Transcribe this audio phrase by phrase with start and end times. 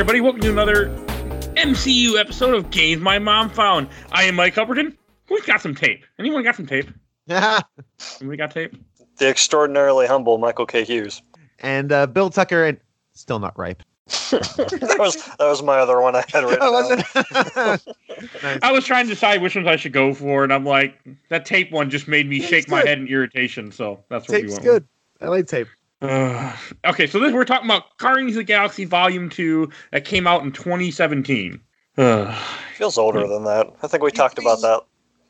[0.00, 0.22] everybody.
[0.22, 0.88] Welcome to another
[1.56, 3.86] MCU episode of Games My Mom Found.
[4.12, 4.96] I am Mike Hubbardton.
[5.26, 6.06] Who's got some tape?
[6.18, 6.88] Anyone got some tape?
[7.26, 7.60] Yeah.
[8.18, 8.74] Anybody got tape?
[9.18, 10.84] The extraordinarily humble Michael K.
[10.84, 11.20] Hughes.
[11.58, 12.80] and uh, Bill Tucker, and
[13.12, 13.82] still not ripe.
[14.06, 16.60] that was that was my other one I had written.
[16.62, 17.94] Oh, was it?
[18.42, 18.58] nice.
[18.62, 21.44] I was trying to decide which ones I should go for, and I'm like, that
[21.44, 23.70] tape one just made me Tape's shake my head in irritation.
[23.70, 24.88] So that's what we Tape's went good.
[25.20, 25.68] I like tape.
[26.00, 26.10] With.
[26.10, 26.52] Uh,
[26.86, 30.42] okay, so this we're talking about Guardians of the Galaxy Volume Two that came out
[30.42, 31.60] in 2017.
[31.98, 32.34] Uh,
[32.76, 33.68] feels older than that.
[33.82, 34.82] I think we talked about that.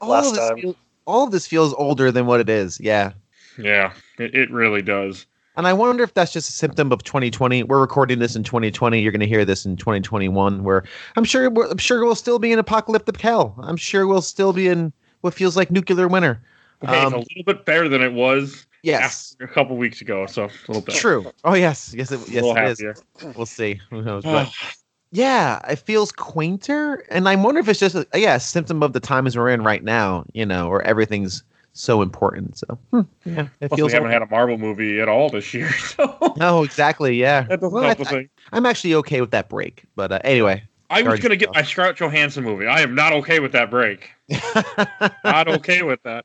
[0.06, 0.58] Last time.
[0.58, 2.78] feel- all of this feels older than what it is.
[2.80, 3.12] Yeah.
[3.58, 5.26] yeah, it, it really does.
[5.56, 7.64] And I wonder if that's just a symptom of 2020.
[7.64, 9.00] We're recording this in 2020.
[9.00, 10.84] You're going to hear this in 2021, where
[11.16, 13.56] I'm sure we're, I'm sure we'll still be in apocalyptic hell.
[13.58, 16.40] I'm sure we'll still be in what feels like nuclear winter.
[16.82, 20.24] Hey, it's Um, a little bit better than it was Yes, a couple weeks ago.
[20.26, 20.94] So a little bit.
[20.94, 21.30] true.
[21.44, 22.44] Oh yes, yes, it, yes,
[22.80, 23.02] it is.
[23.36, 23.78] We'll see.
[23.90, 24.24] Who knows?
[24.24, 24.50] But
[25.12, 28.94] yeah, it feels quainter, and I wonder if it's just a, yeah, a symptom of
[28.94, 30.24] the times we're in right now.
[30.32, 31.42] You know, where everything's
[31.74, 32.56] so important.
[32.56, 33.90] So hmm, yeah, it Plus, feels.
[33.90, 37.16] we haven't had a Marvel movie at all this year, so no, exactly.
[37.16, 38.30] Yeah, that doesn't Well, help I- thing.
[38.52, 39.84] I'm actually okay with that break.
[39.96, 42.66] But uh, anyway, I was Guardians gonna get my Scarlett Johansson movie.
[42.66, 44.10] I am not okay with that break.
[45.24, 46.24] Not okay with that.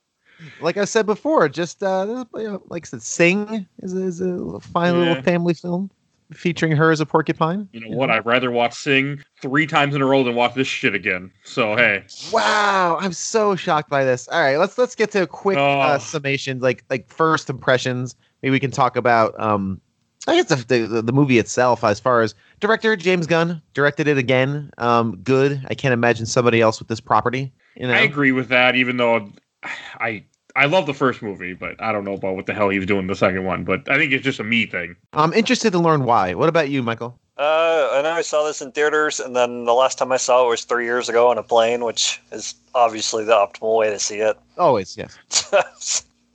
[0.59, 4.99] Like I said before, just uh, like I said, Sing is, is a fine Yeah.
[4.99, 5.89] little family film
[6.33, 7.69] featuring her as a porcupine.
[7.71, 8.09] You know what?
[8.09, 11.31] I'd rather watch Sing three times in a row than watch this shit again.
[11.43, 14.27] So hey, Wow, I'm so shocked by this.
[14.27, 15.97] All right, let's let's get to a quick uh, Oh.
[15.99, 18.15] summation, like like first impressions.
[18.41, 19.79] Maybe we can talk about um,
[20.27, 24.17] I guess the, the the movie itself, as far as director James Gunn directed it
[24.17, 24.71] again.
[24.79, 25.63] Um, good.
[25.69, 27.53] I can't imagine somebody else with this property.
[27.75, 28.75] You know, I agree with that.
[28.75, 29.29] Even though
[29.99, 30.23] I
[30.55, 32.87] I love the first movie, but I don't know about what the hell he was
[32.87, 33.63] doing the second one.
[33.63, 34.95] But I think it's just a me thing.
[35.13, 36.33] I'm interested to learn why.
[36.33, 37.19] What about you, Michael?
[37.37, 40.45] Uh, I know I saw this in theaters, and then the last time I saw
[40.45, 43.99] it was three years ago on a plane, which is obviously the optimal way to
[43.99, 44.37] see it.
[44.57, 45.17] Always, yes.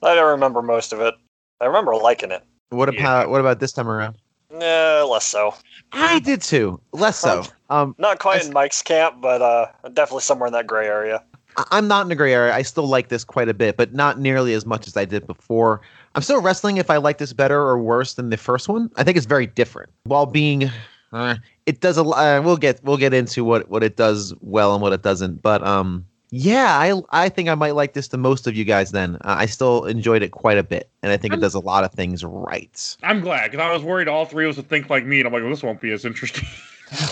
[0.02, 1.14] I don't remember most of it.
[1.60, 2.42] I remember liking it.
[2.68, 3.00] What Yeah.
[3.00, 4.16] about what about this time around?
[4.52, 5.54] Yeah, less so.
[5.92, 6.80] I did too.
[6.92, 7.44] Less so.
[7.70, 11.22] Um, Not quite I- in Mike's camp, but uh, definitely somewhere in that gray area.
[11.70, 12.54] I'm not in a gray area.
[12.54, 15.26] I still like this quite a bit, but not nearly as much as I did
[15.26, 15.80] before.
[16.14, 18.90] I'm still wrestling if I like this better or worse than the first one.
[18.96, 19.90] I think it's very different.
[20.04, 20.70] While being,
[21.12, 22.02] uh, it does a.
[22.02, 25.42] Uh, we'll get we'll get into what what it does well and what it doesn't.
[25.42, 28.90] But um, yeah, I I think I might like this the most of you guys.
[28.92, 31.54] Then uh, I still enjoyed it quite a bit, and I think it I'm- does
[31.54, 32.96] a lot of things right.
[33.02, 35.26] I'm glad because I was worried all three of us would think like me, and
[35.26, 36.48] I'm like, well, this won't be as interesting.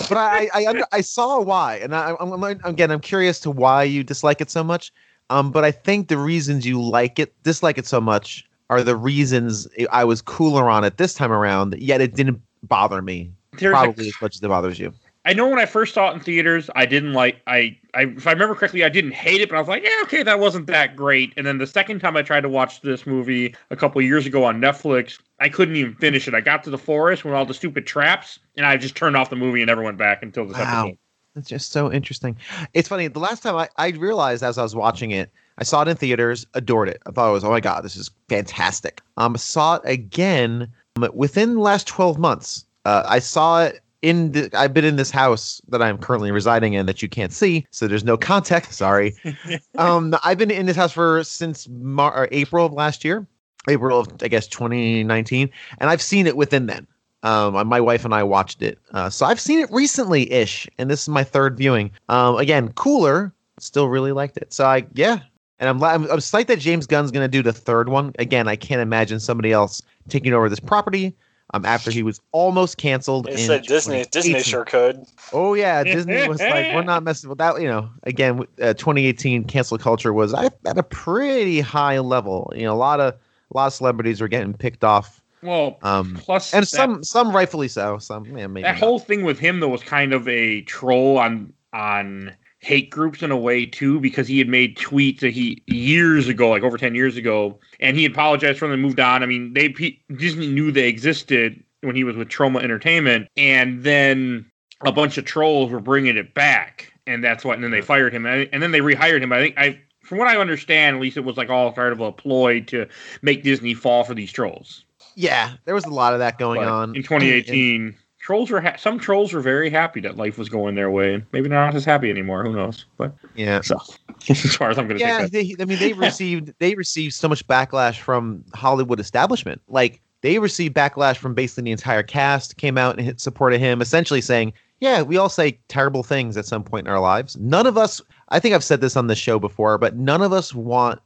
[0.08, 3.50] but I I, under, I saw why, and I, I'm, I'm again I'm curious to
[3.50, 4.92] why you dislike it so much.
[5.30, 8.96] Um, but I think the reasons you like it, dislike it so much, are the
[8.96, 11.76] reasons I was cooler on it this time around.
[11.78, 14.92] Yet it didn't bother me There's a- probably as much as it bothers you.
[15.24, 17.42] I know when I first saw it in theaters, I didn't like.
[17.46, 20.00] I, I, if I remember correctly, I didn't hate it, but I was like, yeah,
[20.04, 21.34] okay, that wasn't that great.
[21.36, 24.44] And then the second time I tried to watch this movie a couple years ago
[24.44, 26.34] on Netflix, I couldn't even finish it.
[26.34, 29.28] I got to the forest with all the stupid traps, and I just turned off
[29.28, 30.82] the movie and never went back until this Wow.
[30.86, 30.98] episode.
[31.36, 32.36] It's just so interesting.
[32.74, 33.06] It's funny.
[33.08, 35.96] The last time I, I realized as I was watching it, I saw it in
[35.96, 37.02] theaters, adored it.
[37.06, 39.00] I thought it was, oh my God, this is fantastic.
[39.16, 42.64] Um, saw it again um, within the last 12 months.
[42.84, 46.74] Uh, I saw it in the, I've been in this house that I'm currently residing
[46.74, 47.66] in that you can't see.
[47.70, 48.72] So there's no context.
[48.72, 49.14] Sorry.
[49.78, 53.26] um, I've been in this house for since Mar- or April of last year,
[53.68, 55.50] April of, I guess, 2019.
[55.78, 56.86] And I've seen it within then.
[57.24, 60.88] Um, my wife and I watched it, uh, so I've seen it recently ish, and
[60.88, 61.90] this is my third viewing.
[62.08, 64.52] Um, again, cooler, still really liked it.
[64.52, 65.18] So I, yeah,
[65.58, 68.12] and I'm I'm, I'm psyched that James Gunn's gonna do the third one.
[68.20, 71.12] Again, I can't imagine somebody else taking over this property.
[71.54, 73.24] Um, after he was almost canceled.
[73.24, 74.04] They in said Disney.
[74.10, 75.06] Disney sure could.
[75.32, 77.60] Oh yeah, Disney was like, we're not messing with that.
[77.60, 82.52] You know, again, uh, 2018 cancel culture was at at a pretty high level.
[82.54, 85.22] You know, a lot of a lot of celebrities were getting picked off.
[85.42, 87.96] Well, Um, plus and that- some some rightfully so.
[87.96, 88.80] Some yeah, maybe that not.
[88.80, 92.34] whole thing with him though was kind of a troll on on
[92.68, 96.50] hate groups in a way too because he had made tweets that he years ago
[96.50, 99.22] like over 10 years ago and he apologized for them and moved on.
[99.22, 99.68] I mean they
[100.14, 104.44] disney knew they existed when he was with Troma Entertainment and then
[104.84, 108.12] a bunch of trolls were bringing it back and that's what and then they fired
[108.12, 109.32] him and, and then they rehired him.
[109.32, 112.00] I think i from what i understand at least it was like all part of
[112.00, 112.86] a ploy to
[113.22, 114.84] make disney fall for these trolls.
[115.14, 116.94] Yeah, there was a lot of that going but on.
[116.94, 117.96] in 2018.
[118.28, 121.14] Trolls were ha- some trolls were very happy that life was going their way.
[121.14, 122.44] and Maybe they're not as happy anymore.
[122.44, 122.84] Who knows?
[122.98, 123.62] But Yeah.
[123.62, 123.78] so,
[124.28, 127.26] as far as I'm going to Yeah, they, I mean, they received they received so
[127.26, 129.62] much backlash from Hollywood establishment.
[129.66, 132.58] Like they received backlash from basically the entire cast.
[132.58, 136.44] Came out and hit, supported him, essentially saying, "Yeah, we all say terrible things at
[136.44, 137.34] some point in our lives.
[137.38, 138.02] None of us.
[138.28, 141.00] I think I've said this on the show before, but none of us want."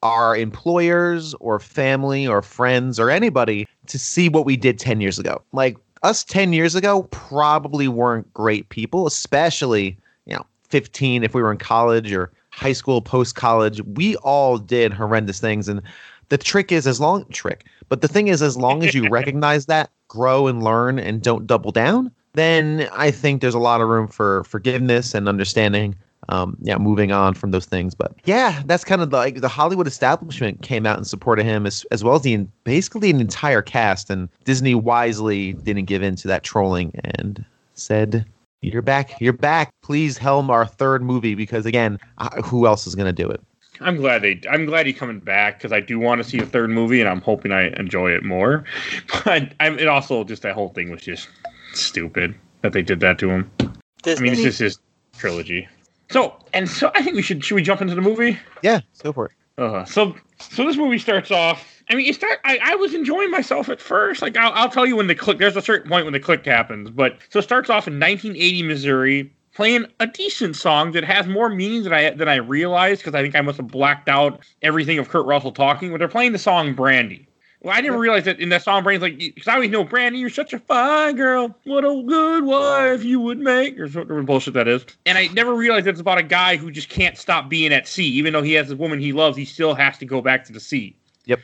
[0.00, 5.18] Our employers or family or friends or anybody to see what we did 10 years
[5.18, 5.42] ago.
[5.52, 9.96] Like us 10 years ago probably weren't great people, especially,
[10.26, 13.80] you know, 15 if we were in college or high school, post college.
[13.82, 15.68] We all did horrendous things.
[15.68, 15.82] And
[16.28, 19.66] the trick is as long trick, but the thing is, as long as you recognize
[19.66, 23.88] that, grow and learn and don't double down, then I think there's a lot of
[23.88, 25.94] room for forgiveness and understanding.
[26.30, 29.86] Um, yeah, moving on from those things, but yeah, that's kind of like the Hollywood
[29.86, 33.62] establishment came out in support of him, as as well as the basically an entire
[33.62, 34.10] cast.
[34.10, 37.44] And Disney wisely didn't give in to that trolling and
[37.74, 38.26] said,
[38.60, 39.70] "You're back, you're back.
[39.82, 43.40] Please helm our third movie because again, uh, who else is going to do it?"
[43.80, 44.40] I'm glad they.
[44.50, 47.08] I'm glad he's coming back because I do want to see a third movie, and
[47.08, 48.64] I'm hoping I enjoy it more.
[49.24, 51.28] But I'm, it also just that whole thing was just
[51.72, 53.50] stupid that they did that to him.
[53.62, 54.78] I mean, it's just his
[55.16, 55.68] trilogy.
[56.10, 57.44] So and so, I think we should.
[57.44, 58.38] Should we jump into the movie?
[58.62, 59.32] Yeah, go for it.
[59.58, 61.82] Uh, so so this movie starts off.
[61.90, 62.38] I mean, you start.
[62.44, 64.22] I, I was enjoying myself at first.
[64.22, 65.38] Like I'll, I'll tell you when the click.
[65.38, 66.90] There's a certain point when the click happens.
[66.90, 71.50] But so it starts off in 1980 Missouri, playing a decent song that has more
[71.50, 74.98] meaning than I than I realized because I think I must have blacked out everything
[74.98, 75.90] of Kurt Russell talking.
[75.90, 77.27] But they're playing the song Brandy.
[77.68, 80.20] Well, I didn't realize that in that song, Brandy's like, because I always know Brandy,
[80.20, 81.54] you're such a fine girl.
[81.64, 84.86] What a good wife you would make, or whatever bullshit that is.
[85.04, 87.86] And I never realized that it's about a guy who just can't stop being at
[87.86, 89.36] sea, even though he has a woman he loves.
[89.36, 90.96] He still has to go back to the sea.
[91.26, 91.40] Yep.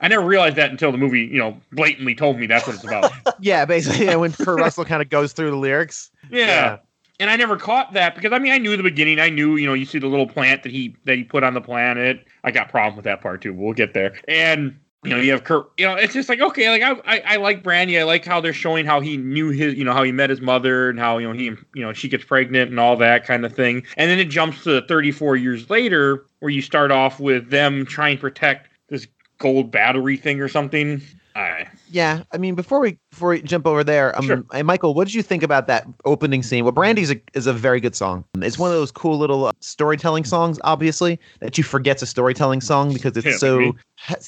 [0.00, 2.84] I never realized that until the movie, you know, blatantly told me that's what it's
[2.84, 3.12] about.
[3.40, 6.10] yeah, basically, yeah, when Kurt Russell kind of goes through the lyrics.
[6.28, 6.46] Yeah.
[6.46, 6.78] yeah.
[7.20, 9.20] And I never caught that because I mean I knew the beginning.
[9.20, 11.54] I knew, you know, you see the little plant that he that he put on
[11.54, 12.26] the planet.
[12.42, 13.54] I got problem with that part too.
[13.54, 14.18] We'll get there.
[14.26, 15.70] And you know, you have Kurt.
[15.78, 17.98] You know, it's just like okay, like I, I, I like Brandy.
[17.98, 20.40] I like how they're showing how he knew his, you know, how he met his
[20.40, 23.44] mother and how you know he, you know, she gets pregnant and all that kind
[23.44, 23.84] of thing.
[23.96, 28.16] And then it jumps to 34 years later, where you start off with them trying
[28.16, 29.06] to protect this
[29.38, 31.00] gold battery thing or something.
[31.36, 34.44] I, yeah, I mean, before we before we jump over there, um, Sure.
[34.52, 36.64] hey, Michael, what did you think about that opening scene?
[36.64, 38.24] Well, Brandy's a, is a very good song.
[38.40, 42.60] It's one of those cool little uh, storytelling songs, obviously, that you forget's a storytelling
[42.60, 43.72] song because it's Yeah, so me.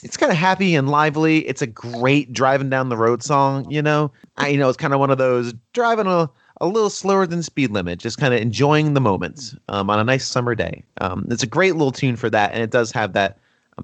[0.02, 1.46] it's kind of happy and lively.
[1.48, 3.70] It's a great driving down the road song.
[3.70, 6.30] You know, I you know it's kind of one of those driving a
[6.62, 10.04] a little slower than speed limit, just kind of enjoying the moments um, on a
[10.04, 10.84] nice summer day.
[11.00, 13.38] Um, it's a great little tune for that, and it does have that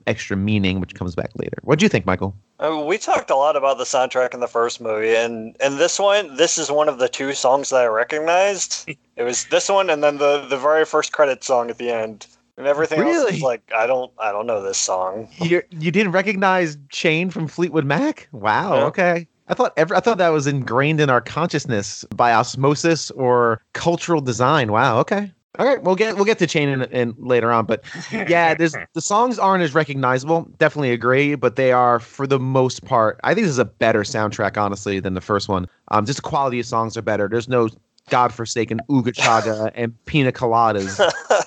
[0.06, 1.58] extra meaning, which comes back later.
[1.62, 2.37] What do you think, Michael?
[2.58, 5.98] Uh, we talked a lot about the soundtrack in the first movie, and and this
[5.98, 8.88] one, this is one of the two songs that I recognized.
[9.16, 12.26] it was this one, and then the the very first credit song at the end,
[12.56, 15.28] and everything else is like I don't I don't know this song.
[15.40, 18.28] You you didn't recognize Chain from Fleetwood Mac?
[18.32, 18.70] Wow.
[18.70, 18.87] No.
[18.87, 19.26] Okay.
[19.49, 24.20] I thought every, I thought that was ingrained in our consciousness by osmosis or cultural
[24.20, 24.72] design.
[24.72, 24.99] Wow.
[25.00, 25.32] Okay.
[25.58, 25.82] All right.
[25.82, 29.38] We'll get we'll get to Chain in, in later on, but yeah, there's the songs
[29.38, 30.49] aren't as recognizable.
[30.58, 33.20] Definitely agree, but they are for the most part.
[33.25, 35.67] I think this is a better soundtrack, honestly, than the first one.
[35.88, 37.29] Um, just the quality of songs are better.
[37.29, 37.69] There's no
[38.08, 40.97] godforsaken Ooga Chaka and Pina Coladas.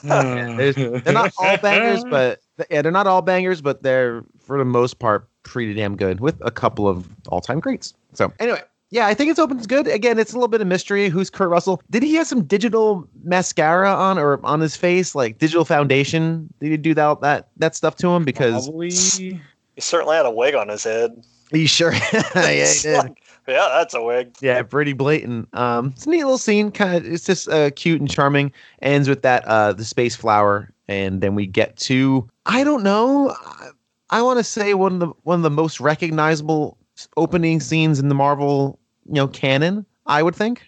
[0.03, 4.65] There's- they're not all bangers, but yeah, they're not all bangers, but they're for the
[4.65, 7.93] most part pretty damn good with a couple of all-time greats.
[8.13, 9.57] So anyway, yeah, I think it's open.
[9.57, 9.87] opens good.
[9.87, 11.09] Again, it's a little bit of mystery.
[11.09, 11.81] Who's Kurt Russell?
[11.89, 16.51] Did he have some digital mascara on or on his face, like digital foundation?
[16.59, 18.23] Did he do that that that stuff to him?
[18.25, 18.89] Because Probably.
[18.91, 19.39] He
[19.77, 21.23] certainly had a wig on his head.
[21.51, 22.97] he sure, yeah, he It's did.
[22.97, 24.35] like, yeah, that's a wig.
[24.41, 25.47] Yeah, pretty blatant.
[25.55, 26.71] Um, it's a neat little scene.
[26.71, 28.51] Kind of, it's just uh, cute and charming.
[28.81, 33.35] Ends with that uh, the space flower, and then we get to I don't know.
[33.45, 33.69] I,
[34.11, 36.77] I want to say one of the one of the most recognizable
[37.17, 38.78] opening scenes in the Marvel
[39.09, 39.85] you know canon.
[40.05, 40.63] I would think,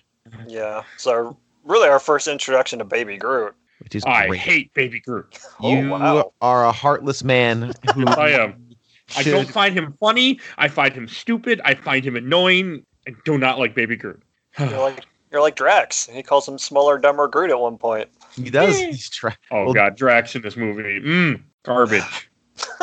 [0.47, 0.83] Yeah.
[0.97, 3.53] So really, our first introduction to Baby Groot.
[3.79, 4.39] which is I great.
[4.39, 5.39] hate Baby Groot.
[5.59, 6.33] Oh, you wow.
[6.41, 7.73] are a heartless man.
[7.95, 8.67] Who I am.
[9.17, 10.39] I don't find him funny.
[10.57, 11.59] I find him stupid.
[11.65, 12.85] I find him annoying.
[13.07, 14.21] I do not like Baby Groot.
[14.59, 16.07] You're like you're like Drax.
[16.07, 18.09] He calls him smaller, dumber Groot at one point.
[18.35, 18.75] He does.
[18.81, 18.87] Eh.
[18.87, 20.99] He's try- Oh Well- God, Drax in this movie.
[20.99, 22.29] Mm, garbage.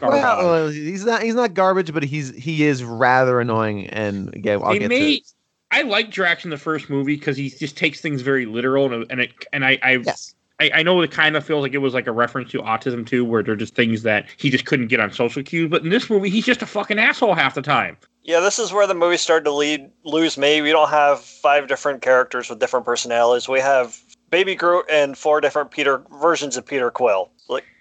[0.00, 0.22] Garbage.
[0.22, 1.22] well, he's not.
[1.22, 3.86] He's not garbage, but he's he is rather annoying.
[3.88, 5.32] And again, I'll They get made- to.
[5.70, 9.04] I like Drax in the first movie because he just takes things very literal, and
[9.10, 10.34] and it, and I I, Yes.
[10.60, 13.06] I I know it kind of feels like it was like a reference to autism
[13.06, 15.68] too, where they're just things that he just couldn't get on social cues.
[15.70, 17.98] But in this movie, he's just a fucking asshole half the time.
[18.22, 20.62] Yeah, this is where the movie started to lead lose me.
[20.62, 23.46] We don't have five different characters with different personalities.
[23.48, 23.98] We have
[24.30, 27.30] Baby Groot and four different Peter versions of Peter Quill.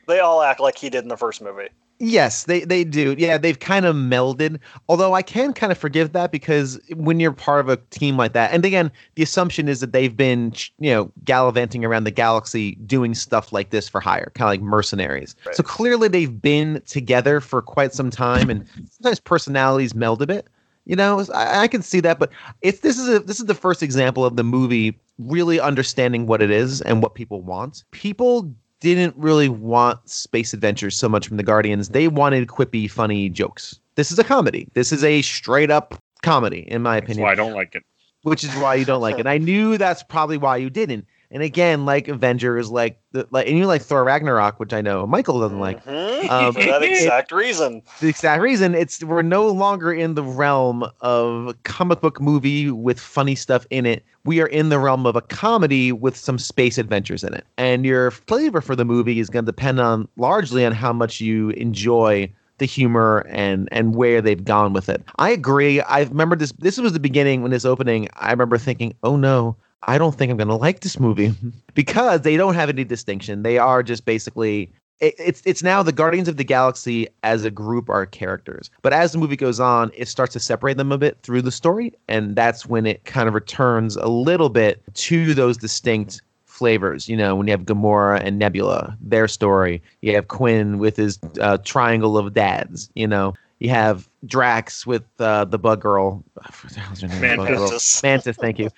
[0.08, 1.70] They all act like he did in the first movie.
[2.00, 3.16] Yes, they they do.
[3.18, 4.60] Yeah, they've kind of melded.
[4.88, 8.34] Although I can kind of forgive that because when you're part of a team like
[8.34, 12.76] that, and again, the assumption is that they've been, you know, gallivanting around the galaxy
[12.86, 15.36] doing stuff like this for hire, kind of like mercenaries.
[15.46, 15.56] Right.
[15.56, 20.48] So clearly they've been together for quite some time, and sometimes personalities meld a bit.
[20.86, 22.30] You know, I, I can see that, but
[22.62, 26.44] it's this is a this is the first example of the movie really understanding what
[26.44, 27.84] it is and what people want.
[27.90, 31.90] People didn't really want space adventures so much from the Guardians.
[31.90, 33.80] They wanted quippy, funny jokes.
[33.96, 34.68] This is a comedy.
[34.74, 37.84] This is a straight up comedy, in my That's opinion, why I don't like it.
[38.24, 39.26] which is why you don't like it.
[39.28, 41.06] I knew that's probably why you didn't.
[41.30, 45.06] And again, like Avengers, like the like, and you like Thor Ragnarok, which I know
[45.06, 45.84] Michael doesn't like.
[45.84, 46.30] Mhm.
[46.30, 47.82] Um, For that exact reason.
[48.00, 52.72] the exact reason it's we're no longer in the realm of a comic book movie
[52.72, 56.38] with funny stuff in it we are in the realm of a comedy with some
[56.40, 60.08] space adventures in it and your flavor for the movie is going to depend on
[60.18, 65.02] largely on how much you enjoy the humor and and where they've gone with it
[65.18, 68.94] i agree i remember this this was the beginning when this opening i remember thinking
[69.04, 71.34] oh no i don't think i'm going to like this movie
[71.74, 75.92] because they don't have any distinction they are just basically it, it's it's now the
[75.92, 78.70] Guardians of the Galaxy as a group are characters.
[78.82, 81.52] But as the movie goes on, it starts to separate them a bit through the
[81.52, 87.08] story, and that's when it kind of returns a little bit to those distinct flavors.
[87.08, 89.82] You know, when you have Gamora and Nebula, their story.
[90.02, 92.90] You have Quill with his uh, triangle of dads.
[92.96, 96.24] You know, you have Drax with uh, the Bug Girl.
[96.34, 97.38] What the hell's her name?
[97.38, 98.02] Bug Mantis.
[98.02, 98.10] Girl.
[98.10, 98.70] Mantis, thank you.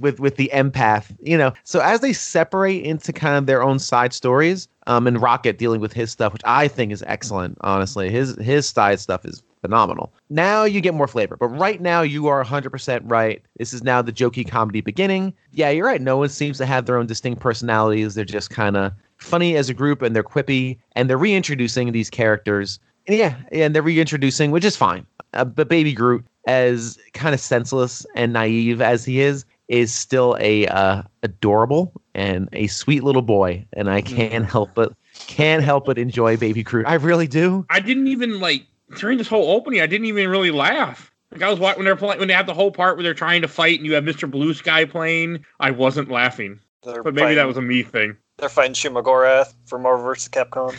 [0.00, 1.52] With with the empath, you know.
[1.64, 5.80] So as they separate into kind of their own side stories, um, and Rocket dealing
[5.80, 7.58] with his stuff, which I think is excellent.
[7.60, 10.12] Honestly, his his side stuff is phenomenal.
[10.28, 13.42] Now you get more flavor, but right now you are 100% right.
[13.56, 15.32] This is now the jokey comedy beginning.
[15.52, 16.02] Yeah, you're right.
[16.02, 18.14] No one seems to have their own distinct personalities.
[18.14, 22.10] They're just kind of funny as a group, and they're quippy, and they're reintroducing these
[22.10, 22.78] characters.
[23.06, 25.06] And yeah, and they're reintroducing, which is fine.
[25.32, 30.36] Uh, but Baby Groot, as kind of senseless and naive as he is, is still
[30.40, 34.92] a uh, adorable and a sweet little boy, and I can't help but
[35.26, 36.86] can't help but enjoy Baby Groot.
[36.86, 37.66] I really do.
[37.70, 38.66] I didn't even like
[38.98, 39.80] during this whole opening.
[39.80, 41.10] I didn't even really laugh.
[41.30, 43.14] Like I was watching when they're playing when they have the whole part where they're
[43.14, 44.30] trying to fight and you have Mr.
[44.30, 45.44] Blue Sky playing.
[45.58, 48.16] I wasn't laughing, They're but maybe that was a me thing.
[48.38, 50.28] They're fighting Shumagorath for Marvel vs.
[50.28, 50.72] Capcom.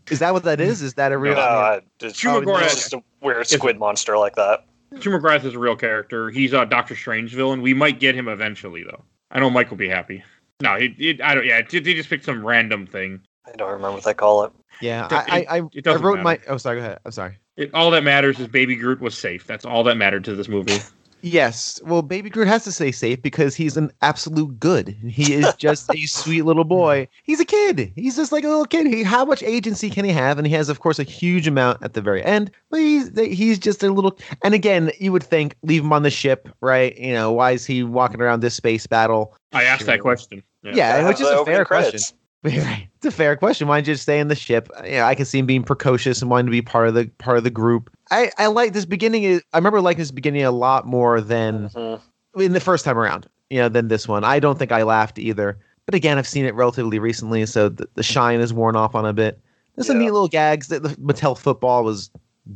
[0.10, 0.80] Is that what that is?
[0.80, 1.34] Is that a real?
[1.34, 4.64] No, I- it's, Shumagorath- it's just a weird squid monster like that.
[4.94, 6.30] Shumagorath is a real character.
[6.30, 7.60] He's uh, Doctor Strange villain.
[7.62, 9.02] We might get him eventually, though.
[9.32, 10.22] I know Mike will be happy.
[10.60, 11.44] No, it, it I don't.
[11.44, 13.20] Yeah, it, they just picked some random thing.
[13.46, 14.52] I don't remember what they call it.
[14.80, 16.38] yeah, it- I I, I, it I doesn't wrote my.
[16.48, 16.78] Oh, sorry.
[16.78, 17.00] Go ahead.
[17.04, 17.38] I'm sorry.
[17.56, 19.46] It, all that matters is Baby Groot was safe.
[19.46, 20.78] That's all that mattered to this movie.
[21.24, 21.80] Yes.
[21.84, 24.88] Well, Baby Groot has to stay safe because he's an absolute good.
[25.08, 27.08] He is just a sweet little boy.
[27.22, 27.90] He's a kid.
[27.96, 28.86] He's just like a little kid.
[28.86, 30.36] He, how much agency can he have?
[30.36, 32.50] And he has, of course, a huge amount at the very end.
[32.70, 34.18] But he's he's just a little.
[34.42, 36.94] And again, you would think leave him on the ship, right?
[36.98, 39.34] You know, why is he walking around this space battle?
[39.52, 39.94] I asked Sure.
[39.94, 40.42] that question.
[40.62, 41.90] Yeah, Have which is a fair credits.
[42.12, 42.18] question.
[42.44, 42.88] Right.
[42.96, 43.68] It's a fair question.
[43.68, 44.68] Why don't you just stay in the ship?
[44.84, 47.38] Yeah, I can see him being precocious and wanting to be part of the part
[47.38, 47.88] of the group.
[48.10, 49.40] I, I like this beginning.
[49.52, 52.00] I remember liking this beginning a lot more than Mhm.
[52.36, 54.24] in the first time around, you know, than this one.
[54.24, 55.58] I don't think I laughed either.
[55.86, 59.04] But again, I've seen it relatively recently, so the, the shine is worn off on
[59.04, 59.38] a bit.
[59.76, 60.68] There's some neat little gags.
[60.68, 62.10] That the Mattel football was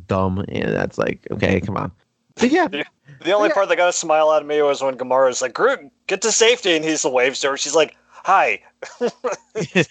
[0.07, 1.91] dumb, and that's like, okay, come on.
[2.35, 3.53] But yeah, The only Yeah.
[3.53, 6.31] part that got a smile out of me was when Gamora's like, Groot, get to
[6.31, 6.75] safety.
[6.75, 7.57] And he's waves to her.
[7.57, 8.61] She's like, hi,
[9.75, 9.83] yeah,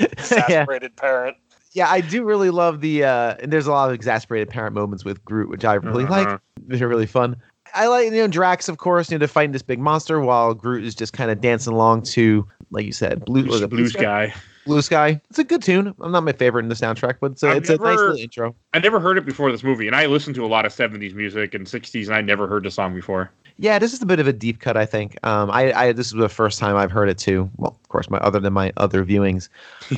[0.00, 1.36] exasperated parent.
[1.74, 3.04] Yeah, I do really love the.
[3.04, 6.26] uh And there's a lot of exasperated parent moments with Groot, which I really like.
[6.26, 6.38] Uh-huh.
[6.66, 7.36] They're really fun.
[7.74, 10.54] I like you know Drax, of course, you know, to fighting this big monster while
[10.54, 14.32] Groot is just kind of dancing along to, like you said, blue Blue, blue sky.
[14.66, 15.20] Blue Sky.
[15.28, 15.94] It's a good tune.
[16.00, 18.16] I'm not my favorite in the soundtrack, but it's a, I've it's a nice little
[18.16, 18.56] intro.
[18.72, 21.14] I never heard it before this movie, and I listened to a lot of '70s
[21.14, 23.30] music and '60s, and I never heard the song before.
[23.58, 25.16] Yeah, this is a bit of a deep cut, I think.
[25.22, 27.50] Um, I, I this is the first time I've heard it too.
[27.56, 29.48] Well, of course, my other than my other viewings.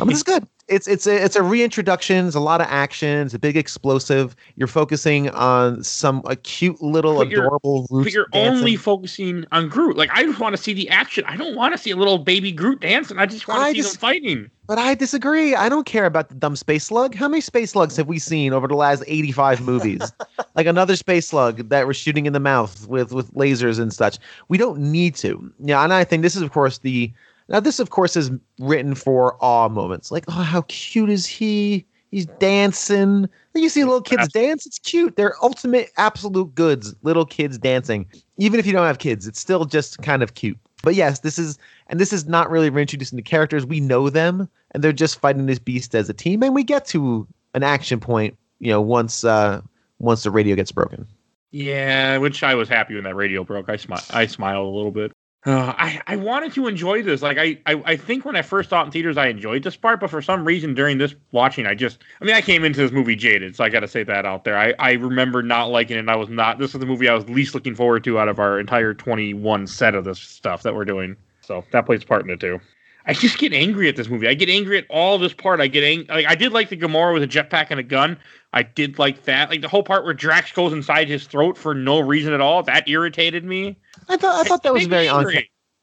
[0.00, 0.46] Um, this is good.
[0.68, 2.24] It's it's a it's a reintroduction.
[2.24, 3.24] There's a lot of action.
[3.26, 4.34] It's a big explosive.
[4.56, 8.06] You're focusing on some a cute little But you're- adorable roots.
[8.06, 8.58] But you're dancing.
[8.58, 9.96] only focusing on Groot.
[9.96, 11.22] Like I just want to see the action.
[11.28, 13.16] I don't want to see a little baby Groot dancing.
[13.16, 14.50] I just want to see just- them fighting.
[14.66, 15.54] But I disagree.
[15.54, 17.14] I don't care about the dumb space slug.
[17.14, 20.12] How many space slugs have we seen over the last 85 movies?
[20.56, 24.18] like another space slug that we're shooting in the mouth with with lasers and such.
[24.48, 25.52] We don't need to.
[25.60, 27.12] Yeah, and I think this is of course the
[27.48, 30.10] now this of course is written for awe moments.
[30.10, 31.86] Like, oh, how cute is he?
[32.10, 33.28] He's dancing.
[33.54, 34.64] You see little kids dance.
[34.64, 35.16] It's cute.
[35.16, 36.94] They're ultimate absolute goods.
[37.02, 38.06] Little kids dancing.
[38.38, 40.58] Even if you don't have kids, it's still just kind of cute.
[40.82, 43.66] But yes, this is and this is not really reintroducing the characters.
[43.66, 46.42] We know them, and they're just fighting this beast as a team.
[46.42, 48.36] And we get to an action point.
[48.60, 49.60] You know, once uh,
[49.98, 51.06] once the radio gets broken.
[51.50, 53.68] Yeah, which I was happy when that radio broke.
[53.68, 55.12] I smi- I smiled a little bit.
[55.46, 57.22] Uh, I I wanted to enjoy this.
[57.22, 59.76] Like I, I I think when I first saw it in theaters, I enjoyed this
[59.76, 62.80] part, but for some reason during this watching, I just I mean I came into
[62.80, 64.58] this movie jaded, so I got to say that out there.
[64.58, 66.00] I I remember not liking it.
[66.00, 66.58] and I was not.
[66.58, 69.34] This was the movie I was least looking forward to out of our entire twenty
[69.34, 71.14] one set of this stuff that we're doing.
[71.42, 72.60] So that plays part in it too.
[73.06, 74.26] I just get angry at this movie.
[74.26, 75.60] I get angry at all this part.
[75.60, 76.06] I get angry.
[76.08, 78.18] Like I did like the Gamora with a jetpack and a gun.
[78.52, 79.48] I did like that.
[79.48, 82.64] Like the whole part where Drax goes inside his throat for no reason at all.
[82.64, 83.76] That irritated me.
[84.08, 85.26] I thought I thought that was very on.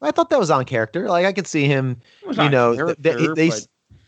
[0.01, 1.08] I thought that was on character.
[1.08, 2.00] Like I could see him.
[2.25, 3.68] You know, character, they they, but-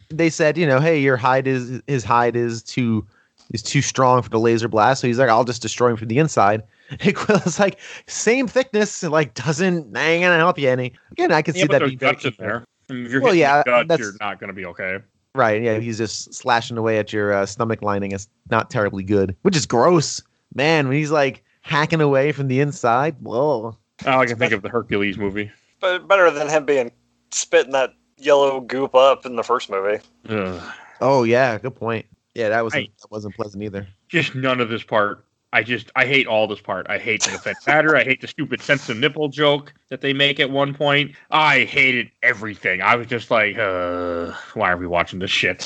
[0.09, 3.05] they said, you know, hey, your hide is his hide is too
[3.53, 5.01] is too strong for the laser blast.
[5.01, 6.63] So he's like, I'll just destroy him from the inside.
[7.01, 10.93] And like, same thickness, like doesn't ain't gonna help you any.
[11.13, 12.63] Again, I can yeah, see that being guts in there.
[12.89, 14.99] If you're Well, yeah, guts, that's- you're not going to be okay.
[15.33, 15.63] Right.
[15.63, 15.79] Yeah.
[15.79, 18.11] He's just slashing away at your uh, stomach lining.
[18.11, 20.21] It's not terribly good, which is gross.
[20.53, 23.75] Man, when he's like hacking away from the inside, whoa.
[24.05, 25.51] All I can think of the Hercules movie.
[25.79, 26.91] But better than him being
[27.31, 30.01] spitting that yellow goop up in the first movie.
[30.29, 30.73] Ugh.
[31.01, 31.57] Oh, yeah.
[31.57, 32.05] Good point.
[32.33, 33.87] Yeah, that wasn't, I- that wasn't pleasant either.
[34.09, 35.25] Just none of this part.
[35.55, 36.85] I just I hate all this part.
[36.89, 37.95] I hate the defense batter.
[37.95, 41.15] I hate the stupid sense of nipple joke that they make at one point.
[41.31, 42.81] I hated everything.
[42.81, 45.63] I was just like, uh, why are we watching this shit?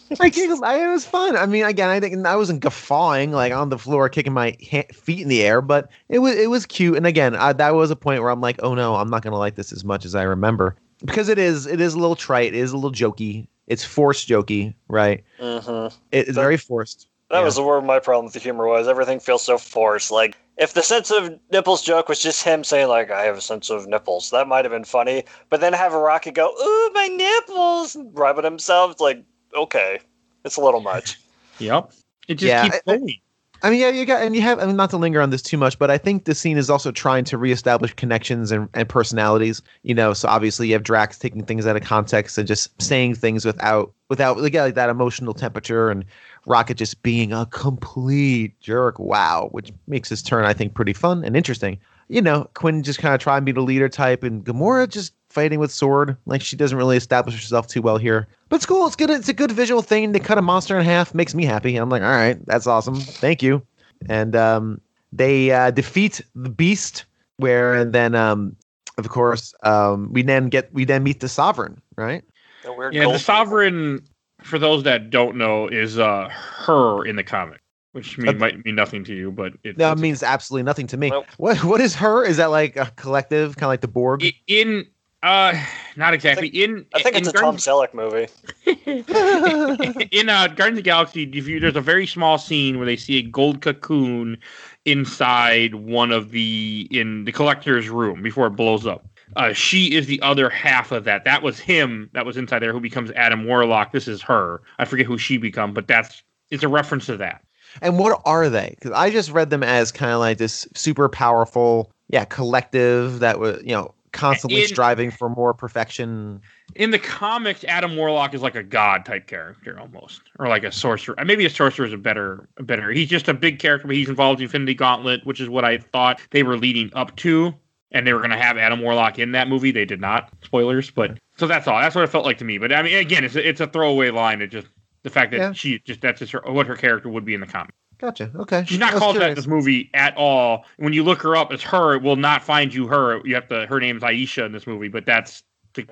[0.20, 0.64] I giggled.
[0.64, 1.36] I, it was fun.
[1.36, 4.88] I mean, again, I think I wasn't guffawing like on the floor, kicking my ha-
[4.92, 6.96] feet in the air, but it was it was cute.
[6.96, 9.38] And again, I, that was a point where I'm like, oh no, I'm not gonna
[9.38, 12.54] like this as much as I remember because it is it is a little trite,
[12.54, 15.22] it is a little jokey, it's forced jokey, right?
[15.38, 15.96] Mm-hmm.
[16.10, 17.06] It, it's That- very forced.
[17.30, 17.44] That Yeah.
[17.44, 18.88] was where my problem with the humor was.
[18.88, 20.10] Everything feels so forced.
[20.10, 23.40] Like if the sense of nipples joke was just him saying like I have a
[23.42, 25.24] sense of nipples, that might have been funny.
[25.50, 28.92] But then have a Rocky go, "Ooh, my nipples," and rub it himself.
[28.92, 29.22] It's like
[29.54, 30.00] okay,
[30.44, 31.18] it's a little much.
[31.60, 31.90] Yep.
[32.28, 33.20] It just Yeah, keeps going.
[33.62, 35.42] I mean, yeah, you got, and you have, I mean, not to linger on this
[35.42, 38.88] too much, but I think the scene is also trying to reestablish connections and, and
[38.88, 39.62] personalities.
[39.82, 43.16] You know, so obviously you have Drax taking things out of context and just saying
[43.16, 46.04] things without, without like, like that emotional temperature, and
[46.46, 48.98] Rocket just being a complete jerk.
[49.00, 51.78] Wow, which makes his turn, I think, pretty fun and interesting.
[52.08, 55.12] You know, Quill just kind of trying to be the leader type, and Gamora just
[55.30, 56.16] fighting with sword.
[56.26, 58.26] Like she doesn't really establish herself too well here.
[58.48, 58.86] But it's cool.
[58.86, 59.10] It's good.
[59.10, 60.12] It's a good visual thing.
[60.12, 61.14] They cut a monster in half.
[61.14, 61.76] Makes me happy.
[61.76, 62.96] I'm like, all right, that's awesome.
[62.96, 63.62] Thank you.
[64.08, 64.80] And um,
[65.12, 67.04] they uh, defeat the beast.
[67.36, 68.56] Where and then, um,
[68.96, 72.24] of course, um, we then get we then meet the sovereign, right?
[72.64, 74.02] The weird Yeah, the sovereign,
[74.42, 77.60] for those that don't know, is uh her in the comic,
[77.92, 78.38] which mean, Okay.
[78.38, 81.10] might mean nothing to you, but it, That it's- means absolutely nothing to me.
[81.10, 81.26] Nope.
[81.36, 82.24] What what is her?
[82.24, 84.24] Is that like a collective, kind of like the Borg?
[84.48, 84.84] in
[85.22, 85.60] uh
[85.96, 88.28] not exactly in I think in it's a Tom Guardians- Selleck movie.
[90.12, 92.96] in uh, Guardians of the Galaxy, if you, there's a very small scene where they
[92.96, 94.38] see a gold cocoon
[94.84, 99.06] inside one of the in the collector's room before it blows up.
[99.36, 101.24] Uh, she is the other half of that.
[101.24, 103.92] That was him that was inside there who becomes Adam Warlock.
[103.92, 104.62] This is her.
[104.78, 107.42] I forget who she become, but that's it's a reference to that.
[107.82, 108.74] And what are they?
[108.78, 113.38] Because I just read them as kind of like this super powerful, yeah, collective that
[113.38, 116.40] was, you know, constantly In- striving for more perfection.
[116.74, 120.72] In the comics, Adam Warlock is like a god type character almost, or like a
[120.72, 121.18] sorcerer.
[121.18, 122.90] Uh, Maybe a sorcerer is a better, a better.
[122.90, 125.78] He's just a big character, but he's involved in Infinity Gauntlet, which is what I
[125.78, 127.54] thought they were leading up to,
[127.92, 129.70] and they were going to have Adam Warlock in that movie.
[129.70, 130.30] They did not.
[130.44, 131.80] Spoilers, but so that's all.
[131.80, 132.58] That's what it felt like to me.
[132.58, 134.42] But I mean, again, it's a, it's a throwaway line.
[134.42, 134.66] It just
[135.04, 135.52] the fact that Yeah.
[135.52, 137.72] she just that's just her, what her character would be in the comic.
[137.98, 138.30] Gotcha.
[138.36, 138.64] Okay.
[138.66, 140.64] She's not I was called that in this movie at all.
[140.76, 141.94] When you look her up, it's her.
[141.94, 143.20] It will not find you her.
[143.26, 143.66] You have to.
[143.66, 145.42] Her name's Ayesha in this movie, but that's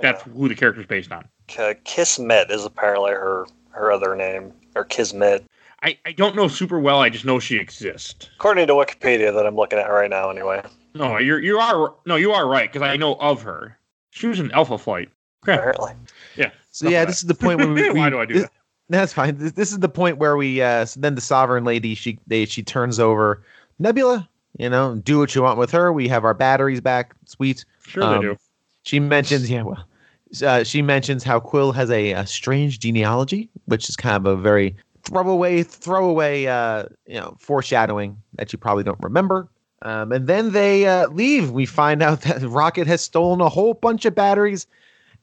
[0.01, 1.27] that's who the character's based on.
[1.49, 5.45] K- Kismet is apparently her her other name, or Kismet,
[5.83, 7.01] I, I don't know super well.
[7.01, 8.31] I just know she exists.
[8.37, 10.31] according to Wikipedia that I'm looking at right now.
[10.31, 10.63] Anyway,
[10.95, 13.77] No, you're you are no, you are right because I know of her.
[14.11, 15.11] She was in Alpha Flight.
[15.43, 15.93] apparently.
[16.37, 16.51] Yeah.
[16.71, 17.91] So yeah, this is the point where we.
[17.99, 18.53] Why do I do this- that?
[18.89, 19.37] That's fine.
[19.39, 20.63] This, this is the point where we.
[20.63, 23.43] Uh, so then the sovereign lady, she they she turns over
[23.79, 24.29] Nebula.
[24.59, 25.93] You know, do what you want with her.
[25.93, 27.15] We have our batteries back.
[27.27, 27.65] Sweet.
[27.87, 28.37] Sure Um, they do.
[28.85, 29.85] She mentions, yeah, well,
[30.45, 34.41] uh, she mentions how Quill has a, a strange genealogy, which is kind of a
[34.41, 39.49] very throwaway, throwaway, uh, you know, foreshadowing that you probably don't remember.
[39.83, 41.51] Um, and then they uh, leave.
[41.51, 44.67] We find out that Rocket has stolen a whole bunch of batteries,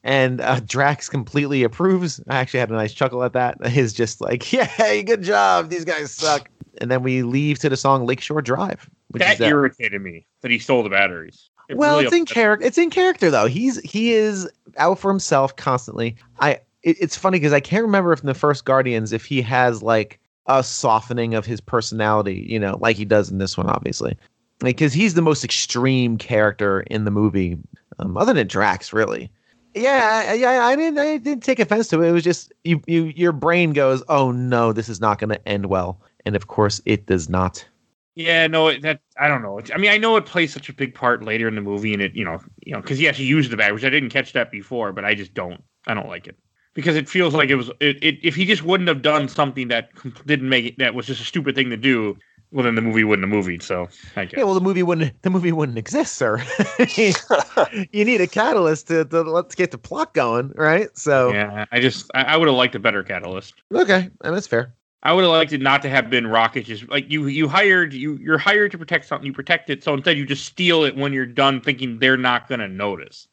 [0.04, 2.20] and uh, Drax completely approves.
[2.28, 3.66] I actually had a nice chuckle at that.
[3.66, 5.70] He's just like, "Yay, good job!
[5.70, 9.40] These guys suck." And then we leave to the song Lakeshore Drive, which That is
[9.40, 11.48] uh, irritated me that he stole the batteries.
[11.68, 12.66] It well, really it's in character.
[12.66, 13.46] It's in character though.
[13.46, 16.16] He's he is out for himself constantly.
[16.38, 19.40] I it, it's funny because I can't remember if in the first Guardians if he
[19.42, 23.70] has like a softening of his personality, you know, like he does in this one,
[23.70, 24.18] obviously,
[24.58, 27.56] because he's the most extreme character in the movie,
[27.98, 29.30] um, other than Drax, really.
[29.74, 32.08] Yeah, yeah, I didn't, I didn't take offense to it.
[32.08, 35.48] It was just you, you, your brain goes, "Oh no, this is not going to
[35.48, 37.66] end well," and of course, it does not.
[38.14, 39.60] Yeah, no, that I don't know.
[39.74, 42.00] I mean, I know it plays such a big part later in the movie, and
[42.00, 44.32] it, you know, you know, because he actually used the bag, which I didn't catch
[44.34, 46.36] that before, but I just don't, I don't like it
[46.74, 49.66] because it feels like it was, it, it if he just wouldn't have done something
[49.68, 49.88] that
[50.26, 52.16] didn't make it, that was just a stupid thing to do,
[52.54, 53.64] well, then the movie wouldn't have moved.
[53.64, 54.38] So I guess.
[54.38, 56.42] Yeah, well, the movie wouldn't, the movie wouldn't exist, sir.
[56.96, 60.88] you need a catalyst to, to let's get the plot going, right?
[60.96, 63.54] So yeah, I just, I, I would have liked a better catalyst.
[63.74, 64.72] Okay, and that's fair.
[65.02, 66.64] I would have liked it not to have been Rocket.
[66.64, 69.26] Just like you, you hired you, you're hired to protect something.
[69.26, 69.82] You protect it.
[69.82, 73.26] So instead, you just steal it when you're done, thinking they're not going to notice.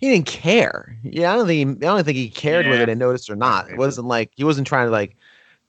[0.00, 0.96] He didn't care.
[1.02, 1.80] Yeah, I don't think.
[1.80, 2.70] He, I don't think he cared Yeah.
[2.70, 3.68] whether they noticed or not.
[3.68, 5.16] It wasn't like he wasn't trying to like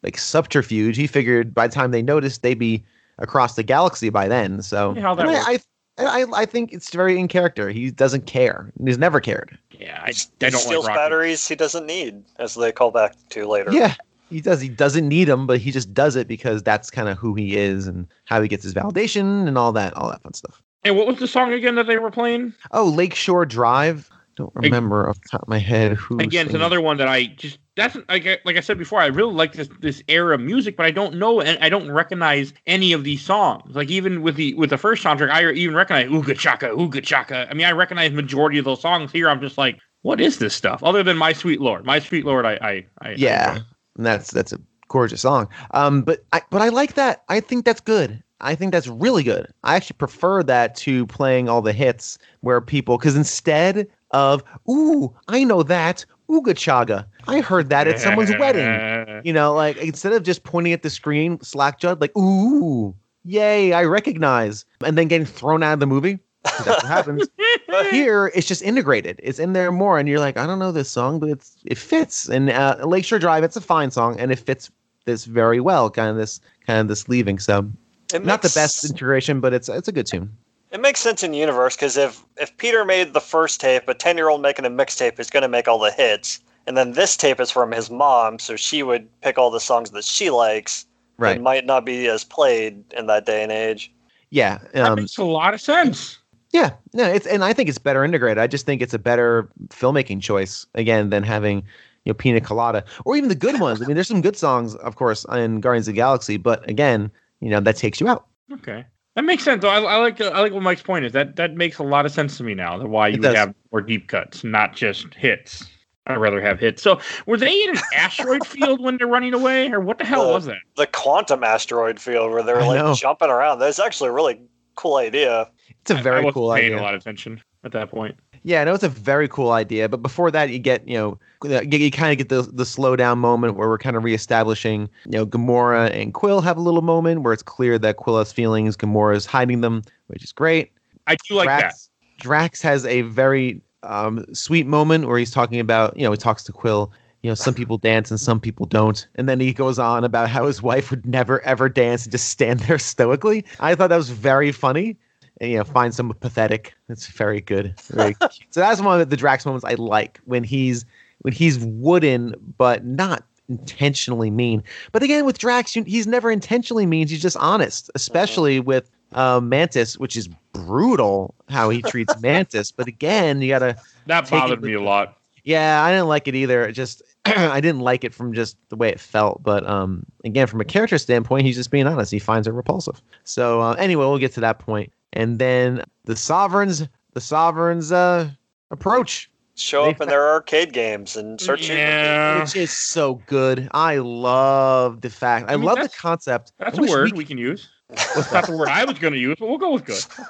[0.04, 0.96] like subterfuge.
[0.98, 2.84] He figured by the time they noticed, they'd be
[3.20, 4.62] across the galaxy by then.
[4.62, 5.46] So Yeah, how that works.
[5.48, 5.60] I,
[6.00, 7.70] I, I, I think it's very in character.
[7.70, 8.72] He doesn't care.
[8.86, 9.58] He's never cared.
[9.72, 10.98] Yeah, I, I He don't like steals Rocket.
[10.98, 13.72] batteries he doesn't need, as they call back to later.
[13.72, 13.96] Yeah,
[14.30, 14.62] he does.
[14.62, 17.58] He doesn't need them, but he just does it because that's kind of who he
[17.58, 20.62] is and how he gets his validation and all that, all that fun stuff.
[20.84, 22.54] And what was the song again that they were playing?
[22.72, 24.10] Oh, Lakeshore Drive.
[24.36, 26.20] Don't remember off the top of my head who.
[26.20, 29.00] Again, it's another one that I just that's like I- like I said before.
[29.00, 31.90] I really like this this era of music, but I don't know and I don't
[31.90, 33.74] recognize any of these songs.
[33.76, 37.48] Like even with the with the first soundtrack, I even recognize Ooga Chaka, Ooga Chaka.
[37.50, 39.12] I mean, I recognize majority of those songs.
[39.14, 40.84] Here, I'm just like, what is this stuff?
[40.84, 43.62] Other than My Sweet Lord, My Sweet Lord, I I, I Yeah, I-
[43.96, 44.60] and that's that's a
[44.90, 45.48] gorgeous song.
[45.72, 47.24] Um, but I but I like that.
[47.30, 48.22] I think that's good.
[48.40, 49.48] I think that's really good.
[49.64, 55.14] I actually prefer that to playing all the hits where people because instead of ooh,
[55.28, 57.08] I know that ooga chaka.
[57.28, 59.06] I heard that at someone's wedding.
[59.24, 63.74] You know, like instead of just pointing at the screen, slack jud, like ooh, yay,
[63.74, 66.20] I recognize, and then getting thrown out of the movie.
[66.44, 67.28] That's what happens.
[67.92, 69.20] Here, it's just integrated.
[69.24, 71.78] It's in there more, and you're like, I don't know this song, but it's it
[71.78, 72.30] fits.
[72.30, 74.70] And uh, Lakeshore Drive, it's a fine song, and it fits
[75.06, 75.90] this very well.
[75.90, 77.40] Kind of this kind of this leaving.
[77.40, 77.70] So
[78.14, 80.32] It not the best integration, but it's it's a good tune.
[80.78, 83.96] It makes sense in the universe because if if Peter made the first tape, a
[83.96, 86.92] ten year old making a mixtape is going to make all the hits, and then
[86.92, 90.30] this tape is from his mom, so she would pick all the songs that she
[90.30, 90.86] likes.
[91.18, 91.38] Right?
[91.38, 93.92] It might not be as played in that day and age.
[94.30, 94.60] Yeah.
[94.74, 96.20] that Um, makes a lot of sense.
[96.54, 98.38] Yeah, no, it's and I think it's better integrated.
[98.38, 101.64] I just think it's a better filmmaking choice again than having
[102.06, 103.82] you know Pina Colada or even the good ones.
[103.82, 107.10] I mean, there's some good songs, of course, in Guardians of the Galaxy, but again,
[107.40, 108.28] you know that takes you out.
[108.54, 108.86] Okay.
[109.18, 109.64] That makes sense.
[109.64, 109.70] Though.
[109.70, 111.12] I, I like I like what Mike's point is.
[111.12, 112.78] That that makes a lot of sense to me now.
[112.78, 115.66] That why you have more deep cuts, not just hits.
[116.06, 116.84] I'd rather have hits.
[116.84, 120.30] So were they in an asteroid field when they're running away, or what the hell
[120.30, 120.60] Uh, was that?
[120.76, 122.94] The quantum asteroid field where they're like know.
[122.94, 123.58] jumping around.
[123.58, 124.40] That's actually a really
[124.76, 125.50] cool idea.
[125.82, 126.80] It's a very wasn't cool paying idea.
[126.80, 128.16] a lot of attention at that point.
[128.48, 129.90] Yeah, no, it's a very cool idea.
[129.90, 132.96] But before that, you get you know you, you kind of get the the slow
[132.96, 134.90] down moment where we're kind of reestablishing.
[135.04, 138.32] You know, Gamora and Quill have a little moment where it's clear that Quill has
[138.32, 140.72] feelings, Gamora is hiding them, which is great.
[141.08, 141.60] I do like that.
[141.60, 146.18] Drax, Drax has a very um, sweet moment where he's talking about, you know, he
[146.18, 146.94] talks to Quill.
[147.24, 149.06] You know, some people dance and some people don't.
[149.16, 152.30] And then he goes on about how his wife would never ever dance and just
[152.30, 153.44] stand there stoically.
[153.60, 154.96] I thought that was very funny.
[155.40, 156.74] And, you know, find some pathetic.
[156.90, 157.80] It's very good.
[157.92, 158.48] Very cute.
[158.50, 160.86] So that's one of the Drax moments I like when he's
[161.22, 164.64] when he's wooden but not intentionally mean.
[164.92, 167.08] But again, with Drax, you- he's never intentionally mean.
[167.08, 172.72] He's just honest, especially with um, Mantis, which is brutal how he treats Mantis.
[172.72, 175.18] But again, you gotta, That bothered me a lot.
[175.44, 176.66] yeah, I didn't like it either.
[176.66, 179.42] It just, I didn't like it from just the way it felt.
[179.44, 182.12] But um, again, from a character standpoint, he's just being honest.
[182.12, 183.02] He finds it repulsive.
[183.24, 184.92] So uh, anyway, we'll get to that point.
[185.14, 188.30] And then the sovereigns, the sovereigns uh,
[188.72, 191.78] approach, Show They up in their arcade games and start shooting.
[191.78, 193.68] Yeah, which is so good.
[193.72, 195.50] I love the fact.
[195.50, 196.52] I, I mean, love the concept.
[196.60, 197.68] that's I a word we- we can use.
[197.90, 200.04] That's not the word I was going to use, but we'll go with good.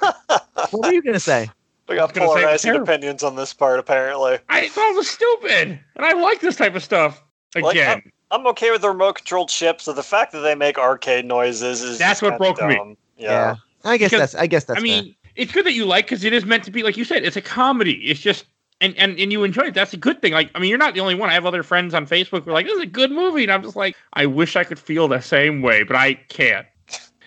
[0.70, 1.50] what were you gonna say?
[1.88, 4.38] We got was gonna say it was polarizing opinions on this part, apparently.
[4.48, 7.22] I thought it was stupid, and I like this type of stuff.
[7.54, 10.78] Like, Again, I'm okay with the remote controlled ships, so the fact that they make
[10.78, 12.76] arcade noises is That's just what kinda broke me.
[12.76, 12.96] dumb.
[13.16, 13.56] Yeah.
[13.84, 14.42] I guess Because, that's.
[14.42, 14.78] I guess that's.
[14.78, 17.04] I mean, it's good that you like because it is meant to be, like you
[17.04, 17.94] said, it's a comedy.
[18.04, 18.44] It's just
[18.80, 19.74] and, and and you enjoy it.
[19.74, 20.32] That's a good thing.
[20.32, 21.30] Like, I mean, you're not the only one.
[21.30, 23.52] I have other friends on Facebook who are like, "This is a good movie," and
[23.52, 26.66] I'm just like, I wish I could feel the same way, but I can't.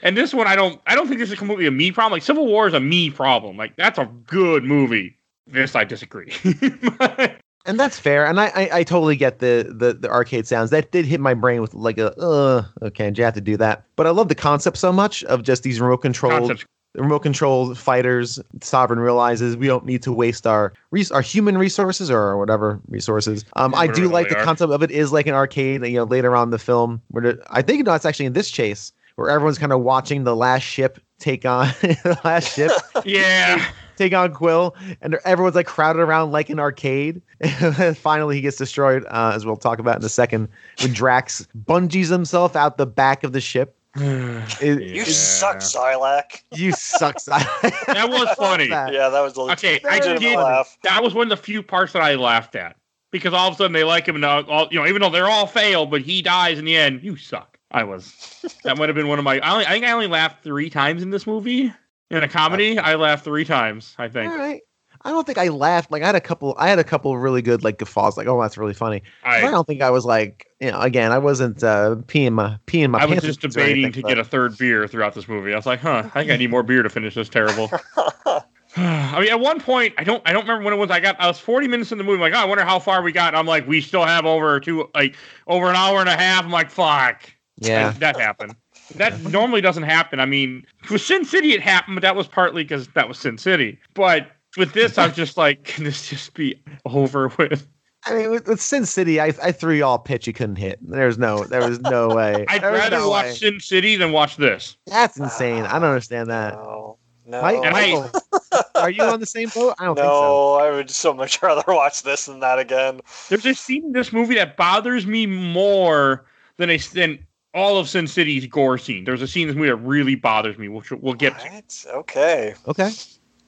[0.03, 0.81] And this one, I don't.
[0.87, 2.13] I don't think this is completely a me problem.
[2.13, 3.57] Like Civil War is a me problem.
[3.57, 5.17] Like that's a good movie.
[5.47, 6.33] This I disagree.
[7.65, 8.25] and that's fair.
[8.25, 10.69] And I, I, I totally get the, the the arcade sounds.
[10.71, 13.57] That did hit my brain with like a uh okay, and you have to do
[13.57, 13.83] that.
[13.95, 16.63] But I love the concept so much of just these remote controlled
[16.95, 18.39] remote control fighters.
[18.61, 23.45] Sovereign realizes we don't need to waste our res- our human resources or whatever resources.
[23.55, 24.43] Um, I do like the are.
[24.43, 25.85] concept of it is like an arcade.
[25.85, 28.49] You know, later on in the film, where I think no, it's actually in this
[28.49, 32.71] chase where everyone's kind of watching the last ship take on the last ship
[33.05, 33.69] Yeah.
[34.01, 37.21] Take on Quill, and everyone's like crowded around like an arcade.
[37.41, 40.47] And finally, he gets destroyed, uh, as we'll talk about in a second.
[40.81, 43.75] When Drax bungees himself out the back of the ship.
[43.95, 45.03] It- You Yeah.
[45.05, 46.41] suck, Sarlacc.
[46.53, 47.21] You suck.
[47.25, 48.67] that That was funny.
[48.69, 50.37] Yeah, that was a Okay, I did.
[50.37, 50.77] laugh.
[50.83, 52.75] That was one of the few parts that I laughed at
[53.11, 55.09] because all of a sudden they like him and all, all you know, even though
[55.09, 57.03] they're all failed, but he dies in the end.
[57.03, 57.57] You suck.
[57.71, 58.45] I was.
[58.63, 59.39] That might have been one of my.
[59.39, 61.73] I, only, I think I only laughed three times in this movie.
[62.11, 63.95] In a comedy, I laughed three times.
[63.97, 64.31] I think.
[64.33, 64.61] right.
[65.03, 65.91] I don't think I laughed.
[65.91, 66.53] Like I had a couple.
[66.59, 68.17] I had a couple really good like guffaws.
[68.17, 69.01] Like, oh, that's really funny.
[69.23, 72.59] I, I, don't think I was like, you know, again, I wasn't uh, peeing my
[72.67, 72.99] peeing my.
[72.99, 75.53] I was just debating anything, to get a third beer throughout this movie.
[75.53, 77.71] I was like, huh, I think I need more beer to finish this terrible.
[78.77, 80.89] I mean, at one point, I don't, I don't remember when it was.
[80.91, 82.23] I got, I was 40 minutes in the movie.
[82.23, 83.29] I'm like, oh, I wonder how far we got.
[83.29, 86.45] And I'm like, we still have over two, like, over an hour and a half.
[86.45, 87.29] I'm like, fuck.
[87.57, 87.89] Yeah.
[87.89, 88.55] And that happened.
[88.95, 90.19] That normally doesn't happen.
[90.19, 93.37] I mean, with Sin City, it happened, but that was partly because that was Sin
[93.37, 93.79] City.
[93.93, 97.67] But with this, I was just like, can this just be over with?
[98.05, 100.55] I mean, with, with Sin City, I, I threw you all a pitch you couldn't
[100.55, 100.79] hit.
[100.81, 102.45] There's no, there was no way.
[102.47, 103.33] I'd There rather no watch way.
[103.33, 104.75] Sin City than watch this.
[104.87, 105.65] That's insane.
[105.65, 106.55] I don't understand that.
[106.55, 108.11] No, no, Mike, Michael,
[108.75, 109.75] are you on the same boat?
[109.79, 110.55] I don't think so.
[110.55, 113.01] I would so much rather watch this than that again.
[113.29, 116.25] There's a scene in this movie that bothers me more
[116.57, 119.03] than a than all of Sin City's gore scene.
[119.03, 121.91] There's a scene in this movie that really bothers me, which we'll get to.
[121.93, 122.55] Okay.
[122.67, 122.91] Okay.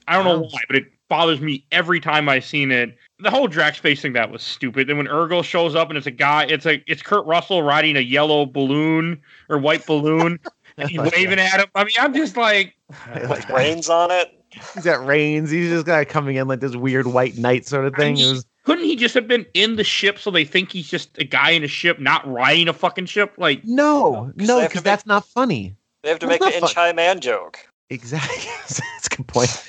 [0.06, 2.96] I don't know um, why, but it bothers me every time I've seen it.
[3.20, 4.88] The whole Drax face thing that was stupid.
[4.88, 7.96] Then when Ergo shows up and it's a guy, it's a it's Kurt Russell riding
[7.96, 10.38] a yellow balloon or white balloon,
[10.76, 11.66] and he's waving at him.
[11.74, 12.74] I mean, I'm just like,
[13.28, 14.28] With brains on it.
[14.74, 15.50] He's got reins.
[15.50, 18.18] He's just got coming in like this weird white knight sort of thing.
[18.18, 21.16] It was couldn't he just have been in the ship so they think he's just
[21.18, 23.34] a guy in a ship, not riding a fucking ship?
[23.38, 25.74] Like, no, 'cause they no, have to because make- that's not funny.
[26.02, 27.58] They have to That's make the not inch high man joke.
[27.90, 28.36] Exactly.
[28.62, 29.66] that's a good point.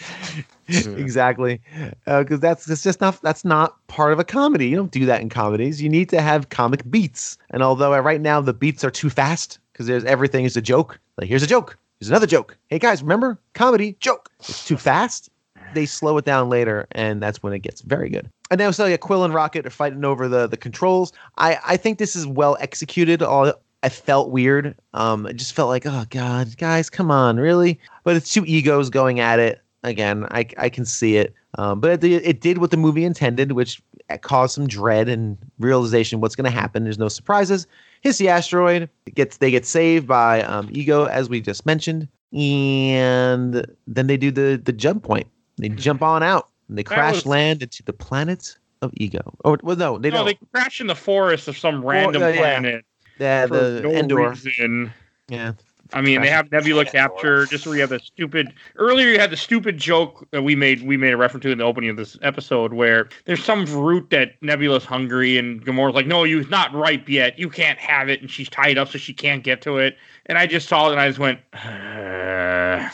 [0.97, 1.61] exactly,
[2.05, 4.67] because that's that's just not that's not part of a comedy.
[4.67, 5.81] You don't do that in comedies.
[5.81, 7.37] You need to have comic beats.
[7.51, 10.61] And although uh, right now the beats are too fast because there's everything is a
[10.61, 10.99] joke.
[11.17, 11.77] Like here's a joke.
[11.99, 12.57] Here's another joke.
[12.69, 14.29] Hey guys, remember comedy joke?
[14.39, 15.29] It's too fast.
[15.75, 18.29] They slow it down later, and that's when it gets very good.
[18.49, 21.13] And now, so yeah, Quill and Rocket are fighting over the the controls.
[21.37, 23.21] I I think this is well executed.
[23.21, 24.75] All I felt weird.
[24.95, 27.79] Um, it just felt like, oh god, guys, come on, really?
[28.03, 30.25] But it's two egos going at it again.
[30.31, 31.35] I I can see it.
[31.57, 33.81] Um, but it, it did what the movie intended, which
[34.21, 36.83] caused some dread and realization what's going to happen.
[36.83, 37.67] There's no surprises.
[38.01, 38.89] Hits the asteroid.
[39.13, 44.31] Gets they get saved by um, Ego, as we just mentioned, and then they do
[44.31, 45.27] the the jump point.
[45.57, 46.49] They jump on out.
[46.67, 49.35] And they crash was- land into the planet of Ego.
[49.43, 50.25] Oh well, no, they no, don't.
[50.25, 52.37] they crash in the forest of some random uh, yeah.
[52.37, 52.85] planet
[53.19, 54.29] yeah, for the no Endor.
[54.29, 54.91] reason.
[55.27, 55.53] Yeah,
[55.93, 58.53] I mean, they have Nebula capture just where you have the stupid.
[58.75, 60.81] Earlier, you had the stupid joke that we made.
[60.83, 64.09] We made a reference to in the opening of this episode, where there's some fruit
[64.09, 67.37] that Nebula's hungry, and Gamora's like, "No, you're not ripe yet.
[67.37, 69.97] You can't have it," and she's tied up, so she can't get to it.
[70.25, 71.39] And I just saw it, and I just went.
[71.53, 72.89] Uh,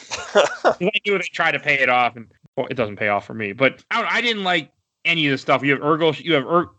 [0.65, 3.33] I knew they tried to pay it off, and well, it doesn't pay off for
[3.33, 3.53] me.
[3.53, 4.71] But I, I didn't like
[5.05, 5.63] any of this stuff.
[5.63, 6.13] You have Ergo.
[6.13, 6.69] You have er,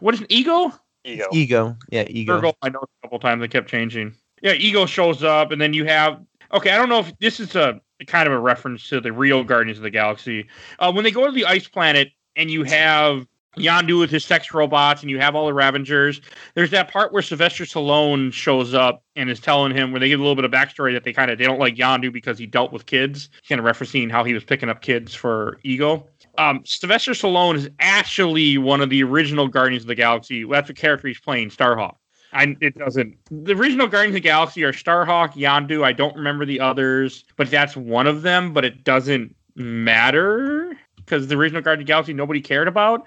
[0.00, 0.72] what is an ego?
[1.04, 1.26] Ego.
[1.32, 1.76] ego.
[1.90, 2.38] Yeah, ego.
[2.38, 4.14] Ergo, I know a couple times they kept changing.
[4.42, 6.22] Yeah, Ego shows up, and then you have.
[6.52, 9.44] Okay, I don't know if this is a kind of a reference to the real
[9.44, 10.48] Guardians of the Galaxy.
[10.78, 14.52] Uh, when they go to the ice planet, and you have Yondu with his sex
[14.52, 16.20] robots, and you have all the Ravengers.
[16.54, 20.20] There's that part where Sylvester Stallone shows up and is telling him, where they give
[20.20, 22.46] a little bit of backstory that they kind of they don't like Yondu because he
[22.46, 26.06] dealt with kids, kind of referencing how he was picking up kids for Ego.
[26.36, 30.44] Um, Sylvester Stallone is actually one of the original Guardians of the Galaxy.
[30.44, 31.96] That's the character he's playing, Starhawk.
[32.32, 33.16] I, it doesn't.
[33.30, 35.82] The original Guardians of the Galaxy are Starhawk, Yondu.
[35.82, 38.52] I don't remember the others, but that's one of them.
[38.52, 40.76] But it doesn't matter
[41.08, 43.04] because the original Guardians of the Galaxy nobody cared about.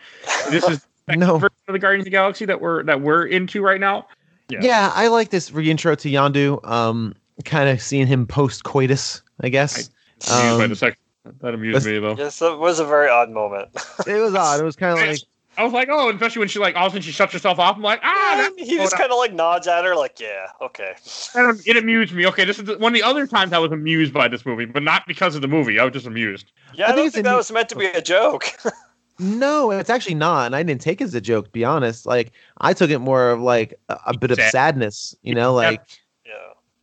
[0.50, 1.38] This is the No.
[1.38, 4.08] version of the Guardians of the Galaxy that we're that we're into right now.
[4.50, 4.60] Yeah.
[4.62, 4.92] Yeah.
[4.96, 6.66] I like this reintro to Yondu.
[6.68, 7.14] Um,
[7.46, 9.90] kind of seeing him post coitus, I guess.
[10.30, 10.98] Amused by Um, the sex.
[11.42, 12.16] That amused me though.
[12.18, 13.70] Yes, it was a very odd moment.
[14.08, 14.60] it was odd.
[14.60, 15.20] It was kind of like,
[15.58, 17.60] I was like, oh, especially when she like all of a sudden she shuts herself
[17.60, 17.76] off.
[17.76, 20.94] I'm like, ah, that's he just kind of like nods at her, like, "Yeah, okay."
[21.34, 22.26] kind of- it amused me.
[22.28, 24.66] Okay, this is the, one of the other times I was amused by this movie,
[24.66, 25.78] but not because of the movie.
[25.78, 26.52] I was just amused.
[26.74, 28.46] Yeah, I I, think don't think that neat- was meant to be a joke.
[29.20, 31.46] No, it's actually not, and I didn't take it as a joke.
[31.46, 34.52] To be honest, like I took it more of like a, a bit of Sad.
[34.52, 35.14] sadness.
[35.22, 35.80] You know, like
[36.26, 36.32] Yeah.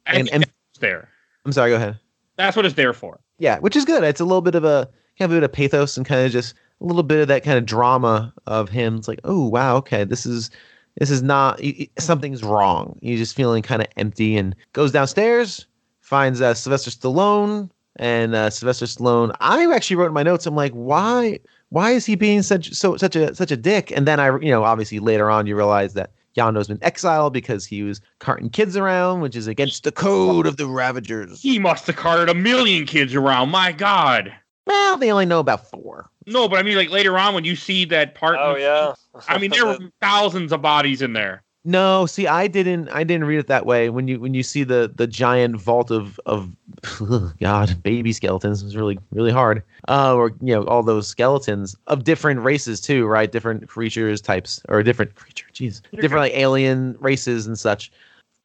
[0.07, 1.09] I And- think and- there.
[1.45, 1.71] I'm sorry.
[1.71, 1.99] Go ahead.
[2.37, 3.19] That's what it's there for.
[3.39, 4.05] Yeah, which is good.
[4.05, 6.31] It's a little bit of a kind of a bit of pathos and kind of
[6.31, 8.97] just a little bit of that kind of drama of him.
[8.97, 10.51] It's like, oh wow, okay, this is
[10.99, 11.61] this is not
[11.99, 12.99] something's wrong.
[13.01, 15.67] You're just feeling kind of empty and goes downstairs,
[16.01, 19.35] finds uh, Sylvester Stallone and uh, Sylvester Stallone.
[19.41, 20.47] I actually wrote in my notes.
[20.47, 21.39] I'm like, why
[21.71, 23.91] why is he being such so such a such a dick?
[23.91, 26.13] And then I you know obviously later on you realize that.
[26.37, 30.57] Yondu's been exiled because he was carting kids around, which is against the code of
[30.57, 31.43] the Ravagers.
[31.43, 33.49] He must have carted a million kids around.
[33.51, 34.33] My God.
[34.69, 36.11] Well, they only know about four.
[36.27, 38.37] No, but I mean, like later on when you see that part.
[38.39, 38.95] Oh yeah.
[39.27, 41.43] I mean, there were thousands of bodies in there.
[41.65, 42.89] No, see, I didn't.
[42.91, 43.89] I didn't read it that way.
[43.91, 46.51] When you when you see the the giant vault of of
[47.41, 49.63] God baby skeletons, it's really really hard.
[49.89, 53.33] Uh, or you know all those skeletons of different races too, right?
[53.33, 57.91] Different creatures types or different creature, jeez, different like alien races and such.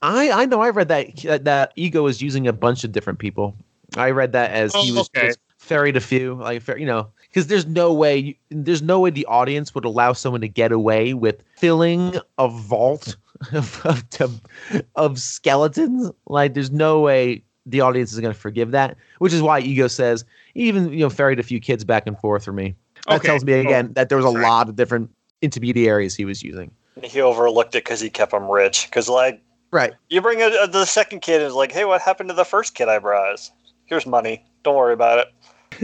[0.02, 3.20] I I know I read that that, that ego is using a bunch of different
[3.20, 3.56] people.
[3.96, 5.28] I read that as he Oh, was okay.
[5.28, 9.00] just ferried a few, like fer- you know, because there's no way you- there's no
[9.00, 13.16] way the audience would allow someone to get away with filling a vault
[13.54, 16.12] of of, to- of skeletons.
[16.28, 18.98] Like there's no way the audience is going to forgive that.
[19.20, 22.44] Which is why ego says even you know ferried a few kids back and forth
[22.44, 22.76] for me.
[23.08, 23.28] That Okay.
[23.28, 24.44] tells me again that there was a Sorry.
[24.44, 25.10] lot of different
[25.42, 26.72] intermediaries he was using.
[27.04, 28.86] he overlooked it because he kept him rich.
[28.88, 29.94] Because like Right.
[30.10, 32.46] you bring a, a- the second kid and it's like, hey, what happened to the
[32.46, 33.50] first kid I brought?
[33.86, 34.46] Here's money.
[34.64, 35.28] Don't worry about it.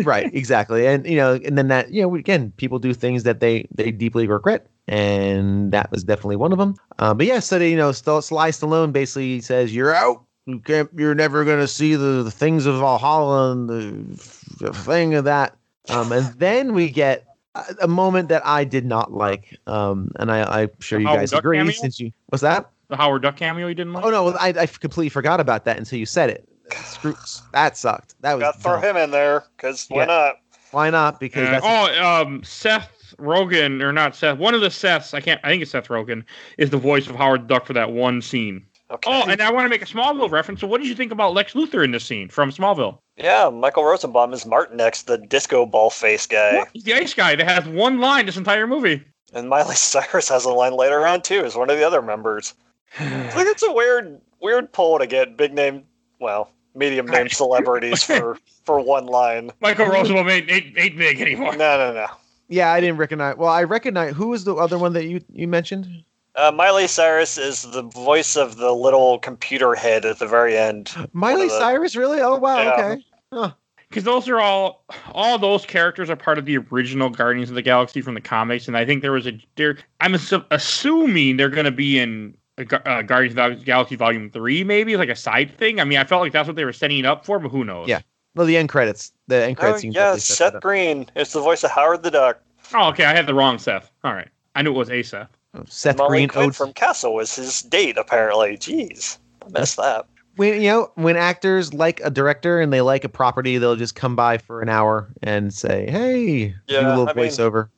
[0.05, 3.39] Right exactly and you know and then that you know again people do things that
[3.39, 6.75] they they deeply regret and that was definitely one of them.
[6.97, 10.23] Um, but yeah so they, you know St- Sly Stallone basically says you're out.
[10.45, 15.13] You can't you're never gonna see the, the things of Valhalla and the, the thing
[15.13, 15.55] of that.
[15.89, 20.31] Um, and then we get a, a moment that I did not like um, and
[20.31, 21.73] I, I'm sure you Howard guys Duck agree cameo?
[21.73, 22.69] since you what's that?
[22.87, 24.03] The Howard Duck cameo you didn't like?
[24.03, 27.15] oh no well, I, I completely forgot about that until you said it Screw,
[27.53, 30.05] that sucked that was Got to throw him in there because why Yeah.
[30.05, 30.35] not?
[30.71, 34.37] why not because Uh, that's oh, um, Seth Rogen or not Seth?
[34.37, 35.13] One of the Seths.
[35.13, 35.39] I can't.
[35.43, 36.23] I think it's Seth Rogen
[36.57, 38.65] is the voice of Howard Duck for that one scene.
[38.91, 39.09] Okay.
[39.11, 40.61] Oh, and I want to make a Smallville reference.
[40.61, 42.97] So, what did you think about Lex Luthor in this scene from Smallville?
[43.17, 46.65] yeah, Michael Rosenbaum is Martinex, the disco ball face guy.
[46.73, 49.03] He's the ice guy that has one line this entire movie.
[49.33, 52.53] And Miley Cyrus has a line later on too, as one of the other members.
[52.99, 55.83] I think it's a weird, weird pull to get big name,
[56.19, 59.51] well, medium name celebrities for for one line.
[59.59, 61.55] Michael Rosenbaum ain't, ain't, ain't big anymore.
[61.55, 62.07] No, no, no.
[62.47, 63.37] Yeah, I didn't recognize.
[63.37, 64.15] Well, I recognize.
[64.15, 65.87] Who was the other one that you you mentioned?
[66.35, 70.89] Uh, Miley Cyrus is the voice of the little computer head at the very end.
[71.13, 72.21] Miley the- Cyrus, really?
[72.21, 72.73] Oh wow, Yeah.
[72.73, 73.05] okay.
[73.31, 73.51] Huh.
[73.89, 77.61] because those are all all those characters are part of the original Guardians of the
[77.61, 79.77] Galaxy from the comics, and I think there was a there.
[79.99, 84.29] I'm assuming they're going to be in uh, Gu- uh, Guardians of the Galaxy Volume
[84.29, 85.79] Three, maybe like a side thing.
[85.79, 87.63] I mean, I felt like that's what they were setting it up for, but who
[87.63, 87.87] knows?
[87.87, 88.01] Yeah.
[88.35, 89.11] Well, the end credits.
[89.27, 89.81] The end Oh, credits.
[89.81, 90.61] seems yeah, like set Seth.
[90.61, 91.07] Green.
[91.15, 92.39] It's the voice of Howard the Duck.
[92.73, 93.05] Oh, okay.
[93.05, 93.91] I had the wrong Seth.
[94.03, 94.27] All right.
[94.55, 95.29] I knew it was a Seth.
[95.55, 96.29] Oh, Seth Molly Green.
[96.29, 98.55] Quinn Oh, from Castle was his date, apparently.
[98.57, 100.05] Jeez, I missed that.
[100.35, 103.95] when you know when actors like a director and they like a property, they'll just
[103.95, 107.69] come by for an hour and say, "Hey, do Yeah, a little I mean- voiceover."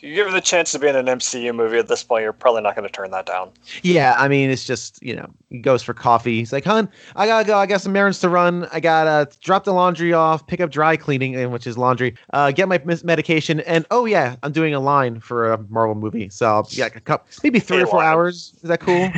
[0.00, 2.32] You give her the chance to be in an MCU movie at this point, you're
[2.32, 3.50] probably not going to turn that down.
[3.82, 6.38] Yeah, I mean, it's just you know, he goes for coffee.
[6.38, 7.58] He's like, "Hun, I gotta go.
[7.58, 8.66] I got some errands to run.
[8.72, 12.14] I gotta drop the laundry off, pick up dry cleaning, which is laundry.
[12.32, 16.28] Uh, get my medication, and oh yeah, I'm doing a line for a Marvel movie.
[16.28, 18.08] So yeah, a couple, maybe three A or four line.
[18.08, 18.54] hours.
[18.62, 19.10] Is that cool?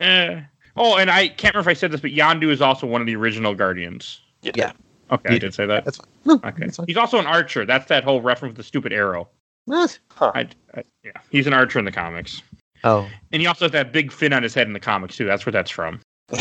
[0.76, 3.06] Oh, and I can't remember if I said this, but Yondu is also one of
[3.06, 4.20] the original Guardians.
[4.42, 4.72] Yeah.
[5.12, 5.84] Okay, He- I did say that.
[5.84, 6.06] That's fine.
[6.24, 6.64] No, Okay.
[6.64, 6.86] that's fine.
[6.88, 7.64] He's also an archer.
[7.64, 9.28] That's that whole reference with the stupid arrow.
[9.66, 9.98] What?
[10.20, 12.42] I, I, yeah, he's an archer in the comics,
[12.84, 15.24] Oh, and he also has that big fin on his head in the comics too.
[15.24, 16.00] That's where that's from.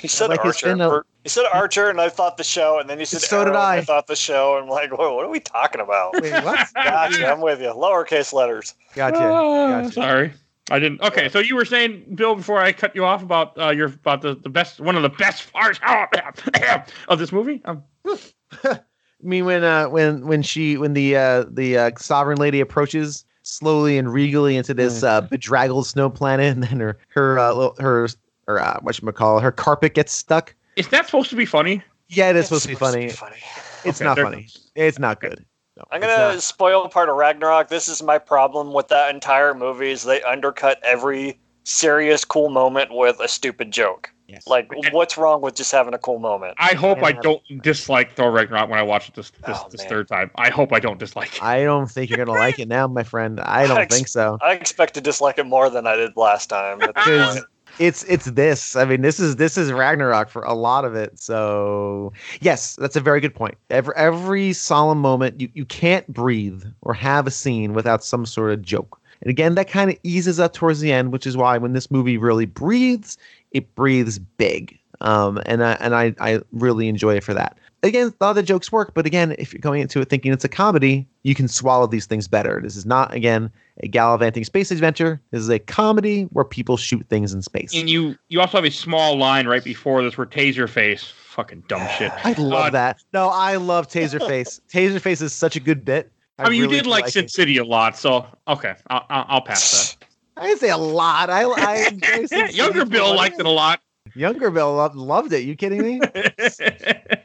[0.00, 0.66] He said like Archer.
[0.70, 3.44] fin, uh, He said Archer, and I thought the show, and then he said So
[3.44, 3.76] did Arrow, and I.
[3.76, 6.20] I thought the show, and I'm like, what are we talking about?
[6.20, 6.68] wait, what?
[6.74, 7.68] gotcha, I'm with you.
[7.68, 8.74] Lowercase letters.
[8.94, 9.16] Gotcha.
[9.22, 9.92] Ah, Gotcha.
[9.92, 10.32] Sorry,
[10.70, 11.00] I didn't.
[11.02, 14.20] Okay, so you were saying, Bill, before I cut you off about uh, your about
[14.20, 15.78] the, the best one of the best parts
[17.08, 17.62] of this movie.
[17.64, 17.84] Um,
[19.22, 23.24] I mean, when uh, when when she when the uh, the uh, sovereign lady approaches
[23.42, 28.08] slowly and regally into this uh, bedraggled snow planet, and then her her uh, her
[28.46, 30.54] her uh, what you call her carpet gets stuck.
[30.76, 31.82] is that supposed to be funny?
[32.08, 33.10] Yeah, it is supposed to be funny.
[33.10, 33.36] funny.
[33.84, 34.48] It's Okay, not there- funny.
[34.74, 35.44] It's not good.
[35.76, 36.42] No, I'm gonna not.
[36.42, 37.68] spoil part of Ragnarok.
[37.68, 42.92] This is my problem with that entire movie: is they undercut every serious, cool moment
[42.94, 44.10] with a stupid joke.
[44.28, 44.46] Yes.
[44.46, 46.54] Like, what's wrong with just having a cool moment?
[46.58, 47.20] I hope I Yeah.
[47.22, 50.30] don't dislike Thor Ragnarok when I watch it this this, Oh, this third time.
[50.36, 51.42] I hope I don't dislike it.
[51.42, 53.40] I don't think you're gonna like it now, my friend.
[53.40, 54.36] I don't Ex- think so.
[54.42, 56.82] I expect to dislike it more than I did last time.
[56.82, 57.46] at this Because point.
[57.78, 58.76] it's it's this.
[58.76, 61.18] I mean, this is this is Ragnarok for a lot of it.
[61.18, 62.12] So
[62.42, 63.56] yes, that's a very good point.
[63.70, 68.50] Every every solemn moment, you, you can't breathe or have a scene without some sort
[68.52, 69.00] of joke.
[69.20, 71.90] And again, that kind of eases up towards the end, which is why when this
[71.90, 73.18] movie really breathes,
[73.52, 74.78] it breathes big.
[75.00, 77.58] Um, and I and I I really enjoy it for that.
[77.84, 80.32] Again, a lot of the jokes work, but again, if you're going into it thinking
[80.32, 82.60] it's a comedy, you can swallow these things better.
[82.60, 83.52] This is not again
[83.84, 85.20] a gallivanting space adventure.
[85.30, 87.72] This is a comedy where people shoot things in space.
[87.74, 91.86] And you you also have a small line right before this where Taserface, fucking dumb
[91.98, 92.10] shit.
[92.24, 92.98] I love Uh, that.
[93.12, 94.60] No, I love Taserface.
[94.72, 96.10] Taserface is such a good bit.
[96.40, 97.28] I, mean, really you did do like Sin.
[97.28, 99.96] City a lot, so okay, I'll, I'll, pass
[100.38, 101.30] I didn't say a lot.
[101.30, 102.50] I, I enjoy Sin that.
[102.50, 103.80] City Younger Bill liked it a lot.
[104.14, 105.44] Younger Bill loved, loved it.
[105.44, 106.00] You kidding me?
[106.40, 107.16] oh,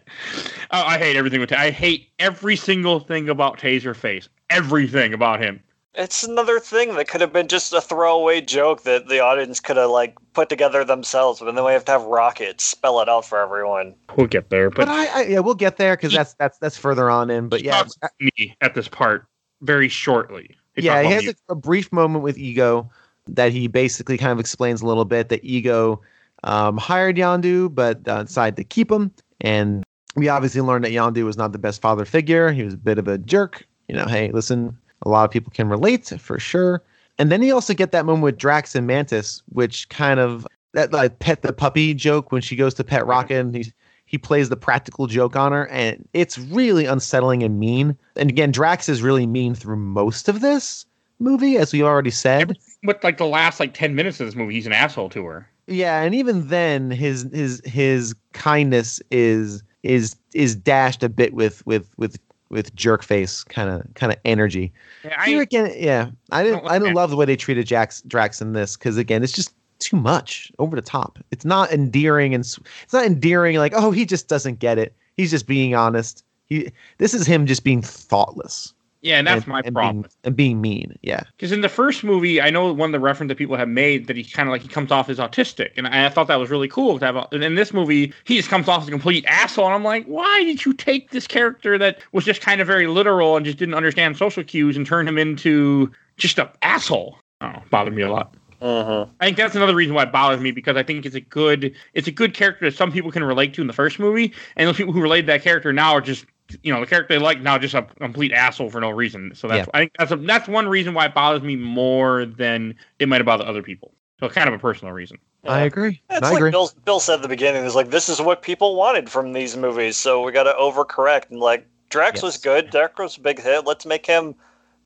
[0.71, 1.49] I hate everything with.
[1.49, 4.27] Ta- I hate every single thing about Taserface.
[4.49, 5.61] Everything about him.
[5.95, 9.77] It's another thing that could have been just a throwaway joke that the audience could
[9.77, 13.25] have like put together themselves, but then we have to have Rocket spell it out
[13.25, 13.93] for everyone.
[14.17, 16.77] We'll get there, but but, I, I yeah, we'll get there because that's that's that's
[16.77, 17.47] further on in.
[17.47, 17.83] But yeah,
[18.19, 19.27] me at this part
[19.61, 20.55] very shortly.
[20.75, 22.89] They yeah, he has a, a brief moment with Ego
[23.27, 26.01] that he basically kind of explains a little bit that Ego
[26.43, 29.11] um, hired Yondu, but uh, decided to keep him.
[29.41, 29.83] And
[30.15, 32.51] we obviously learned that Yondu was not the best father figure.
[32.51, 33.65] He was a bit of a jerk.
[33.87, 36.83] You know, hey, listen, a lot of people can relate for sure.
[37.17, 40.91] And then you also get that moment with Drax and Mantis, which kind of that
[40.91, 43.71] like pet the puppy joke when she goes to pet Rocket and he's
[44.05, 47.97] he plays the practical joke on her, and it's really unsettling and mean.
[48.15, 50.85] And again, Drax is really mean through most of this
[51.23, 52.57] movie, as we already said.
[52.83, 55.47] But like the last like ten minutes of this movie, he's an asshole to her.
[55.67, 61.65] Yeah, and even then, his his his kindness is is is dashed a bit with
[61.65, 62.19] with with
[62.49, 64.71] with jerk face kind of kind of energy.
[65.03, 67.65] Yeah, Here I, again, yeah, I didn't don't I didn't love the way they treated
[67.65, 71.19] Jax Drax in this because again, it's just too much over the top.
[71.31, 74.93] It's not endearing and it's not endearing like oh he just doesn't get it.
[75.17, 76.23] He's just being honest.
[76.45, 78.73] He this is him just being thoughtless.
[79.03, 80.01] Yeah, and that's and, my and problem.
[80.01, 80.97] Being, and being mean.
[81.01, 81.23] Yeah.
[81.35, 84.07] Because in the first movie, I know one of the reference that people have made
[84.07, 86.37] that he kind of like he comes off as autistic, and I, I thought that
[86.37, 86.97] was really cool.
[86.99, 89.65] To have, a- and in this movie, he just comes off as a complete asshole,
[89.65, 92.87] and I'm like, why did you take this character that was just kind of very
[92.87, 97.19] literal and just didn't understand social cues and turn him into just an asshole?
[97.41, 98.33] Oh, bothered me a lot.
[98.61, 99.11] Mm-hmm.
[99.19, 101.75] I think that's another reason why it bothers me because I think it's a good
[101.93, 104.69] it's a good character that some people can relate to in the first movie, and
[104.69, 106.25] those people who relate to that character now are just
[106.63, 109.33] you know the character they like now just a complete asshole for no reason.
[109.35, 109.71] So that's Yeah.
[109.73, 113.23] I think that's a, that's one reason why it bothers me more than it might
[113.25, 113.93] bother other people.
[114.19, 115.17] So kind of a personal reason.
[115.45, 116.01] I agree.
[116.09, 116.51] It's I like agree.
[116.51, 117.65] Bill, Bill said at the beginning.
[117.65, 121.29] It's like this is what people wanted from these movies, so we got to overcorrect.
[121.29, 123.65] And like Drax was good, Drax was a big hit.
[123.65, 124.35] Let's make him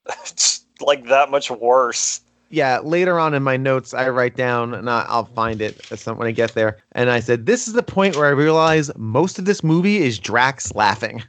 [0.81, 2.21] like that much worse.
[2.49, 5.99] yeah, later on in my notes, I write down, and I, I'll find it at
[5.99, 6.77] some, when I get there.
[6.93, 10.17] And I said, "This is the point where I realize most of this movie is
[10.17, 11.21] Drax laughing.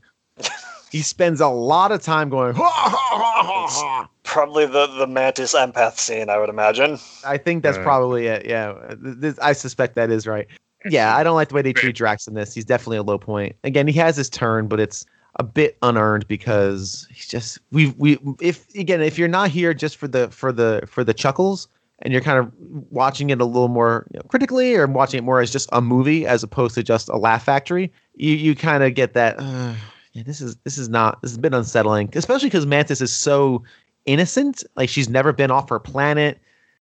[0.90, 4.08] He spends a lot of time going, ha, ha, ha, ha, ha.
[4.24, 6.98] Probably the the mantis empath scene, I would imagine.
[7.26, 7.82] I think that's Uh.
[7.82, 8.46] probably it.
[8.46, 10.46] Yeah, this, I suspect that is right.
[10.88, 12.54] Yeah, I don't like the way they treat Drax in this.
[12.54, 13.56] He's definitely a low point.
[13.64, 15.04] Again, he has his turn, but it's
[15.40, 19.96] a bit unearned because he's just we we if again if you're not here just
[19.96, 21.68] for the for the for the chuckles
[22.00, 22.52] and you're kind of
[22.90, 25.80] watching it a little more you know, critically or watching it more as just a
[25.80, 29.36] movie as opposed to just a laugh factory, you you kind of get that.
[29.38, 29.74] Uh,
[30.22, 33.62] this is this is not this has been unsettling, especially because Mantis is so
[34.06, 34.64] innocent.
[34.76, 36.38] Like she's never been off her planet.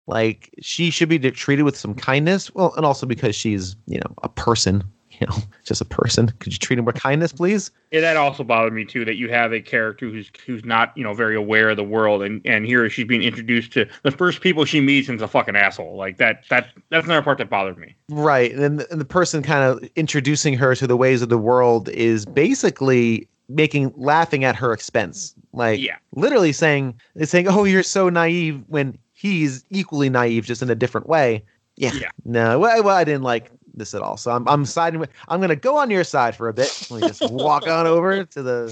[0.08, 2.54] Like she should be treated with some kindness.
[2.54, 4.84] Well, and also because she's you know a person.
[5.20, 6.28] You know, just a person.
[6.40, 7.72] Could you treat him with kindness, please?
[7.92, 9.04] Yeah, that also bothered me too.
[9.04, 12.22] That you have a character who's who's not you know very aware of the world,
[12.22, 15.56] and and here she's being introduced to the first people she meets and's a fucking
[15.56, 15.96] asshole.
[15.98, 17.96] Like that that that's another part that bothered me.
[18.10, 18.52] Right.
[18.52, 21.38] And then the, and the person kind of introducing her to the ways of the
[21.40, 25.34] world is basically making laughing at her expense.
[25.54, 25.96] Like Yeah.
[26.14, 26.94] literally saying
[27.24, 31.44] saying, "Oh, you're so naive," when he's equally naive, just in a different way.
[31.76, 31.94] Yeah.
[31.94, 32.10] Yeah.
[32.26, 32.60] No.
[32.60, 34.18] Well, well, I didn't like this at all.
[34.18, 35.10] So I'm I'm siding with.
[35.28, 36.88] I'm gonna go on your side for a bit.
[36.90, 38.70] Let me just walk on over to the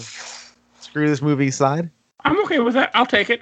[0.80, 1.90] screw this movie side.
[2.24, 2.92] I'm okay with that.
[2.94, 3.42] I'll take it.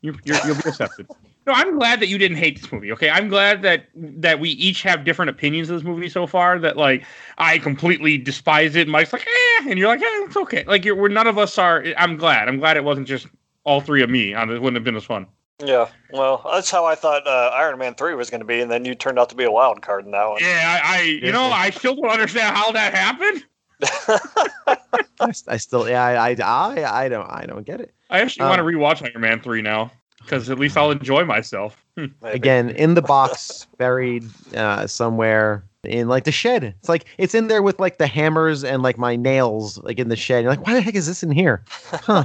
[0.00, 1.06] You, you're, you'll be accepted.
[1.46, 2.90] No, I'm glad that you didn't hate this movie.
[2.92, 6.58] Okay, I'm glad that that we each have different opinions of this movie so far.
[6.58, 7.04] That like
[7.38, 8.88] I completely despise it.
[8.88, 10.64] Mike's like, eh, and you're like, eh, it's okay.
[10.64, 11.84] Like you're, we're none of us are.
[11.98, 12.48] I'm glad.
[12.48, 13.26] I'm glad it wasn't just
[13.64, 14.34] all three of me.
[14.34, 15.26] On it wouldn't have been as fun.
[15.62, 18.70] Yeah, well, that's how I thought uh, Iron Man three was going to be, and
[18.70, 20.42] then you turned out to be a wild card in that one.
[20.42, 23.44] Yeah, I, I you know, I still don't understand how that happened.
[25.20, 27.94] I, I still, yeah, I, I, I, I don't, I don't get it.
[28.10, 31.24] I actually Um, want to rewatch Iron Man three now because at least I'll enjoy
[31.24, 31.84] myself.
[32.22, 34.24] Again, in the box, buried
[34.56, 36.64] uh, somewhere in like the shed.
[36.64, 40.08] It's like it's in there with like the hammers and like my nails, like in
[40.08, 40.42] the shed.
[40.42, 41.64] You're like, why the heck is this in here?
[41.90, 42.24] Huh?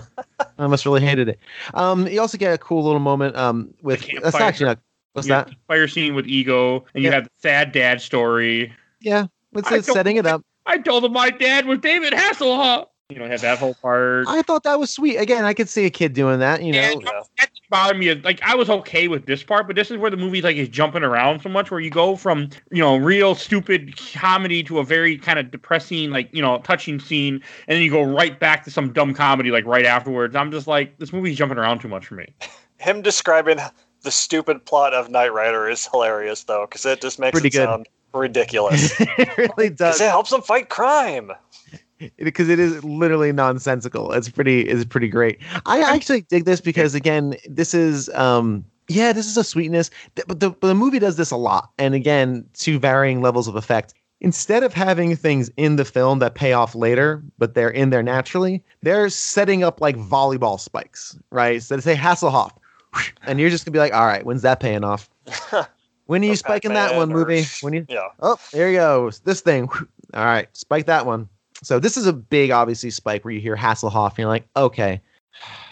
[0.58, 1.40] I must really hated it.
[1.74, 4.80] Um, you also get a cool little moment um with that's actually not.
[5.14, 5.50] What's that?
[5.68, 7.16] fire scene with Ego, and you Yeah.
[7.16, 8.72] have the sad dad story.
[9.02, 10.44] Yeah, it's, it's setting it up.
[10.66, 12.89] I told him my dad was David Hasselhoff.
[13.12, 14.28] You know, have that whole part.
[14.28, 15.18] I thought that was sweet.
[15.18, 16.62] Again, I could see a kid doing that.
[16.62, 17.24] You know, And Yeah.
[17.40, 18.14] that didn't me.
[18.14, 20.70] Like I was okay with this part, but this is where the movie like is
[20.70, 24.84] jumping around so much, where you go from you know real stupid comedy to a
[24.84, 27.36] very kind of depressing, like you know, touching scene,
[27.68, 30.36] and then you go right back to some dumb comedy like right afterwards.
[30.36, 32.28] I'm just like, this movie's jumping around too much for me.
[32.78, 33.58] Him describing
[34.04, 37.60] the stupid plot of Knight Rider is hilarious, though, because it just makes Pretty it
[37.60, 37.66] good.
[37.66, 38.92] sound ridiculous.
[39.02, 40.00] it really does.
[40.00, 41.32] It helps them fight crime.
[42.18, 44.12] Because it is literally nonsensical.
[44.14, 45.40] It's pretty it's pretty great.
[45.66, 49.92] I actually dig this because again, this is um yeah, this is a sweetness.
[50.16, 53.56] But the, but the movie does this a lot, and again, to varying levels of
[53.56, 53.94] effect.
[54.22, 58.04] Instead of having things in the film that pay off later, but they're in there
[58.04, 61.64] naturally, they're setting up like volleyball spikes, right?
[61.64, 62.52] So they say Hasselhoff,
[63.24, 65.10] and you're just gonna be like, all right, when's that paying off?
[66.10, 67.44] When are you spiking that one, or- movie?
[67.62, 68.08] When you Yeah.
[68.20, 69.12] Oh, there you go.
[69.26, 69.70] This thing.
[70.16, 71.30] All right, spike that one.
[71.64, 75.02] So this is a big, obviously, spike where you hear Hasselhoff and you're like, okay,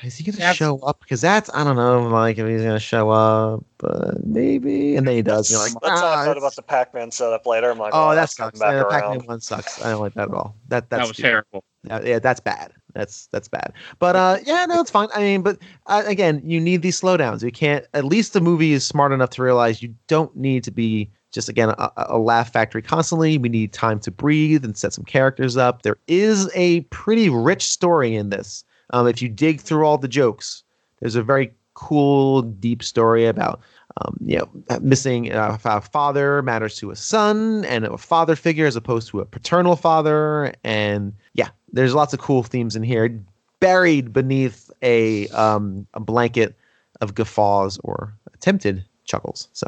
[0.03, 0.99] is he gonna That's- show up?
[1.01, 5.15] Because that's I don't know, like if he's gonna show up, uh, maybe, and then
[5.15, 5.49] he does.
[5.51, 7.71] and you're like, That's how ah, I thought about the Pac-Man setup later.
[7.71, 8.59] I'm like, Oh, oh, that that's sucks.
[8.59, 9.83] coming Yeah, the Pac-Man one sucks.
[9.83, 10.55] I don't like that at all.
[10.69, 11.27] That that's that was stupid.
[11.29, 11.63] terrible.
[11.83, 12.71] Yeah, yeah, that's bad.
[12.93, 13.73] That's that's bad.
[13.99, 15.09] But uh, yeah, no, it's fine.
[15.13, 15.57] I mean, but
[15.88, 17.43] uh, again, you need these slowdowns.
[17.43, 17.85] You can't.
[17.93, 21.49] At least the movie is smart enough to realize you don't need to be just
[21.49, 23.38] again a, a laugh factory constantly.
[23.38, 25.82] We need time to breathe and set some characters up.
[25.82, 28.63] There is a pretty rich story in this.
[28.91, 30.63] Um, if you dig through all the jokes,
[30.99, 33.61] there's a very cool, deep story about
[34.01, 38.65] um, you know, missing uh, a father matters to a son and a father figure
[38.65, 40.53] as opposed to a paternal father.
[40.63, 43.19] And yeah, there's lots of cool themes in here,
[43.59, 46.55] buried beneath a um, a blanket
[47.01, 49.47] of guffaws or attempted chuckles.
[49.53, 49.67] So,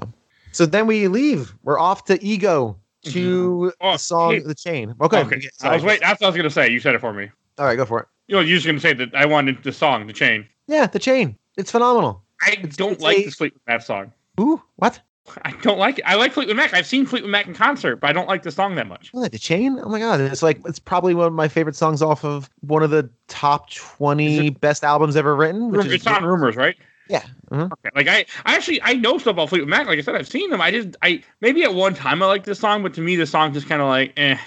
[0.52, 1.54] so then we leave.
[1.64, 3.14] We're off to Ego mm-hmm.
[3.14, 4.39] to Oh, the song hey.
[4.39, 6.00] "The Chain." Okay, Okay, I was wait.
[6.02, 6.70] That's what I was gonna say.
[6.70, 7.30] You said it for me.
[7.58, 8.08] All right, go for it.
[8.28, 10.47] You know, you're just gonna say that I wanted the song, the chain.
[10.68, 12.24] Yeah, "The Chain." It's phenomenal.
[12.45, 14.14] I It's- don't it's like a- the Fleetwood Mac song.
[14.39, 15.02] Ooh, what?
[15.43, 16.06] I don't like it.
[16.08, 16.74] I like Fleetwood Mac.
[16.74, 19.12] I've seen Fleetwood Mac in concert, but I don't like the song that much.
[19.14, 19.80] Oh, the chain?
[19.84, 20.22] Oh my god!
[20.22, 23.70] It's like it's probably one of my favorite songs off of one of the top
[23.72, 25.70] twenty best albums ever written.
[25.70, 26.76] Which is It's on rumors, right?
[27.10, 27.24] Yeah.
[27.51, 27.72] mhm.
[27.72, 27.89] Okay.
[27.95, 29.88] Like I, I actually I know stuff about Fleetwood Mac.
[29.88, 30.62] Like I said, I've seen them.
[30.62, 33.26] I just I maybe at one time I liked this song, but to me the
[33.26, 34.38] song just kind of like eh.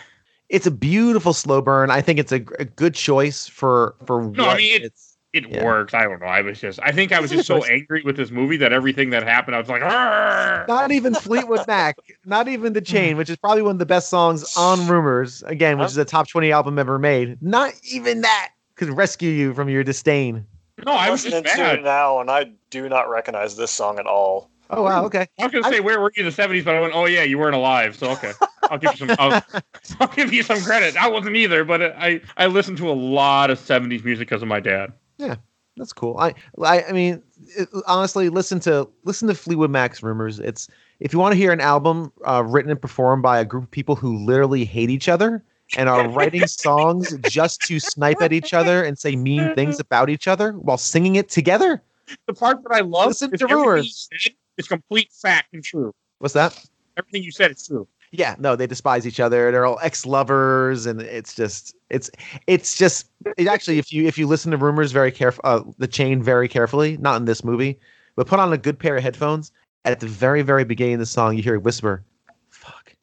[0.48, 1.90] It's a beautiful slow burn.
[1.90, 5.08] I think it's a, a good choice for for No, I mean, it- it's.
[5.32, 5.64] It Yeah.
[5.64, 5.94] works.
[5.94, 6.26] I don't know.
[6.26, 9.08] I was just I think I was just so angry with this movie that everything
[9.10, 11.96] that happened I was like, "Argh!" Not even Fleetwood Mac,
[12.26, 15.78] not even The Chain, which is probably one of the best songs on Rumors, again,
[15.78, 17.40] which is a top 20 album ever made.
[17.42, 20.44] Not even that could rescue you from your disdain.
[20.84, 21.84] No, I was listening just to it mad.
[21.84, 24.50] now, and I do not recognize this song at all.
[24.70, 25.26] Oh, wow, okay.
[25.38, 27.22] I was gonna say where were you in the seventies, but I went, oh yeah,
[27.22, 27.94] you weren't alive.
[27.94, 28.32] So okay,
[28.64, 29.16] I'll give you some.
[29.18, 29.42] I'll,
[30.00, 30.96] I'll give you some credit.
[30.96, 34.48] I wasn't either, but I I listened to a lot of seventies music because of
[34.48, 34.92] my dad.
[35.18, 35.36] Yeah,
[35.76, 36.16] that's cool.
[36.18, 37.22] I, I, I mean,
[37.56, 40.40] it, honestly, listen to listen to Fleetwood Mac's Rumors.
[40.40, 40.68] It's
[41.00, 43.70] if you want to hear an album uh, written and performed by a group of
[43.70, 45.44] people who literally hate each other
[45.76, 50.10] and are writing songs just to snipe at each other and say mean things about
[50.10, 51.82] each other while singing it together.
[52.26, 54.08] The part that I love Listen is to everything Rumors.
[54.10, 55.94] you said is complete fact and true.
[56.18, 56.58] What's that?
[56.96, 57.88] Everything you said is true.
[58.14, 59.50] Yeah, no, they despise each other.
[59.50, 62.10] They're all ex-lovers, and it's just, it's,
[62.46, 63.08] it's just,
[63.38, 66.46] it actually, if you if you listen to rumors very careful, uh, the chain very
[66.46, 67.80] carefully, not in this movie,
[68.14, 69.50] but put on a good pair of headphones.
[69.86, 72.04] At the very very beginning of the song, you hear a whisper,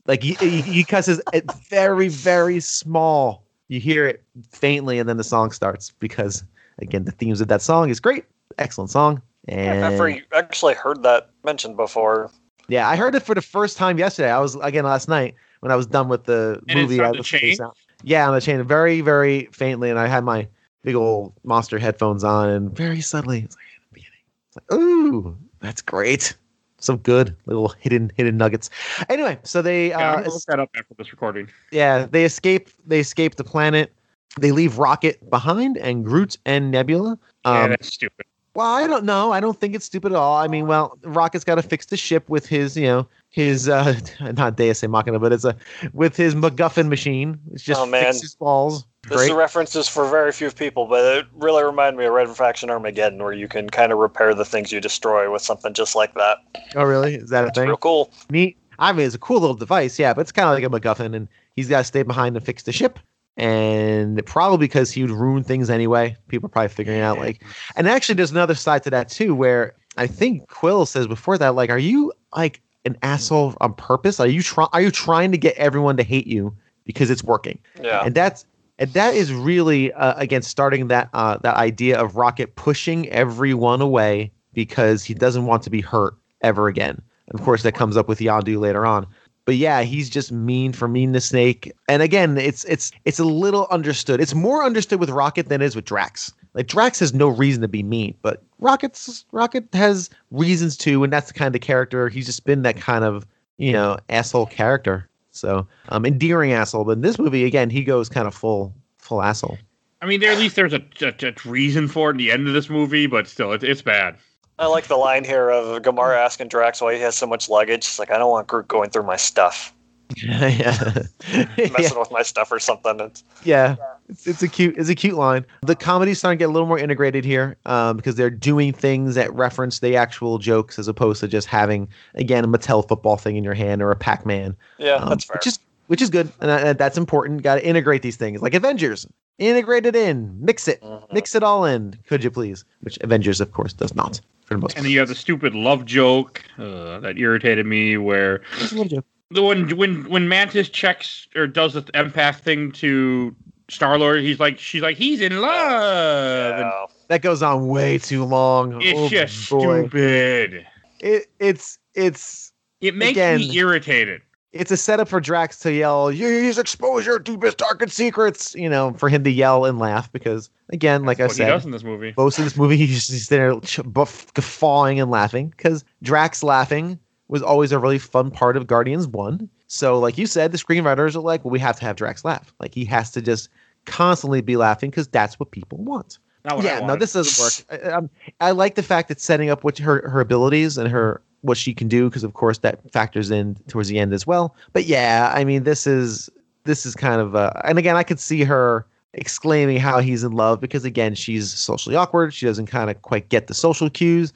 [0.08, 3.44] like he, you, you cusses it eh, very very small.
[3.68, 6.44] You hear it faintly, and then the song starts because
[6.80, 8.26] again, the themes of that song is great,
[8.58, 9.22] excellent song.
[9.48, 12.32] And I've never actually heard that mentioned before.
[12.68, 14.32] yeah, I heard it for the first time yesterday.
[14.32, 17.00] I was again last night when I was done with the And it's movie.
[17.00, 17.56] on I the listened chain?
[17.56, 17.74] sound-
[18.04, 20.48] Yeah, on the chain, very, very faintly, and I had my
[20.84, 24.80] big old monster headphones on, and very subtly, it's like at the beginning, it's like,
[24.80, 26.36] ooh, that's great,
[26.80, 28.70] so good, little hidden hidden nuggets.
[29.10, 31.50] Anyway, so they, Yeah, uh, look that up after this recording.
[31.72, 32.70] yeah, they escape.
[32.88, 33.94] They escape the planet.
[34.40, 37.18] They leave Rocket behind, and Groot and Nebula.
[37.46, 38.26] yeah, Um, that's stupid.
[38.56, 39.32] Well, I don't know.
[39.32, 40.38] I don't think it's stupid at all.
[40.38, 43.98] I mean, well, Rocket's got to fix the ship with his, you know, his uh
[44.36, 45.56] not Deus Ex Machina, but it's a
[45.94, 47.40] with his MacGuffin machine.
[47.54, 48.06] It's just Oh, man.
[48.06, 48.86] fix his balls.
[49.10, 49.32] This Great.
[49.32, 53.24] is references for very few people, but it really reminded me of Red Faction Armageddon,
[53.24, 56.38] where you can kind of repair the things you destroy with something just like that.
[56.76, 57.16] oh, really?
[57.16, 57.68] Is that a thing?
[57.68, 58.12] Real cool.
[58.30, 58.56] Neat.
[58.78, 61.16] I mean, it's a cool little device, yeah, but it's kind of like a MacGuffin,
[61.16, 63.00] and he's got to stay behind and fix the ship.
[63.36, 66.16] And probably because he would ruin things anyway.
[66.28, 67.44] People are probably figuring out like,
[67.76, 71.56] and actually, there's another side to that too, where I think Quill says before that,
[71.56, 74.20] like, are you like an asshole on purpose?
[74.20, 74.70] Are you trying?
[74.74, 76.56] Are you trying to get everyone to hate you
[76.86, 77.60] because it's working?
[77.82, 78.04] Yeah.
[78.06, 78.46] and that's
[78.80, 84.32] and that is really uh, starting that uh, that idea of Rocket pushing everyone away
[84.54, 87.02] because he doesn't want to be hurt ever again.
[87.32, 89.06] Of course, that comes up with Yondu later on.
[89.46, 91.72] But yeah, he's just mean for mean to Snake.
[91.88, 94.22] And again, it's it's it's a little understood.
[94.22, 96.32] It's more understood with Rocket than it is with Drax.
[96.54, 101.12] Like Drax has no reason to be mean, but Rocket's Rocket has reasons to, and
[101.12, 103.26] that's the kind of character he's just been that kind of
[103.58, 105.09] you know asshole character.
[105.40, 106.84] So um, endearing asshole.
[106.84, 109.58] But in this movie, again, he goes kind of full full asshole.
[110.02, 112.48] I mean, there at least there's a, a, a reason for it in the end
[112.48, 114.16] of this movie, but still, it, it's bad.
[114.58, 117.80] I like the line here of Gamora asking Drax why he has so much luggage.
[117.86, 119.74] It's like, I don't want Groot going through my stuff,
[120.24, 121.04] yeah.
[121.58, 123.00] messing with my stuff or something.
[123.00, 123.76] It's, yeah.
[124.08, 125.46] It's, it's a cute it's a cute line.
[125.62, 129.16] The comedy's starting to get a little more integrated here um, because they're doing things
[129.16, 133.36] that reference the actual jokes as opposed to just having again a mattel football thing
[133.36, 134.56] in your hand or a pac-man.
[134.78, 135.36] Yeah, um, that's fair.
[135.36, 136.32] which is which is good.
[136.42, 137.44] And uh, that's important.
[137.44, 138.42] Got to integrate these things.
[138.42, 139.08] Like avengers
[139.38, 141.14] integrate it in mix it Mhm.
[141.14, 142.66] mix it all in could you please?
[142.82, 145.54] Which avengers of course does not for the most And then you have the stupid
[145.54, 151.48] love joke uh, that irritated me, where part the when when when Mantis checks or
[151.48, 153.36] does the empath thing to
[153.70, 156.60] Star Lord, he's like, she's like, he's in love.
[156.60, 156.86] Yeah.
[157.10, 159.82] that goes on way too long it's Oh, just boy.
[159.88, 160.66] stupid.
[161.00, 162.52] it, it's it's
[162.82, 164.22] It makes Again- me irritated.
[164.54, 168.94] it's a setup for Drax to yell, "He's expose your deepest, darkest secrets." You know,
[168.94, 171.68] for him to yell and laugh because, again, like That's I what he does said,
[171.68, 172.14] in this movie.
[172.18, 173.54] most of this movie he's just there
[173.86, 176.98] buff- guffawing and laughing because Drax laughing
[177.30, 179.48] was always a really fun part of Guardians One.
[179.68, 182.54] So, like you said, the screenwriters are like, "Well, we have to have Drax laugh.
[182.60, 183.50] Like he has to just
[183.86, 187.82] constantly be laughing because that's what people want." What yeah, no, this doesn't work.
[187.86, 188.10] I, um,
[188.42, 191.74] I like the fact that setting up what her her abilities and her what she
[191.74, 194.56] can do because of course that factors in towards the end as well.
[194.74, 196.30] But yeah, I mean this is
[196.64, 200.32] this is kind of uh, and again I could see her exclaiming how he's in
[200.32, 202.34] love because again she's socially awkward.
[202.34, 204.34] She doesn't kind of quite get the social cues.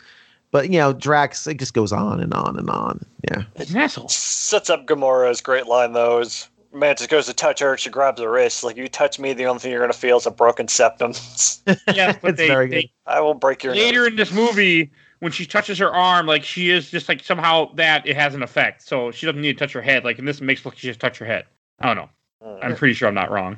[0.53, 3.03] But you know, Drax it just goes on and on and on.
[3.27, 3.41] Yeah.
[3.57, 4.07] He's an asshole.
[4.07, 6.19] Sets up Gamora's great line though.
[6.19, 8.63] Is Mantis goes to touch her, she grabs her wrist.
[8.63, 11.13] Like you touch me, the only thing you're gonna feel is a broken septum.
[11.93, 12.89] yeah, but It's they, very they good.
[13.07, 14.09] I will break your later nose.
[14.09, 14.91] in this movie
[15.21, 18.43] when she touches her arm, like she is just like somehow that it has an
[18.43, 18.83] effect.
[18.87, 20.03] So she doesn't need to touch her head.
[20.03, 21.45] Like and this, makes look like she just touch her head.
[21.79, 22.09] I don't know.
[22.47, 22.59] Mm.
[22.63, 23.57] I'm pretty sure I'm not wrong.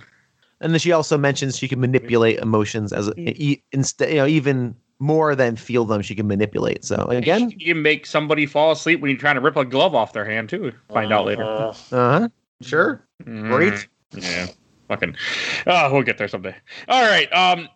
[0.62, 4.76] And then she also mentions she can manipulate emotions as e- instead, you know, even
[5.00, 6.02] more than feel them.
[6.02, 6.86] She can manipulate.
[6.86, 9.93] So again, you can make somebody fall asleep when you're trying to rip a glove
[9.96, 10.72] off their hand too.
[10.93, 11.43] Find out later.
[11.43, 12.30] Uh, uh huh,
[12.62, 13.50] sure, Mhm.
[13.50, 13.88] great.
[14.14, 14.48] Yeah.
[14.88, 15.16] Fucking.
[15.68, 16.56] Oh, we'll get there someday.
[16.88, 17.32] All right.
[17.34, 17.68] Um,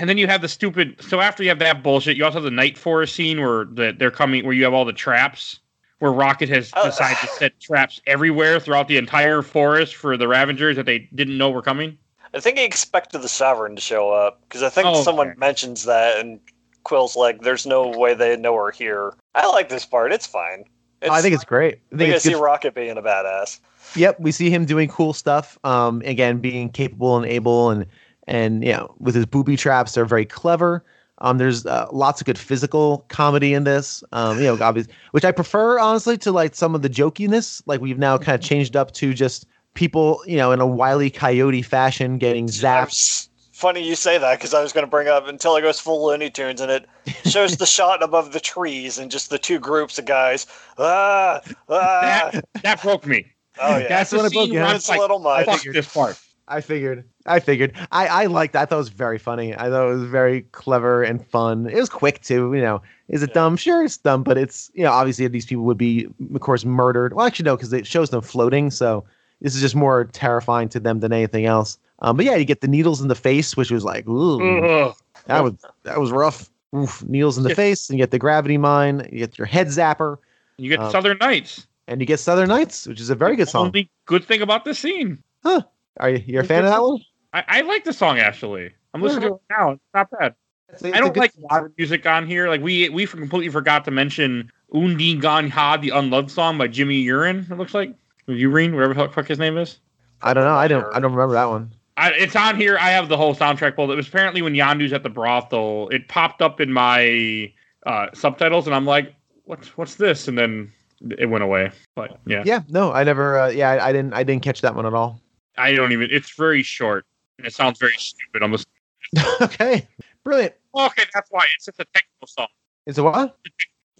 [0.00, 0.96] and then you have the stupid.
[1.00, 3.94] So after you have that bullshit, you also have the night forest scene where the,
[3.96, 5.60] they're coming, where you have all the traps,
[6.00, 6.84] where Rocket has Oh.
[6.84, 11.38] decided to set traps everywhere throughout the entire forest for the Ravagers that they didn't
[11.38, 11.96] know were coming.
[12.34, 15.38] I think he expected the Sovereign to show up because I think Oh, someone okay.
[15.38, 16.40] mentions that, and
[16.86, 20.12] Quill's like, "There's no way they know we're here." I like this part.
[20.12, 20.64] It's fine.
[21.02, 21.80] It's, I think it's great.
[21.92, 22.40] I I think I it's see good.
[22.40, 23.58] Rocket being a badass.
[23.96, 25.58] Yep, we see him doing cool stuff.
[25.64, 27.86] Um, again, being capable and able, and
[28.26, 30.84] and you know, with his booby traps, they're very clever.
[31.18, 34.04] Um, there's uh, lots of good physical comedy in this.
[34.12, 37.62] Um, you know, obviously, which I prefer honestly to like some of the jokiness.
[37.66, 41.10] Like we've now kind of changed up to just people, you know, in a wily
[41.10, 43.28] coyote fashion getting zapped.
[43.56, 45.80] It's funny you say that because I was going to bring up until it goes
[45.80, 46.86] full Looney Tunes and it
[47.24, 50.46] shows the shot above the trees and just the two groups of guys.
[50.76, 51.40] Ah,
[51.70, 52.30] ah.
[52.34, 53.24] That that broke me.
[53.58, 54.50] Oh yeah, That's the what I scene broke.
[54.52, 54.68] where Yeah.
[54.68, 55.46] I'm it's like, a little much.
[55.46, 56.20] Fuck this part.
[56.46, 57.04] I figured.
[57.24, 57.72] I figured.
[57.92, 58.60] I I liked that.
[58.60, 59.54] I thought it was very funny.
[59.56, 61.66] I thought it was very clever and fun.
[61.66, 62.52] It was quick too.
[62.52, 63.34] You know, is it Yeah.
[63.36, 63.56] dumb?
[63.56, 67.14] Sure, it's dumb, but it's you know obviously these people would be of course murdered.
[67.14, 68.70] Well, actually no, because it shows them floating.
[68.70, 69.06] So
[69.40, 71.78] this is just more terrifying to them than anything else.
[72.00, 74.94] Um, but yeah, you get the needles in the face, which was like, ooh, Ugh.
[75.26, 76.50] that was that was rough.
[76.74, 77.54] Oof, needles in the Yeah.
[77.54, 79.08] face, and you get the gravity mine.
[79.10, 80.18] You get your head zapper,
[80.58, 81.66] You get Um, Southern Nights.
[81.88, 83.66] and you get Southern Nights, which is a very good song.
[83.66, 85.22] Only good thing about this scene.
[85.42, 85.62] Huh?
[85.98, 86.98] Are you you're a fan of that one?
[87.32, 88.72] I, I like the song actually.
[88.92, 89.70] I'm listening to it now.
[89.72, 90.34] It's not bad.
[90.70, 92.48] It's it's I don't like a lot of music on here.
[92.48, 96.96] Like we we completely forgot to mention Undine Gan Ha, the unloved song by Jimmy
[96.96, 97.46] Urine.
[97.50, 97.94] It looks like
[98.26, 99.78] Urine, whatever the fuck his name is.
[100.22, 100.54] I don't know.
[100.56, 100.84] I don't.
[100.94, 101.72] I don't remember that one.
[101.96, 102.76] I, it's on here.
[102.78, 103.90] I have the whole soundtrack pulled.
[103.90, 105.88] It was apparently when Yondu's at the brothel.
[105.88, 107.52] It popped up in my
[107.86, 110.72] uh, subtitles, and I'm like, "What's what's this?" And then
[111.18, 111.70] it went away.
[111.94, 112.62] But yeah, Yeah.
[112.68, 113.38] No, I never.
[113.38, 114.12] Uh, yeah, I, I didn't.
[114.12, 115.20] I didn't catch that one at all.
[115.56, 116.08] I don't even.
[116.10, 117.06] It's very short,
[117.38, 118.42] and it sounds very stupid.
[118.42, 118.68] Almost.
[119.40, 119.88] okay.
[120.22, 120.54] Brilliant.
[120.74, 122.48] Okay, that's why it's just a technical song.
[122.84, 123.38] Is it what?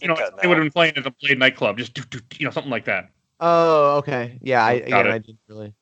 [0.03, 2.44] You know, they would have been playing at a played nightclub, just do, do, you
[2.44, 3.11] know something like that.
[3.40, 4.38] Oh, okay.
[4.42, 5.11] Yeah, I Got again, it.
[5.11, 5.72] I didn't really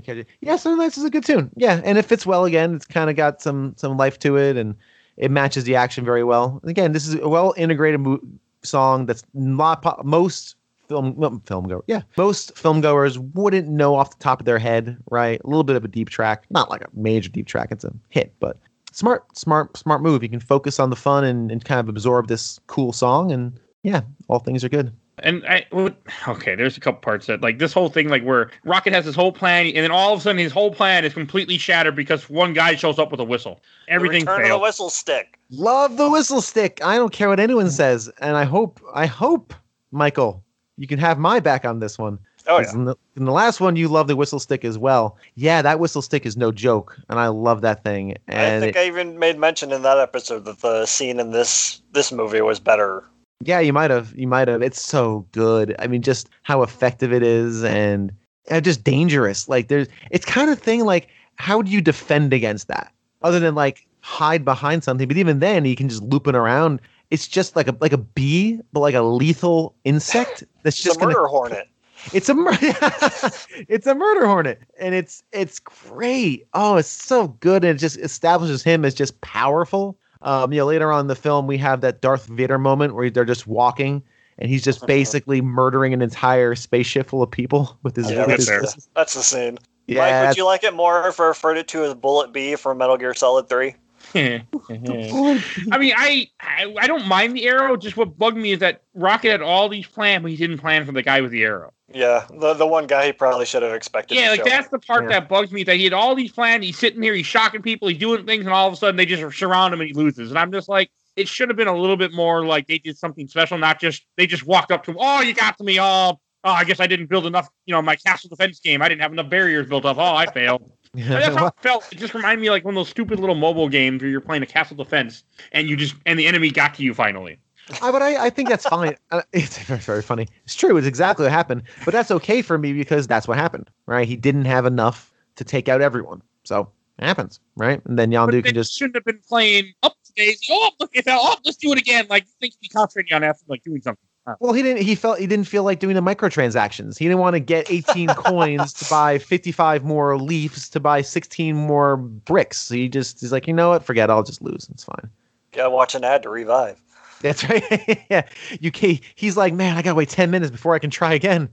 [0.00, 0.26] catch.
[0.40, 1.50] Yeah, so this is a good tune.
[1.56, 2.44] Yeah, and it fits well.
[2.44, 4.74] Again, it's kind of got some some life to it, and
[5.16, 6.58] it matches the action very well.
[6.62, 8.20] And again, this is a well integrated mo-
[8.62, 10.56] song that's not po- most
[10.88, 11.84] film film goer.
[11.86, 14.96] Yeah, most film goers wouldn't know off the top of their head.
[15.10, 17.68] Right, a little bit of a deep track, not like a major deep track.
[17.70, 18.58] It's a hit, but
[18.92, 20.22] smart, smart, smart move.
[20.22, 23.58] You can focus on the fun and, and kind of absorb this cool song, and
[23.82, 24.92] yeah, all things are good.
[25.24, 25.94] And I would
[26.28, 26.54] okay.
[26.54, 29.32] There's a couple parts that like this whole thing, like where Rocket has his whole
[29.32, 32.52] plan, and then all of a sudden his whole plan is completely shattered because one
[32.52, 33.60] guy shows up with a whistle.
[33.88, 35.38] Everything Return of the whistle stick.
[35.50, 36.80] Love the whistle stick.
[36.84, 39.54] I don't care what anyone says, and I hope, I hope,
[39.92, 40.42] Michael,
[40.76, 42.18] you can have my back on this one.
[42.48, 42.78] Oh 'Cause yeah.
[42.78, 45.16] In the, in the last one, you love the whistle stick as well.
[45.36, 48.16] Yeah, that whistle stick is no joke, and I love that thing.
[48.26, 51.30] And I think it- I even made mention in that episode that the scene in
[51.30, 53.04] this this movie was better.
[53.46, 54.62] Yeah, you might have, you might have.
[54.62, 55.74] It's so good.
[55.78, 58.12] I mean, just how effective it is, and
[58.50, 59.48] uh, just dangerous.
[59.48, 62.92] Like there's, it's kind of thing like, how do you defend against that?
[63.22, 66.80] Other than like hide behind something, but even then, you can just loop it around.
[67.10, 71.00] It's just like a like a bee, but like a lethal insect that's just a
[71.00, 71.68] gonna murder hornet.
[72.12, 76.46] It's a mur- it's a murder hornet, and it's it's great.
[76.52, 79.98] Oh, it's so good, and it just establishes him as just powerful.
[80.22, 83.10] Um, you know, later on in the film, we have that Darth Vader moment where
[83.10, 84.02] they're just walking,
[84.38, 88.10] and he's just basically murdering an entire spaceship full of people with his.
[88.10, 88.88] Yeah, with that's his.
[88.94, 89.58] That's the scene.
[89.86, 92.56] yeah, Mike, would you like it more if I referred it to as Bullet B
[92.56, 93.74] from Metal Gear Solid 3?
[94.14, 97.76] I mean, I, I I don't mind the arrow.
[97.76, 100.84] Just what bugged me is that Rocket had all these plans, but he didn't plan
[100.84, 101.72] for the guy with the arrow.
[101.94, 104.16] Yeah, the the one guy he probably should have expected.
[104.16, 105.20] Yeah, to like show that's the part Yeah.
[105.20, 105.64] that bugs me.
[105.64, 106.64] That he had all these plans.
[106.64, 109.06] He's sitting here, he's shocking people, he's doing things, and all of a sudden they
[109.06, 110.30] just surround him and he loses.
[110.30, 112.96] And I'm just like, it should have been a little bit more like they did
[112.96, 114.96] something special, not just they just walked up to him.
[115.00, 115.78] Oh, you got to me.
[115.80, 117.48] Oh, oh I guess I didn't build enough.
[117.66, 118.80] You know, my castle defense game.
[118.82, 119.98] I didn't have enough barriers built up.
[119.98, 120.70] Oh, I failed.
[120.94, 121.90] That's how it felt.
[121.92, 124.42] It just reminded me like one of those stupid little mobile games where you're playing
[124.42, 127.38] a castle defense and you just and the enemy got to you finally.
[127.80, 128.96] I, but I, I think that's fine.
[129.10, 130.26] Uh, it's very, very funny.
[130.44, 130.76] It's true.
[130.76, 131.62] It's exactly what happened.
[131.84, 134.08] But that's okay for me because that's what happened, right?
[134.08, 136.22] He didn't have enough to take out everyone.
[136.44, 137.80] So it happens, right?
[137.84, 138.72] And then Yondu can just.
[138.74, 140.34] shouldn't have been playing up today.
[140.50, 141.18] Oh, look at that.
[141.20, 142.06] Oh, let's do it again.
[142.08, 144.06] Like things be concentrating on after like doing something.
[144.26, 144.36] Huh.
[144.38, 144.82] Well, he didn't.
[144.82, 146.96] He felt he didn't feel like doing the microtransactions.
[146.96, 151.56] He didn't want to get 18 coins to buy 55 more leaves to buy 16
[151.56, 152.58] more bricks.
[152.58, 153.84] So he just he's like, you know what?
[153.84, 154.10] Forget.
[154.10, 154.12] it.
[154.12, 154.68] I'll just lose.
[154.70, 155.10] It's fine.
[155.52, 156.80] Gotta watch an ad to revive.
[157.20, 158.06] That's right.
[158.10, 158.28] yeah.
[158.60, 161.48] You can, He's like, man, I gotta wait 10 minutes before I can try again.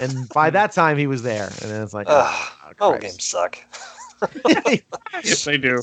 [0.00, 1.46] And by that time, he was there.
[1.60, 3.58] And then it's like, Ugh, oh, Mobile games suck.
[5.24, 5.80] yes, they do.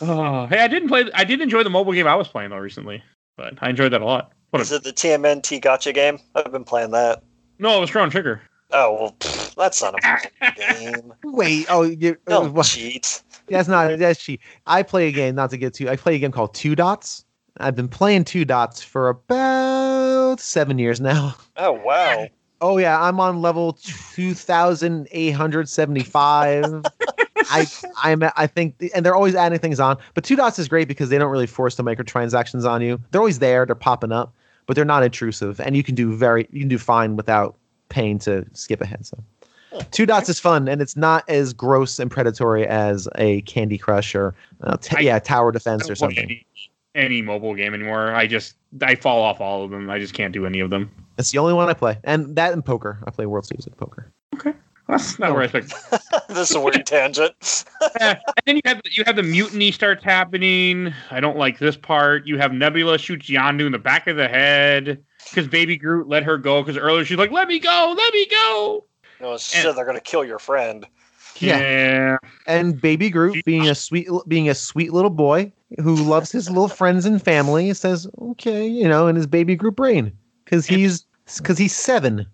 [0.00, 1.10] Oh, hey, I didn't play.
[1.14, 3.02] I did enjoy the mobile game I was playing though recently,
[3.36, 4.32] but I enjoyed that a lot.
[4.52, 6.18] What Is a, it the TMNT gacha game?
[6.34, 7.22] I've been playing that.
[7.58, 8.40] no, it was Chrono Trigger.
[8.70, 11.12] Oh well, pfft, that's not a game.
[11.24, 11.66] Wait.
[11.68, 13.22] Oh, you, uh, Don't what- cheat.
[13.48, 14.40] that's not that's cheat.
[14.66, 15.34] I play a game.
[15.34, 15.88] Not to get too.
[15.90, 17.24] I play a game called Two Dots.
[17.60, 21.34] I've been playing Two Dots for about seven years now.
[21.56, 22.28] Oh wow.
[22.62, 23.78] Oh yeah, I'm on level
[24.14, 26.64] two thousand eight hundred seventy-five.
[27.50, 27.66] I
[28.02, 29.98] I'm I think and they're always adding things on.
[30.14, 33.00] But two dots is great because they don't really force the microtransactions on you.
[33.10, 34.34] They're always there, they're popping up,
[34.66, 37.56] but they're not intrusive, and you can do very you can do fine without
[37.88, 39.04] paying to skip ahead.
[39.06, 39.18] So
[39.90, 44.14] two dots is fun, and it's not as gross and predatory as a Candy Crush
[44.14, 46.18] or uh, t- I- yeah Tower Defense or something.
[46.24, 46.46] any,
[46.94, 48.14] any mobile game anymore.
[48.14, 49.90] I just I fall off all of them.
[49.90, 50.90] I just can't do any of them.
[51.18, 52.98] It's the only one I play, and that and poker.
[53.06, 54.10] I play World Series of Poker.
[54.88, 55.74] That's not where I expect.
[56.28, 57.64] this is a weird tangent.
[58.00, 60.92] and then you have you have the mutiny starts happening.
[61.10, 62.26] I don't like this part.
[62.26, 66.24] You have Nebula shoots Yondu in the back of the head because Baby Groot let
[66.24, 66.62] her go.
[66.62, 68.84] Because earlier she's like, "Let me go, let me go."
[69.20, 70.86] No shit, they're gonna kill your friend.
[71.36, 71.58] Yeah.
[71.58, 72.16] Yeah,
[72.46, 76.68] and baby Groot being a sweet being a sweet little boy who loves his little
[76.68, 80.12] friends and family says okay you know in his baby Groot brain
[80.44, 81.06] because he's
[81.38, 82.26] because he's seven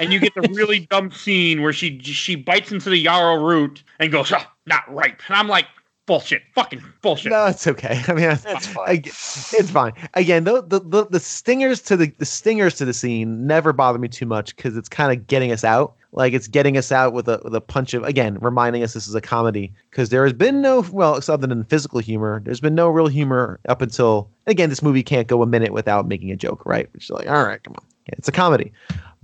[0.00, 3.82] and you get the really dumb scene where she she bites into the yarrow root
[3.98, 5.66] and goes, "Ah, "Not ripe," and I'm like,
[6.06, 6.42] bullshit.
[6.54, 7.30] Fucking bullshit.
[7.32, 8.02] No, it's okay.
[8.08, 8.96] I mean, It's I, fine.
[9.04, 9.92] it's fine.
[10.14, 13.98] Again, the, the the the stingers to the the stingers to the scene never bother
[13.98, 15.94] me too much because it's kind of getting us out.
[16.14, 19.08] Like it's getting us out with a with a punch of again reminding us this
[19.08, 22.42] is a comedy because there has been no well other than physical humor.
[22.44, 26.06] There's been no real humor up until again this movie can't go a minute without
[26.06, 26.92] making a joke, right?
[26.92, 28.72] Which is like all right, come on, it's a comedy,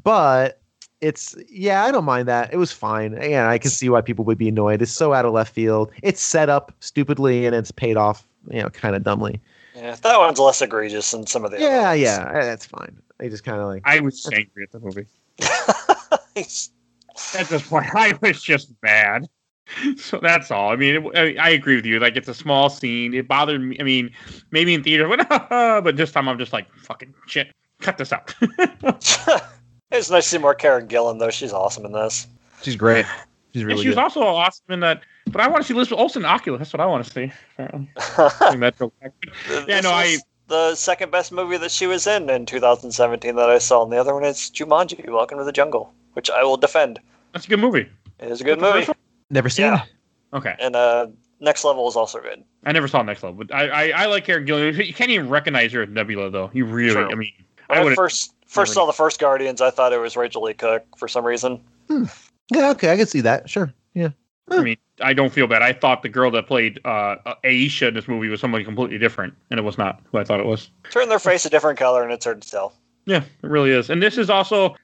[0.03, 0.61] but
[1.01, 2.53] it's yeah, I don't mind that.
[2.53, 3.15] It was fine.
[3.15, 4.83] Again, I can see why people would be annoyed.
[4.83, 5.91] It's so out of left field.
[6.03, 9.41] It's set up stupidly and it's paid off, you know, kind of dumbly.
[9.75, 12.99] Yeah, that one's less egregious than some of the Yeah, other yeah, that's fine.
[13.19, 15.07] They just kind of like I was angry at the movie.
[17.35, 19.29] At this point, I was just mad.
[19.97, 20.71] So that's all.
[20.71, 21.99] I mean, it, I, I agree with you.
[21.99, 23.13] Like, it's a small scene.
[23.13, 23.77] It bothered me.
[23.79, 24.11] I mean,
[24.51, 27.53] maybe in theater, but this time I'm just like, fucking shit.
[27.81, 28.35] Cut this out.
[29.91, 31.31] it's nice to see more Karen Gillan though.
[31.31, 32.27] She's awesome in this.
[32.63, 33.07] she's great.
[33.53, 34.03] She's and really she was good.
[34.03, 35.03] also awesome in that.
[35.27, 36.59] But I want to see Elizabeth Olsen in Oculus.
[36.59, 37.33] That's what I want to see.
[37.59, 37.89] Apparently.
[38.47, 38.75] Bring that.
[39.67, 40.19] Yeah, no, I-
[40.49, 43.99] the second best movie that she was in in 2017 that I saw, and the
[43.99, 46.99] other one is Jumanji: Welcome to the Jungle, which I will defend.
[47.33, 47.87] That's a good movie.
[48.19, 48.91] It is a good movie,
[49.31, 49.67] Never seen.
[49.67, 49.83] Yeah.
[49.83, 49.89] it.
[50.33, 50.55] Okay.
[50.59, 51.09] and uh,
[51.41, 52.43] Next Level is also good.
[52.65, 54.75] I never saw Next Level, but I, I, I like Karen Gillan.
[54.87, 56.51] You can't even recognize her as Nebula, though.
[56.55, 57.11] You really, True.
[57.11, 57.33] I mean,
[57.69, 60.43] When I I, first first never- saw the first Guardians, I thought it was Rachael
[60.43, 61.63] Leigh Cook for some reason.
[62.51, 63.49] Yeah, okay, I can see that.
[63.49, 63.73] Sure.
[63.95, 64.09] Yeah.
[64.51, 65.61] I mean, I don't feel bad.
[65.63, 69.35] I thought the girl that played uh, Ayesha in this movie was somebody completely different,
[69.51, 70.71] and it was not who I thought it was.
[70.91, 72.73] Turn their face a different color, and it's hard to tell.
[73.05, 73.91] Yeah, it really is.
[73.91, 74.75] And this is also,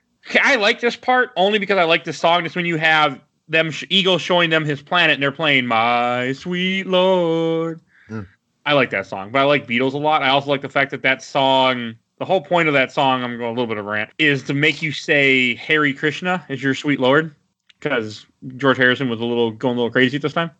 [0.42, 2.44] I like this part only because I like this song.
[2.44, 6.86] It's when you have them, Ego showing them his planet, and they're playing "My Sweet
[6.86, 8.22] Lord." Hmm.
[8.66, 10.22] I like that song, but I like Beatles a lot.
[10.22, 11.94] I also like the fact that that song.
[12.24, 14.42] The whole point of that song, I'm going a little bit of a rant, is
[14.44, 17.34] to make you say Hare Krishna is your sweet lord,
[17.78, 18.24] because
[18.56, 20.50] George Harrison was a little going a little crazy at this time.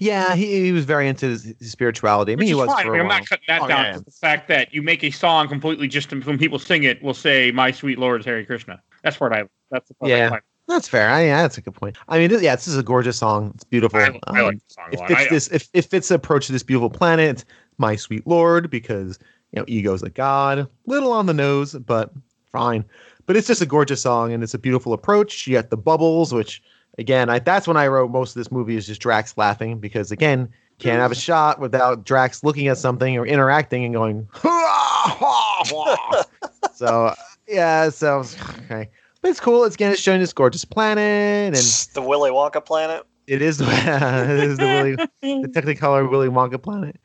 [0.00, 2.32] Yeah, he, he was very into his, his spirituality.
[2.32, 2.86] I mean, Which he was fine.
[2.86, 3.84] for I a mean, I'm not cutting that Oh, down.
[3.84, 6.84] yeah, to The fact that you make a song completely just to, when people sing
[6.84, 9.42] it will say "My Sweet Lord is Hare Krishna." That's what I.
[9.70, 10.30] That's the part Yeah.
[10.30, 10.42] like.
[10.68, 11.10] That's fair.
[11.10, 11.98] I, yeah, that's a good point.
[12.08, 13.52] I mean, this, yeah, this is a gorgeous song.
[13.56, 14.00] It's beautiful.
[14.00, 15.08] I, I Um, like the song a it lot.
[15.08, 17.44] fits I- this if it fits the approach to this beautiful planet.
[17.76, 19.18] My sweet lord because
[19.54, 22.12] you know ego's a god, little on the nose, but
[22.50, 22.84] fine.
[23.26, 25.46] But it's just a gorgeous song and it's a beautiful approach.
[25.46, 26.62] You got the bubbles, which
[26.98, 30.10] again, I that's when I wrote most of this movie is just Drax laughing because
[30.10, 30.48] again,
[30.78, 34.28] can't have a shot without Drax looking at something or interacting and going.
[36.74, 37.14] so
[37.46, 38.24] yeah, so
[38.64, 38.90] okay.
[39.22, 39.64] But it's cool.
[39.64, 41.56] It's again, it's showing this gorgeous planet, and
[41.94, 43.06] the Willy Wonka planet.
[43.26, 44.96] it is it is the Willy
[45.42, 46.96] the Technicolor Willy Wonka planet.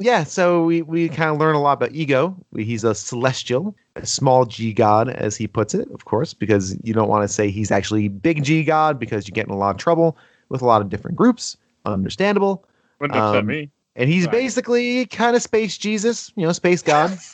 [0.00, 2.36] Yeah, so we, we kind of learn a lot about Ego.
[2.54, 6.94] He's a celestial, a small G god, as he puts it, of course, because you
[6.94, 9.70] don't want to say he's actually big G god because you get in a lot
[9.70, 10.16] of trouble
[10.50, 11.56] with a lot of different groups.
[11.84, 12.64] Understandable.
[13.00, 13.70] Wouldn't upset um, me.
[13.96, 14.32] And he's Right.
[14.32, 17.18] basically kind of space Jesus, you know, space god.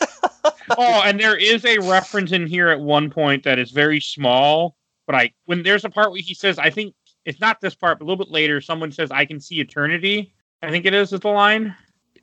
[0.79, 4.77] Oh, and there is a reference in here at one point that is very small,
[5.07, 6.95] but I when there's a part where he says, I think
[7.27, 10.35] it's not this part, but a little bit later, someone says, "I can see eternity."
[10.63, 11.77] I think it is is the line.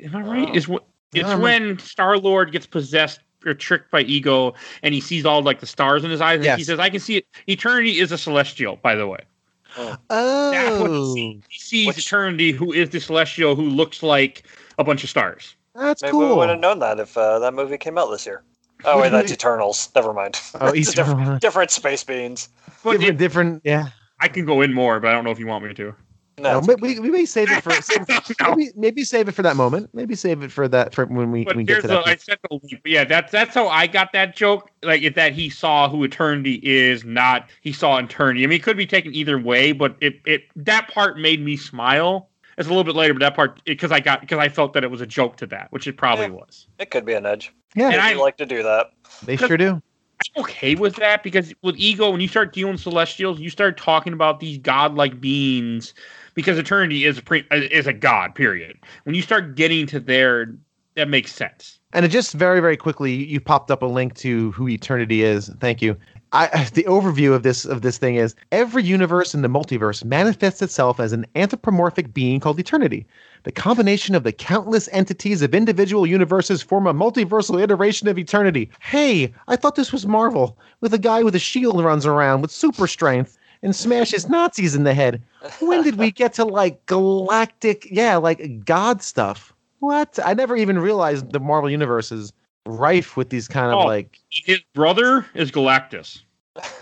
[0.04, 0.50] Am I right?
[0.50, 0.54] Oh.
[0.56, 4.94] Is what it's I don't when Star Lord gets possessed or tricked by ego, and
[4.94, 6.46] he sees all like the stars in his eyes.
[6.46, 9.20] And he says, "I can see it." Eternity is a celestial, by the way.
[9.78, 11.42] That's what he Oh, sees.
[11.50, 14.44] He sees Which- eternity, who is the celestial, who looks like
[14.78, 15.56] a bunch of stars.
[15.76, 16.12] that's cool.
[16.12, 16.38] Maybe we cool.
[16.40, 18.44] would have known that if uh, that movie came out this year.
[18.84, 19.90] Oh wait, that's Eternals.
[19.96, 20.40] Never mind.
[20.60, 22.50] Oh, It's East different, different space beings.
[22.84, 23.88] But different, it- different, yeah.
[24.20, 25.96] I can go in more, but I don't know if you want me to.
[26.42, 28.08] No, No, we, we, we may save it for save,
[28.40, 28.56] No.
[28.56, 29.90] maybe, maybe save it for that moment.
[29.94, 32.08] Maybe save it for that for when we, But we get to the, that.
[32.08, 32.82] I said the leap.
[32.86, 34.70] Yeah, that's that's how I got that joke.
[34.84, 38.44] Like if that he saw who eternity is, not he saw eternity.
[38.44, 41.58] I mean, it could be taken either way, but it it that part made me
[41.58, 42.28] smile.
[42.58, 44.84] It's a little bit later, but that part because I got because I felt that
[44.84, 46.32] it was a joke to that, which it probably Yeah.
[46.32, 46.68] was.
[46.80, 47.54] it could be an edge.
[47.76, 48.92] yeah, and If I- you like to do that.
[49.24, 49.82] they sure do.
[50.38, 53.76] I'm okay with that because with ego, when you start dealing with celestials, you start
[53.76, 55.96] talking about these godlike beings
[56.34, 58.36] because eternity is a pre, is a god.
[58.36, 58.78] Period.
[59.04, 60.54] When you start getting to there,
[60.96, 61.80] that makes sense.
[61.94, 65.50] And it just very, very quickly, you popped up a link to who Eternity is.
[65.60, 65.98] Thank you.
[66.34, 70.62] I, the overview of this of this thing is every universe in the multiverse manifests
[70.62, 73.06] itself as an anthropomorphic being called Eternity.
[73.44, 78.70] The combination of the countless entities of individual universes form a multiversal iteration of Eternity.
[78.80, 82.52] Hey, I thought this was Marvel, with a guy with a shield runs around with
[82.52, 85.22] super strength and smashes Nazis in the head.
[85.60, 89.54] When did we get to like galactic, yeah, like God stuff?
[89.80, 90.20] What?
[90.24, 92.34] I never even realized the Marvel universe is
[92.66, 93.86] rife with these kind of Oh.
[93.86, 94.20] like.
[94.30, 96.22] His brother is Galactus.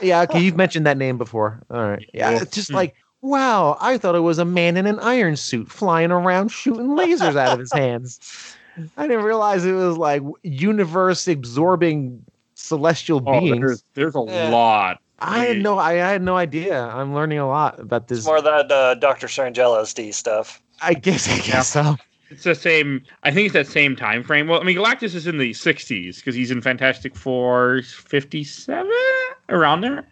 [0.01, 1.61] Yeah, okay, you've mentioned that name before.
[1.69, 2.05] All right.
[2.13, 2.41] Yeah, Yeah.
[2.41, 2.75] it's just Hmm.
[2.75, 6.87] like wow, I thought it was a man in an iron suit flying around shooting
[6.91, 8.55] lasers out of his hands.
[8.95, 12.23] I didn't realize it was like universe absorbing
[12.55, 13.59] celestial Oh, beings.
[13.59, 14.49] there's there's a Yeah.
[14.49, 15.01] lot.
[15.21, 16.83] I had no, I, I had no idea.
[16.87, 18.19] I'm learning a lot about this.
[18.19, 20.61] It's more that uh, Doctor Strange LSD stuff.
[20.81, 21.95] I guess, I guess so.
[22.29, 23.03] It's the same.
[23.23, 24.47] I think it's that same time frame.
[24.47, 28.91] Well, I mean, Galactus is in the '60s because he's in Fantastic Four '57
[29.49, 30.07] around there.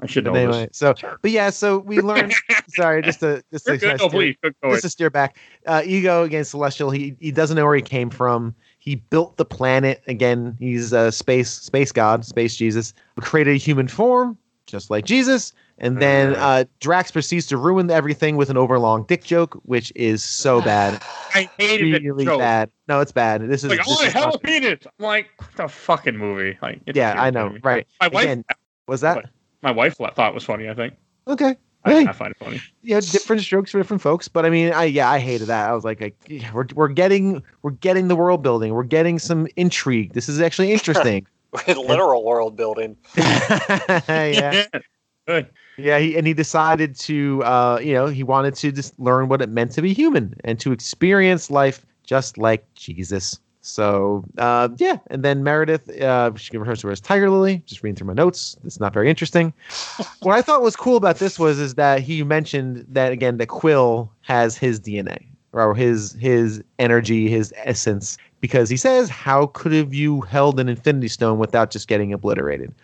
[0.00, 0.76] I should know But anyway, this.
[0.76, 2.34] so but yeah, so we learned.
[2.68, 3.80] sorry, just to just to, good.
[3.80, 5.36] kinda No, steer- please, go go just to steer back.
[5.66, 6.90] Uh, Ego against Celestial.
[6.90, 8.54] He he doesn't know where he came from.
[8.78, 10.56] He built the planet again.
[10.58, 12.92] He's a space space god, space Jesus.
[13.20, 14.36] Created a human form,
[14.72, 15.52] just like Jesus.
[15.78, 20.22] And then uh, Drax proceeds to ruin everything with an overlong dick joke, which is
[20.22, 21.00] so bad,
[21.34, 22.02] I hated it.
[22.02, 22.70] really that bad.
[22.88, 23.48] No, it's bad.
[23.48, 24.80] This is Like, this oh, is hell of penis.
[24.84, 26.58] I'm like, what the fucking movie?
[26.60, 27.60] Like, it's yeah, I know, funny.
[27.62, 27.86] right?
[28.00, 28.44] My wife, Again,
[28.88, 29.24] was that
[29.62, 30.68] my wife thought it was funny.
[30.68, 30.94] I think.
[31.28, 31.56] okay?
[31.84, 32.04] I.
[32.04, 32.60] I find it funny.
[32.82, 34.28] Yeah, different strokes for different folks.
[34.28, 35.68] But I mean, I yeah, I hated that.
[35.68, 38.72] I was like, like yeah, we're we're getting we're getting the world building.
[38.72, 40.12] We're getting some intrigue.
[40.12, 41.26] This is actually interesting.
[41.66, 42.96] Literal world building.
[43.16, 44.64] yeah,
[45.26, 45.48] Good.
[45.76, 45.98] yeah.
[45.98, 49.48] He, and he decided to, uh, you know, he wanted to just learn what it
[49.48, 53.38] meant to be human and to experience life just like Jesus.
[53.62, 57.62] So uh, yeah, and then Meredith, uh, she can refers to her as Tiger Lily.
[57.64, 58.56] Just reading through my notes.
[58.64, 59.52] It's not very interesting.
[60.22, 63.46] what I thought was cool about this was is that he mentioned that again that
[63.46, 69.72] Quill has his DNA or his his energy, his essence, because he says, "How could
[69.72, 72.74] have you held an Infinity Stone without just getting obliterated?"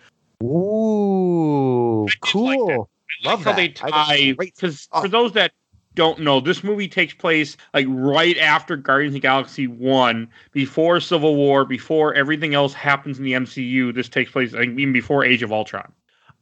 [0.41, 2.89] Ooh, like cool.
[3.25, 5.01] I Love how they tie because Oh.
[5.01, 5.51] for those that
[5.95, 10.99] don't know, this movie takes place like right after Guardians of the Galaxy One, before
[11.01, 13.91] Civil War, before everything else happens in the MCU.
[13.91, 15.91] This takes place think, even before Age of Ultron.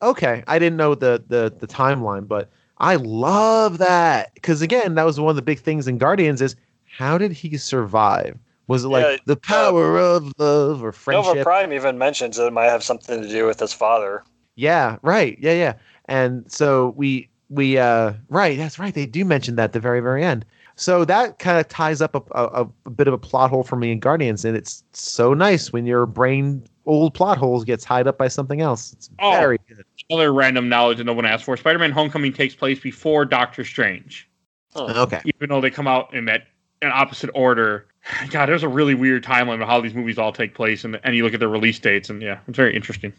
[0.03, 5.05] Okay, I didn't know the the the timeline, but I love that because again, that
[5.05, 6.55] was one of the big things in Guardians is
[6.85, 8.37] how did he survive?
[8.67, 11.17] Was it like Yeah, the power of love or friendship?
[11.19, 11.43] Nova friendship?
[11.43, 14.23] Prime even mentions that it might have something to do with his father.
[14.55, 15.37] Yeah, right.
[15.39, 15.73] Yeah, yeah.
[16.05, 18.93] And so we we uh right, that's right.
[18.93, 20.45] They do mention that at the very very end.
[20.75, 23.77] So that kind of ties up a, a, a bit of a plot hole for
[23.77, 28.07] me in Guardians, and it's so nice when your brain old plot holes gets tied
[28.07, 28.93] up by something else.
[28.93, 29.31] It's Oh.
[29.31, 29.83] very good.
[30.11, 34.29] Other random knowledge that no one asked for: Spider-Man: Homecoming takes place before Doctor Strange,
[34.75, 35.21] Okay.
[35.25, 36.43] even though they come out in that
[36.81, 37.87] in opposite order.
[38.29, 41.15] God, there's a really weird timeline of how these movies all take place, and and
[41.15, 43.13] you look at the release dates, and yeah, it's very interesting.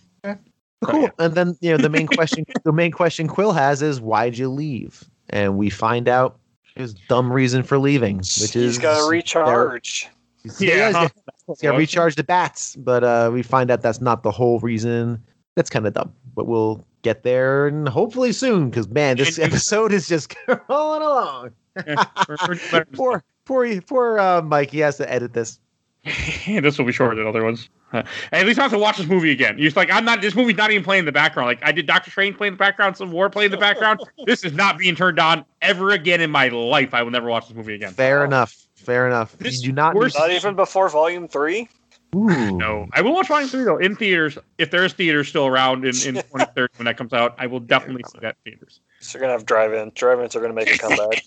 [0.84, 1.10] Cool.
[1.18, 4.48] And then you know the main question the main question Quill has is why'd you
[4.48, 5.04] leave?
[5.30, 6.38] And we find out
[6.76, 10.08] his dumb reason for leaving, which is He's got to recharge.
[10.42, 10.86] he's- Yeah.
[10.86, 11.12] he's got-
[11.48, 14.60] he's got to recharge the bats, but uh, we find out that's not the whole
[14.60, 15.22] reason.
[15.56, 19.44] That's kind of dumb, but we'll get there and hopefully soon because man, this And-
[19.46, 20.34] and- episode is just
[20.68, 21.50] rolling along.
[21.86, 22.86] Yeah, we're- we're doing better.
[22.92, 24.70] Poor, poor, poor uh, Mike.
[24.70, 25.58] He has to edit this.
[26.46, 27.68] this will be shorter than other ones.
[27.92, 29.56] Uh, at least I have to watch this movie again.
[29.58, 30.20] You're just like, I'm not.
[30.20, 31.48] This movie's not even playing in the background.
[31.48, 34.00] Like I did Doctor Strange play in the background, Civil War play in the background.
[34.26, 36.92] this is not being turned on ever again in my life.
[36.94, 37.92] I will never watch this movie again.
[37.92, 38.24] Fair Wow.
[38.26, 38.54] enough.
[38.76, 39.36] Fair enough.
[39.38, 39.94] This you do not.
[39.94, 41.68] worst- Not even before Volume Three.
[42.14, 42.56] Ooh.
[42.56, 44.38] No, I will watch Volume Three though in theaters.
[44.58, 48.02] If there's theaters still around in, in 2030 when that comes out, I will definitely
[48.12, 48.80] see that in theaters.
[49.00, 49.92] So you're gonna have drive-in.
[49.94, 51.22] Drive-ins are gonna make a comeback.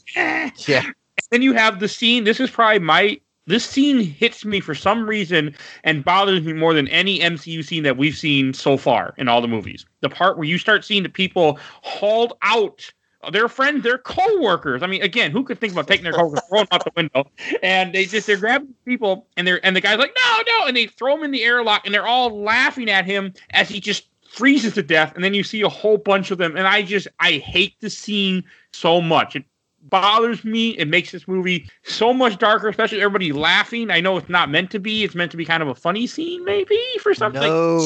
[0.68, 0.84] Yeah.
[1.32, 2.26] Then you have the scene.
[2.26, 3.20] This is probably my.
[3.48, 7.82] This scene hits me for some reason and bothers me more than any MCU scene
[7.84, 9.84] that we've seen so far in all the movies.
[10.02, 12.94] The part where you start seeing the people hauled out,
[13.32, 14.84] their friends, their co-workers.
[14.84, 17.26] I mean, again, who could think about taking their co-workers, throwing out the window,
[17.64, 20.78] and they just they're grabbing people, and they're and the guy's like, no, no, and
[20.78, 24.08] they throw him in the airlock, and they're all laughing at him as he just
[24.30, 27.08] freezes to death, and then you see a whole bunch of them, and I just
[27.20, 29.36] I hate the scene so much.
[29.36, 29.46] It
[29.84, 30.72] bothers me.
[30.72, 33.92] It makes this movie so much darker, especially everybody laughing.
[33.92, 35.04] I know it's not meant to be.
[35.04, 37.42] It's meant to be kind of a funny scene, maybe for something.
[37.42, 37.86] No.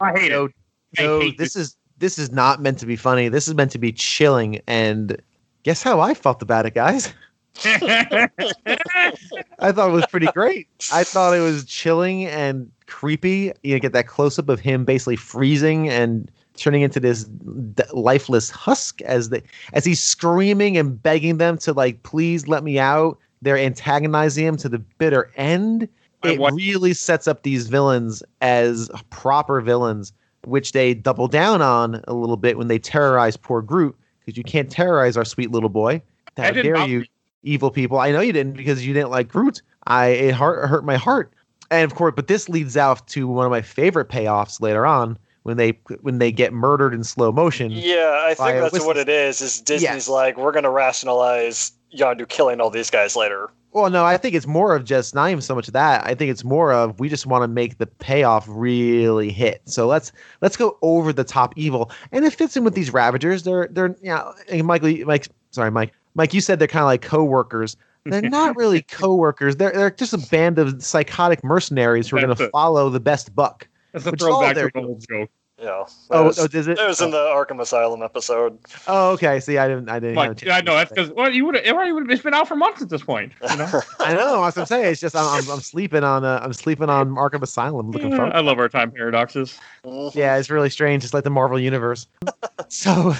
[0.00, 0.52] I hate no, it.
[0.98, 3.28] I no, hate this is this is not meant to be funny.
[3.28, 4.60] This is meant to be chilling.
[4.66, 5.20] And
[5.62, 7.12] guess how I felt about it, guys?
[7.64, 8.28] I
[9.72, 10.68] thought it was pretty great.
[10.92, 13.52] I thought it was chilling and creepy.
[13.62, 17.82] You know, get that close up of him basically freezing and turning into this d-
[17.92, 19.42] lifeless husk as the
[19.72, 23.18] as he's screaming and begging them to like please let me out.
[23.42, 25.88] They're antagonizing him to the bitter end.
[26.22, 30.12] It really sets up these villains as proper villains,
[30.44, 34.44] which they double down on a little bit when they terrorize poor Groot because you
[34.44, 36.02] can't terrorize our sweet little boy.
[36.36, 37.06] How That dare you,
[37.42, 37.98] evil people?
[37.98, 39.62] I know you didn't because you didn't like Groot.
[39.86, 41.32] I it hurt, hurt my heart.
[41.70, 45.16] And of course, but this leads out to one of my favorite payoffs later on
[45.42, 47.70] when they when they get murdered in slow motion.
[47.70, 49.40] Yeah, I think that's what it is.
[49.40, 53.50] Is Disney's like we're gonna rationalize Yondu killing all these guys later.
[53.72, 56.04] Well, no, I think it's more of just not even so much that.
[56.04, 59.62] I think it's more of we just want to make the payoff really hit.
[59.66, 60.10] So let's
[60.40, 63.44] let's go over the top evil, and it fits in with these Ravagers.
[63.44, 64.34] They're they're you know,
[64.64, 67.76] Mike, sorry, Mike, Mike, you said they're kind of like co-workers.
[68.04, 69.56] They're not really co-workers.
[69.56, 73.34] They're they're just a band of psychotic mercenaries who are going to follow the best
[73.36, 73.68] buck.
[73.92, 75.30] That's a Which is all throwback to an old joke.
[75.60, 75.84] Yeah.
[75.84, 76.78] Oh, That was, oh, does it?
[76.78, 78.58] that was in the Arkham Asylum episode.
[78.86, 79.40] Oh, okay.
[79.40, 79.90] See, I didn't.
[79.90, 80.16] I didn't.
[80.16, 82.10] have Like, chance I know that's because well, you would have.
[82.10, 83.32] It's been out for months at this point.
[83.42, 83.80] You know?
[84.00, 84.42] I know.
[84.42, 84.92] That's what I'm saying.
[84.92, 87.90] It's just I'm, I'm, I'm sleeping on uh, I'm sleeping on Arkham Asylum.
[87.90, 88.32] Looking forward.
[88.32, 89.58] I love our time paradoxes.
[89.84, 90.14] Mhm.
[90.14, 91.04] Yeah, it's really strange.
[91.04, 92.06] It's like the Marvel universe.
[92.68, 93.12] so,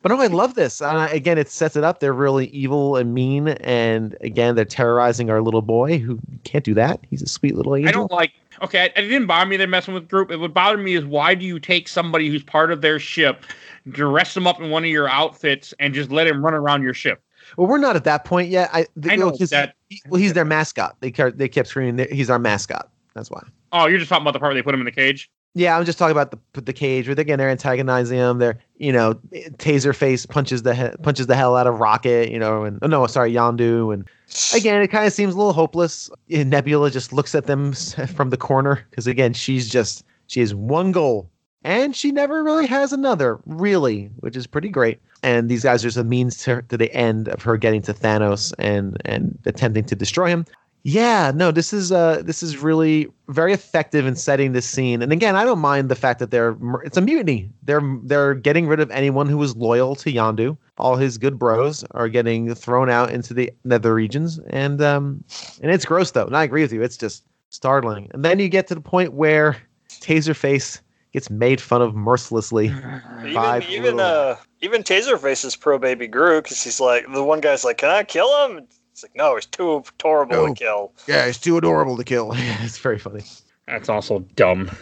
[0.00, 0.80] but no, I love this.
[0.80, 2.00] Uh, again, it sets it up.
[2.00, 6.72] They're really evil and mean, and again, they're terrorizing our little boy who can't do
[6.74, 7.00] that.
[7.10, 7.88] He's a sweet little angel.
[7.90, 8.32] I don't like.
[8.62, 10.30] Okay, it didn't bother me they're messing with Groot.
[10.30, 13.44] It would bother me is why do you take somebody who's part of their ship,
[13.88, 16.94] dress them up in one of your outfits, and just let him run around your
[16.94, 17.22] ship?
[17.56, 18.70] Well, we're not at that point yet.
[18.72, 19.74] I, the, I know 'cause that.
[19.88, 20.96] he- well, he's their mascot.
[21.00, 22.06] They kept they kept screaming.
[22.10, 22.90] He's our mascot.
[23.14, 23.42] That's why.
[23.72, 25.30] Oh, you're just talking about the part where they put him in the cage.
[25.56, 28.38] Yeah, I'm just talking about the the cage where again they're antagonizing him.
[28.38, 29.14] They're you know
[29.58, 32.30] Taserface punches the he- punches the hell out of Rocket.
[32.30, 33.94] You know, and oh no, sorry, Yondu.
[33.94, 34.04] And
[34.52, 36.10] again, it kind of seems a little hopeless.
[36.28, 40.54] And Nebula just looks at them from the corner because again, she's just she has
[40.56, 41.30] one goal,
[41.62, 45.00] and she never really has another, really, which is pretty great.
[45.22, 47.94] And these guys are just a means to, to the end of her getting to
[47.94, 50.46] Thanos and and attempting to destroy him.
[50.86, 55.00] Yeah, no, this is uh this is really very effective in setting this scene.
[55.00, 57.50] And again, I don't mind the fact that they're it's a mutiny.
[57.62, 60.58] They're they're getting rid of anyone who was loyal to Yondu.
[60.76, 65.24] All his good bros are getting thrown out into the nether regions and um
[65.62, 66.26] and it's gross though.
[66.26, 66.82] And I agree with you.
[66.82, 68.10] It's just startling.
[68.12, 69.56] And then you get to the point where
[69.88, 70.82] Taserface
[71.14, 72.66] gets made fun of mercilessly.
[73.24, 77.24] Even Five even little- uh even Taserface is pro baby Groot because he's like the
[77.24, 80.46] one guy's like, "Can I kill him?" It's like, "No, it's too horrible No.
[80.46, 82.30] to kill." Yeah, it's too adorable to kill.
[82.34, 83.24] it's very funny.
[83.66, 84.70] That's also dumb.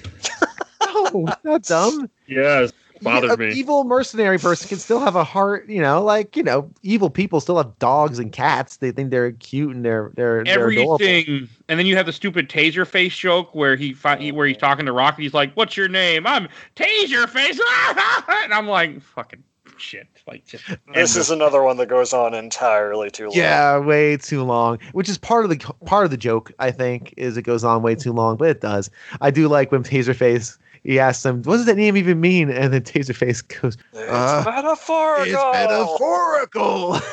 [1.14, 2.10] No, not dumb.
[2.26, 3.52] Yes, bothered a me.
[3.54, 7.40] evil mercenary person can still have a heart, you know, like you know, evil people
[7.40, 8.76] still have dogs and cats.
[8.76, 10.60] They think they're cute and they're they're they're.
[10.60, 14.58] Everything, and then you have the stupid Taserface joke where he, fi- he where he's
[14.58, 15.22] talking to Rocket.
[15.22, 16.46] He's like, "What's your name?" I'm
[16.76, 17.58] Taserface,
[18.44, 19.42] and I'm like, "Fucking
[19.82, 20.64] shit!" Like, just
[20.94, 23.36] This is another one that goes on entirely too long.
[23.36, 24.78] Yeah, way too long.
[24.92, 26.52] Which is part of the part of the joke.
[26.58, 28.90] I think is it goes on way too long, but it does.
[29.20, 30.56] I do like when Taserface.
[30.84, 34.42] He asks him, "What does that name even mean?" And then Taserface goes, It's Uh,
[34.44, 35.24] metaphorical.
[35.24, 36.98] "It's metaphorical."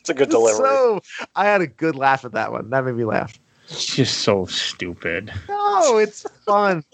[0.00, 0.68] It's a good delivery.
[0.68, 1.00] so
[1.34, 2.68] I had a good laugh at that one.
[2.68, 3.38] That made me laugh.
[3.70, 5.32] It's just so stupid.
[5.48, 6.84] No, it's fun.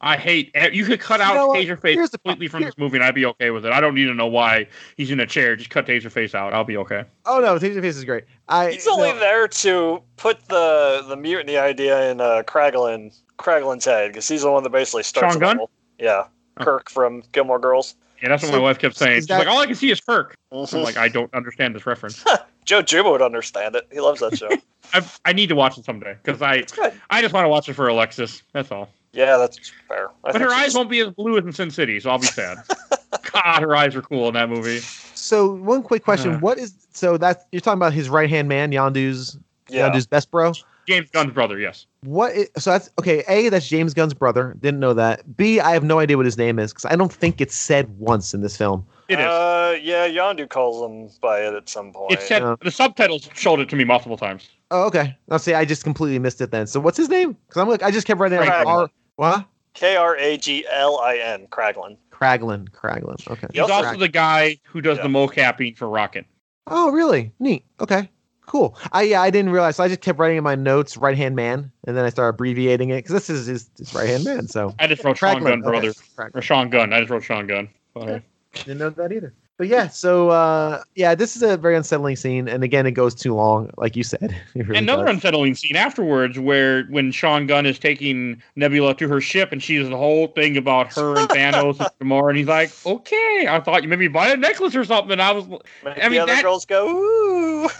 [0.00, 0.50] I hate.
[0.72, 1.58] You could cut You out know what?
[1.60, 3.72] Taserface Here's the- completely from here- this movie, and I'd be okay with it.
[3.72, 4.66] I don't need to know why
[4.96, 5.54] he's in a chair.
[5.56, 6.52] Just cut Taserface out.
[6.52, 7.04] I'll be okay.
[7.24, 8.24] Oh no, Taserface is great.
[8.48, 13.84] I He's only no, there to put the the mutiny idea in uh, Kraglin Kraglin's
[13.84, 15.58] head because he's the one that basically starts Sean Gunn?
[15.60, 15.70] all.
[15.98, 16.24] Yeah,
[16.58, 16.64] Oh.
[16.64, 17.94] Kirk from Gilmore Girls.
[18.22, 19.16] Yeah, that's what So, my wife kept saying.
[19.18, 20.34] She's that- like, all I can see is Kirk.
[20.52, 22.24] I'm like, I don't understand this reference.
[22.64, 23.86] Joe Juba would understand it.
[23.92, 24.48] He loves that show.
[24.94, 26.64] I, I need to watch it someday because I.
[27.10, 28.42] I just want to watch it for Alexis.
[28.52, 28.88] That's all.
[29.16, 30.10] Yeah, that's fair.
[30.24, 32.26] I But her eyes won't be as blue as in Sin City, so I'll be
[32.26, 32.58] sad.
[33.32, 34.78] God, her eyes were cool in that movie.
[34.78, 36.38] So one quick question: Uh.
[36.40, 39.38] What is so that you're talking about his right hand man, Yondu's
[39.68, 39.88] Yeah.
[39.88, 40.52] Yondu's best bro?
[40.86, 41.86] James Gunn's brother, yes.
[42.02, 42.32] What?
[42.32, 43.24] Is, so that's okay.
[43.26, 44.54] A, that's James Gunn's brother.
[44.60, 45.36] Didn't know that.
[45.36, 47.88] B, I have no idea what his name is because I don't think it's said
[47.98, 48.86] once in this film.
[49.08, 49.26] It is.
[49.26, 52.12] Uh, yeah, Yondu calls him by it at some point.
[52.12, 54.48] it said uh, the subtitles showed it to me multiple times.
[54.70, 55.16] Oh, okay.
[55.30, 56.66] I'll say I just completely missed it then.
[56.66, 57.36] So what's his name?
[57.46, 58.90] Because I'm like I just kept writing like R.
[59.16, 59.46] What?
[59.74, 61.96] K R A G L I N, Kraglin.
[62.10, 62.68] Kraglin.
[62.70, 63.30] Kraglin.
[63.30, 63.46] Okay.
[63.52, 65.02] He's also- also the guy who does Yeah.
[65.04, 66.24] the mocapping for Rocket.
[66.66, 67.32] Oh, really?
[67.38, 67.64] Neat.
[67.80, 68.08] Okay.
[68.46, 68.78] Cool.
[68.92, 69.76] I yeah, I didn't realize.
[69.76, 72.30] So I just kept writing in my notes right hand man, and then I started
[72.36, 74.46] abbreviating it because this is his, his right hand man.
[74.46, 75.68] So I just wrote Sean Kraglin, Gunn okay.
[75.70, 76.30] brother Kraglin.
[76.36, 76.92] or Sean Gunn.
[76.92, 77.68] I just wrote Sean Gunn.
[77.98, 78.22] Sorry.
[78.54, 79.34] Didn't know that either.
[79.58, 83.14] But yeah, so uh yeah, this is a very unsettling scene, and again, it goes
[83.14, 84.36] too long, like you said.
[84.54, 85.14] Really Another does.
[85.14, 89.78] unsettling scene afterwards, where when Sean Gunn is taking Nebula to her ship, and she
[89.78, 93.58] does the whole thing about her and Thanos and Gamora, and he's like, "Okay, I
[93.60, 96.18] thought you maybe buy a necklace or something." And I was, Make I mean, the
[96.20, 97.68] other that- girls go, ooh.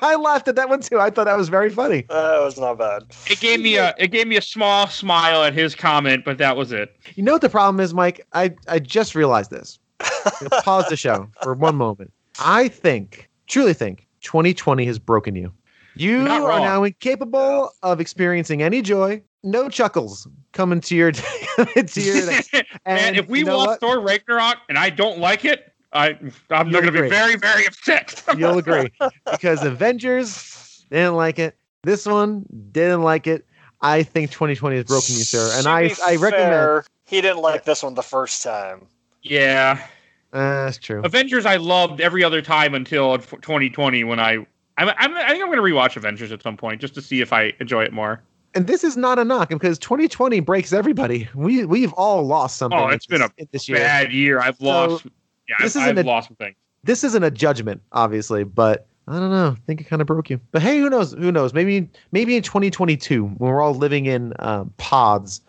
[0.00, 1.00] I laughed at that one too.
[1.00, 2.02] I thought that was very funny.
[2.08, 3.02] That was not bad.
[3.28, 6.56] it gave me a, it gave me a small smile at his comment, but that
[6.56, 6.96] was it.
[7.16, 8.24] You know what the problem is, Mike?
[8.32, 9.80] I I just realized this.
[10.02, 12.12] I'm gonna Pause the show for one moment.
[12.38, 15.52] I think, truly think, 2020 has broken you.
[15.94, 21.12] You are now incapable of experiencing any joy, no chuckles coming to your
[21.56, 22.30] coming to your.
[22.52, 23.80] and And if we you know watch what?
[23.80, 26.18] Thor Ragnarok and I don't like it, I
[26.50, 28.22] I'm You'll going to be very very upset.
[28.36, 28.90] You'll agree
[29.30, 31.56] because Avengers didn't like it.
[31.82, 33.46] This one didn't like it.
[33.82, 36.52] I think 2020 has broken you, sir, and I I recommend.
[36.52, 38.86] fair, he didn't like this one the first time.
[39.22, 39.86] Yeah,
[40.32, 41.02] Uh, that's true.
[41.04, 44.34] Avengers I loved every other time until 2020 when I
[44.78, 47.20] I'm, I'm I think I'm going to rewatch Avengers at some point just to see
[47.20, 48.22] if I enjoy it more.
[48.54, 51.28] And this is not a knock because 2020 breaks everybody.
[51.34, 52.78] We we've all lost something.
[52.78, 53.78] Oh, it's been this- in this year.
[53.78, 54.40] Bad year.
[54.40, 55.06] I've So, lost.
[55.48, 56.56] Yeah, this I've, isn't I've a- lost some things.
[56.84, 59.48] This isn't a judgment, obviously, but I don't know.
[59.56, 60.40] I think it kind of broke you.
[60.50, 61.12] But hey, who knows?
[61.12, 61.52] Who knows?
[61.54, 65.42] Maybe maybe in 2022 when we're all living in um, pods.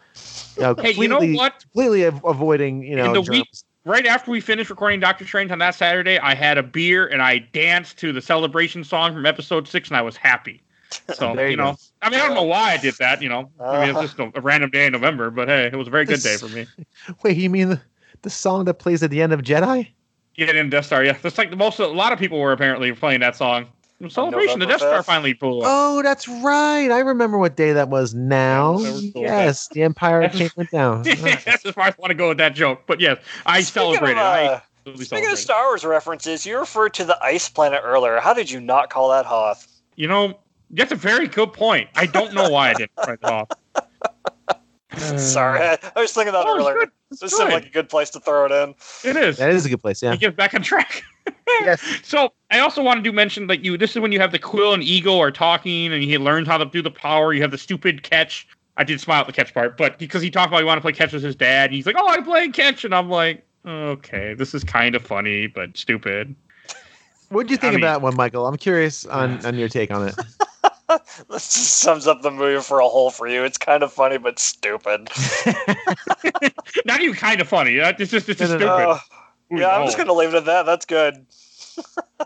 [0.58, 1.60] You know, Hey, you know what?
[1.62, 3.48] Completely av- avoiding you know In the week-
[3.86, 7.22] Right after we finished recording Doctor Strange on that Saturday, I had a beer and
[7.22, 10.62] I danced to the celebration song from episode six, and I was happy.
[11.16, 11.76] So you know.
[12.02, 13.22] I mean, I don't know why I did that.
[13.22, 15.76] You know, I mean, it's just a, a random day in November, but hey, it
[15.76, 16.68] was a very good day for me.
[17.24, 17.82] Wait, you mean the,
[18.22, 19.90] the song that plays at the end of Jedi?
[20.36, 21.04] Yeah, in Death Star.
[21.04, 21.80] Yeah, that's like the most.
[21.80, 23.68] A lot of people were apparently playing that song.
[24.06, 24.60] It celebration.
[24.60, 25.66] The Death Star finally blew up.
[25.68, 26.90] Oh, that's right.
[26.92, 28.14] I remember what day that was.
[28.14, 29.22] Now, Yeah, that was cool.
[29.24, 31.04] yes, the Empire came went down.
[31.04, 32.84] That's as far as I want to go with that joke.
[32.86, 34.20] But yes, I Speaking of, celebrated.
[34.22, 35.38] I uh, absolutely Speaking of celebrated.
[35.38, 38.20] Star Wars references, you referred to the ice planet earlier.
[38.20, 39.68] How did you not call that Hoth?
[39.96, 40.40] You know,
[40.72, 41.90] that's a very good point.
[41.96, 43.50] I don't know why I didn't write it off.
[44.96, 46.74] Uh, Sorry, I, I was thinking that Oh, it's earlier.
[46.80, 46.92] good.
[47.12, 48.76] It's This seemed like a good place to throw it in.
[49.04, 49.38] It is.
[49.38, 50.02] that is a good place.
[50.04, 50.12] Yeah.
[50.12, 51.04] He gets back on track.
[51.62, 51.82] Yes.
[52.04, 53.78] So I also wanted to mention that you.
[53.78, 56.58] This is when you have the Quill and Ego are talking, and he learns how
[56.58, 57.32] to do the power.
[57.34, 58.48] You have the stupid catch.
[58.78, 60.84] I did smile at the catch part, but because he talked about he wanted to
[60.84, 63.46] play catch with his dad, and he's like, "Oh, I play catch," and I'm like,
[63.66, 66.36] "Okay, this is kind of funny, but stupid."
[67.30, 68.48] What do you think I of mean- that one, Michael?
[68.48, 70.16] I'm curious on, on your take on it.
[71.30, 73.44] This just sums up the movie for a whole for you.
[73.44, 75.10] It's kind of funny but stupid.
[76.86, 77.78] Not even kind of funny.
[77.78, 78.90] It's just it's just No, no, stupid.
[78.90, 79.00] Uh,
[79.52, 80.66] yeah, I'm just gonna leave it at that.
[80.66, 81.26] That's good.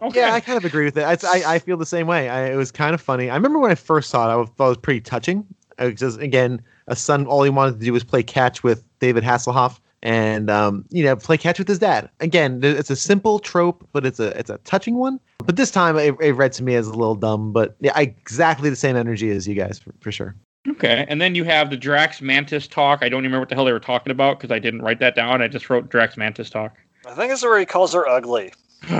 [0.01, 0.19] Okay.
[0.19, 1.03] Yeah, I kind of agree with it.
[1.03, 2.29] I, I, I feel the same way.
[2.29, 3.29] I, it was kind of funny.
[3.29, 5.45] I remember when I first saw it, I was- thought it was pretty touching.
[5.79, 8.84] It was just again, a son, all he wanted to do was play catch with
[8.99, 12.09] David Hasselhoff and um, you know play catch with his dad.
[12.19, 15.19] Again, it's a simple trope, but it's a it's a touching one.
[15.48, 17.52] But this time, it, it read to me as a little dumb.
[17.53, 20.36] But yeah, I, exactly the same energy as you guys for, for sure.
[20.68, 22.99] Okay, and then you have the Drax Mantis talk.
[23.02, 24.99] I don't even remember what the hell they were talking about because I didn't write
[24.99, 25.41] that down.
[25.41, 26.76] I just wrote Drax Mantis talk.
[27.07, 28.53] I think this is where he calls her ugly.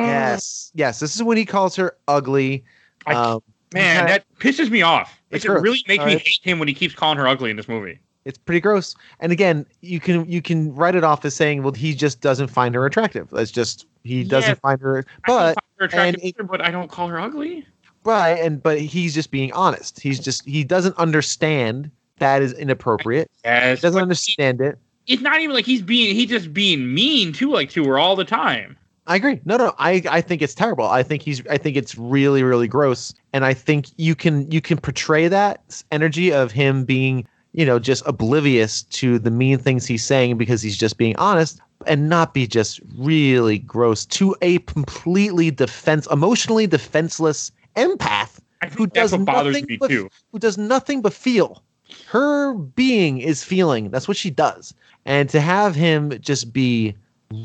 [0.00, 1.00] Yes, yes.
[1.00, 2.64] This is when he calls her ugly.
[3.06, 3.42] I- Um,
[3.74, 4.12] man, Okay.
[4.12, 5.20] that pisses me off.
[5.30, 6.26] Like, It's it really makes me Alright.
[6.26, 7.98] hate him when he keeps calling her ugly in this movie.
[8.24, 8.94] It's pretty gross.
[9.20, 12.48] And again, you can you can write it off as saying, well, he just doesn't
[12.48, 13.28] find her attractive.
[13.30, 14.54] That's just he doesn't Yeah.
[14.60, 15.04] find her.
[15.26, 17.66] But can find her attractive, and it- but I don't call her ugly.
[18.04, 20.00] Right, and but he's just being honest.
[20.00, 23.30] He's just he doesn't understand that is inappropriate.
[23.44, 24.78] Yes, He doesn't but understand it.
[25.06, 28.16] It's not even like he's being he's just being mean to like to her all
[28.16, 28.76] the time.
[29.06, 29.40] I agree.
[29.44, 30.84] No, no, I I think it's terrible.
[30.86, 34.60] I think he's I think it's really really gross, and I think you can you
[34.60, 39.86] can portray that energy of him being you know just oblivious to the mean things
[39.86, 44.58] he's saying because he's just being honest and not be just really gross to a
[44.60, 48.38] completely defense emotionally defenseless empath
[48.76, 50.08] Who does nothing me but- too.
[50.32, 51.62] who does nothing but feel.
[52.06, 53.90] Her being is feeling.
[53.90, 54.72] That's what she does.
[55.06, 56.94] And to have him just be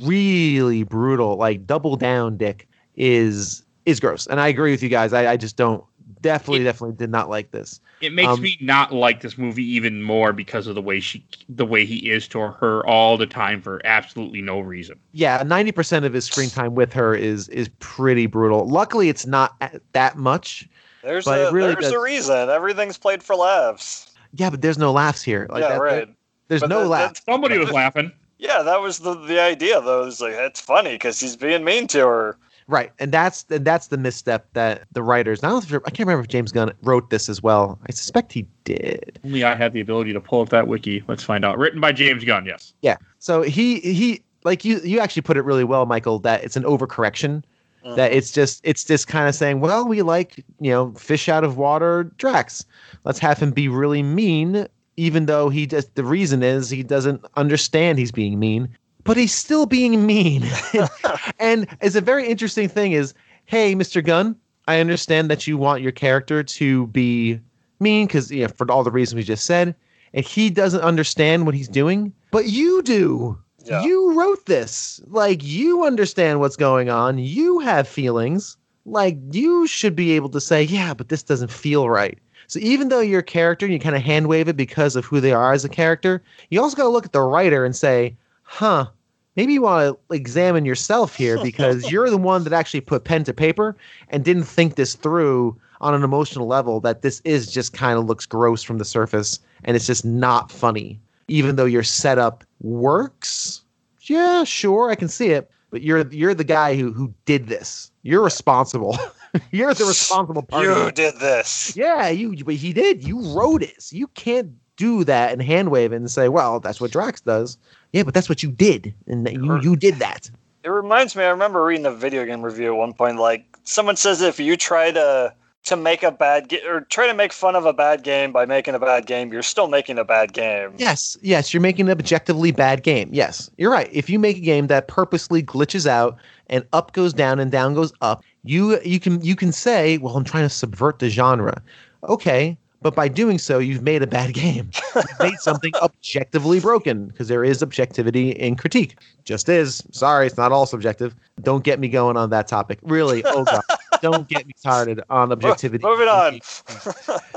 [0.03, 4.27] really brutal, like double down dick, is is gross.
[4.27, 5.13] And I agree with you guys.
[5.13, 5.83] I, I just don't
[6.21, 7.79] definitely, It- definitely did not like this.
[8.01, 11.25] It makes Um, me not like this movie even more because of the way she
[11.49, 14.97] the way he is to her all the time for absolutely no reason.
[15.13, 18.67] Yeah, ninety percent of his screen time with her is is pretty brutal.
[18.67, 19.53] Luckily, it's not
[19.93, 20.67] that much.
[21.03, 22.49] There's But a really there's does- a reason.
[22.49, 24.11] Everything's played for laughs.
[24.33, 25.47] Yeah, but there's no laughs here.
[25.49, 26.09] Like yeah, that- right.
[26.47, 27.21] There's But no that- laughs.
[27.27, 28.11] Somebody was laughing.
[28.37, 30.03] Yeah, that was the the idea though.
[30.05, 32.37] It's like it's funny because he's being mean to her.
[32.67, 35.43] Right, and that's and that's the misstep that the writers.
[35.43, 37.77] I don't know if, I can't remember if James Gunn wrote this as well.
[37.87, 39.19] I suspect he did.
[39.23, 41.03] Only I had the ability to pull up that wiki.
[41.07, 41.59] Let's find out.
[41.59, 42.73] Written by James Gunn, yes.
[42.81, 42.97] Yeah.
[43.19, 46.17] So he he like you you actually put it really well, Michael.
[46.19, 47.43] That it's an overcorrection.
[47.83, 47.93] Uh.
[47.93, 51.43] That it's just it's just kind of saying, well, we like you know fish out
[51.43, 52.65] of water Drax.
[53.03, 54.67] Let's have him be really mean,
[54.97, 58.69] even though he just the reason is he doesn't understand he's being mean,
[59.05, 60.43] but he's still being mean.
[61.39, 63.13] and it's a very interesting thing is,
[63.45, 64.03] hey, Mr.
[64.03, 64.35] Gunn,
[64.67, 67.39] I understand that you want your character to be
[67.79, 69.75] mean because you know for all the reasons we just said,
[70.13, 73.37] and he doesn't understand what he's doing, but you do.
[73.63, 73.83] Yeah.
[73.83, 75.01] You wrote this.
[75.07, 77.17] Like you understand what's going on.
[77.17, 78.57] You have feelings.
[78.85, 82.19] Like you should be able to say, yeah, but this doesn't feel right.
[82.47, 85.05] So even though you're a character and you kind of hand wave it because of
[85.05, 86.21] who they are as a character,
[86.51, 88.15] you also got to look at the writer and say,
[88.45, 88.87] huh,
[89.35, 93.23] maybe you want to examine yourself here because you're the one that actually put pen
[93.25, 93.75] to paper
[94.09, 98.05] and didn't think this through on an emotional level that this is just kind of
[98.05, 100.99] looks gross from the surface and it's just not funny.
[101.27, 103.61] Even though your setup works.
[104.01, 107.91] Yeah sure i can see it but you're you're the guy who who did this.
[108.03, 108.97] You're responsible.
[109.51, 111.75] You're the responsible party You did this.
[111.75, 113.05] yeah you but he did.
[113.05, 116.59] You wrote it so you can't do that and hand wave it and say well
[116.61, 117.57] that's what drax does
[117.95, 120.29] yeah but that's what you did and you you did that
[120.65, 121.23] It reminds me.
[121.23, 123.17] I remember reading a video game review at one point.
[123.17, 125.31] Like someone says, if you try to
[125.65, 128.45] to make a bad game or try to make fun of a bad game by
[128.45, 130.73] making a bad game, you're still making a bad game.
[130.77, 133.09] Yes, yes, you're making an objectively bad game.
[133.13, 133.89] Yes, you're right.
[133.91, 136.17] If you make a game that purposely glitches out
[136.47, 140.17] and up goes down and down goes up, you you can you can say, "Well,
[140.17, 141.61] I'm trying to subvert the genre."
[142.09, 144.69] Okay, but by doing so, you've made a bad game.
[144.95, 148.99] You've made something objectively broken because there is objectivity in critique.
[149.23, 149.81] Just is.
[149.89, 151.15] Sorry, it's not all subjective.
[151.41, 152.77] Don't get me going on that topic.
[152.83, 153.63] Really, oh god,
[154.03, 155.83] don't get me started on objectivity.
[155.83, 156.39] Moving on.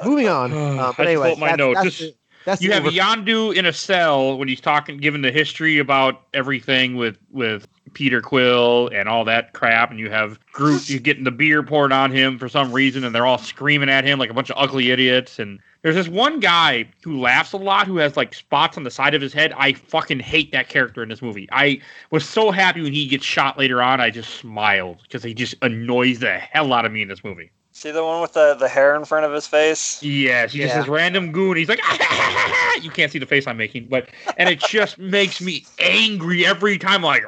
[0.05, 0.53] Moving on.
[0.79, 1.75] I Uh, but anyway, pulled my that's, note.
[1.77, 2.15] that's Just-
[2.45, 6.25] that's you have over- Yondu in a cell when he's talking, giving the history about
[6.35, 7.66] everything with with
[7.99, 11.93] Peter Quill and all that crap, and you have Groot you getting the beer poured
[11.93, 14.57] on him for some reason, and they're all screaming at him like a bunch of
[14.57, 15.41] ugly idiots.
[15.41, 18.91] And there's this one guy who laughs a lot, who has like spots on the
[18.93, 19.53] side of his head.
[19.57, 21.49] I fucking hate that character in this movie.
[21.51, 21.81] I
[22.12, 24.01] was so happy when he gets shot later on.
[24.01, 27.51] I just smiled because he just annoys the hell out of me in this movie.
[27.79, 30.03] See the one with the, the hair in front of his face?
[30.03, 30.81] Yes, he just Yeah.
[30.81, 31.57] this random goon.
[31.57, 31.79] He's like,
[32.83, 36.77] you can't see the face I'm making, but and it just makes me angry every
[36.77, 37.03] time.
[37.03, 37.23] Like,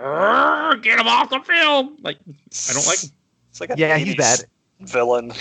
[0.83, 1.99] get him off the film.
[2.03, 2.17] Like,
[2.69, 3.11] I don't like him.
[3.51, 4.41] It's like a Yeah, he's bad.
[4.81, 5.33] villain.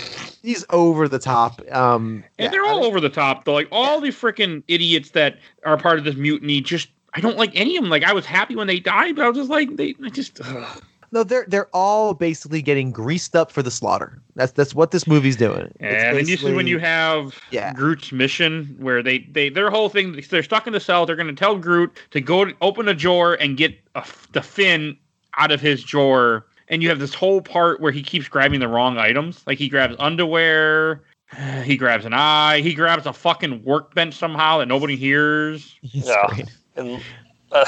[0.44, 1.60] he's over the top.
[1.72, 3.44] Um, And yeah, they're all over the top.
[3.46, 6.60] Though, like all the freaking idiots that are part of this mutiny.
[6.60, 7.90] Just, I don't like any of them.
[7.90, 10.40] Like, I was happy when they died, but I was just like, they, I just.
[10.44, 10.82] ugh.
[11.12, 14.22] No, they're they're all basically getting greased up for the slaughter.
[14.36, 15.72] That's that's what this movie's doing.
[15.80, 17.72] It's And then you when you have Yeah.
[17.72, 21.06] Groot's mission, where they, they their whole thing, they're stuck in the cell.
[21.06, 24.42] They're going to tell Groot to go to open a drawer and get a, the
[24.42, 24.96] fin
[25.36, 26.46] out of his drawer.
[26.68, 29.42] And you have this whole part where he keeps grabbing the wrong items.
[29.46, 31.02] Like he grabs underwear,
[31.64, 35.74] he grabs an eye, he grabs a fucking workbench somehow that nobody hears.
[35.82, 36.28] Yeah.
[36.76, 37.02] And
[37.52, 37.64] uh,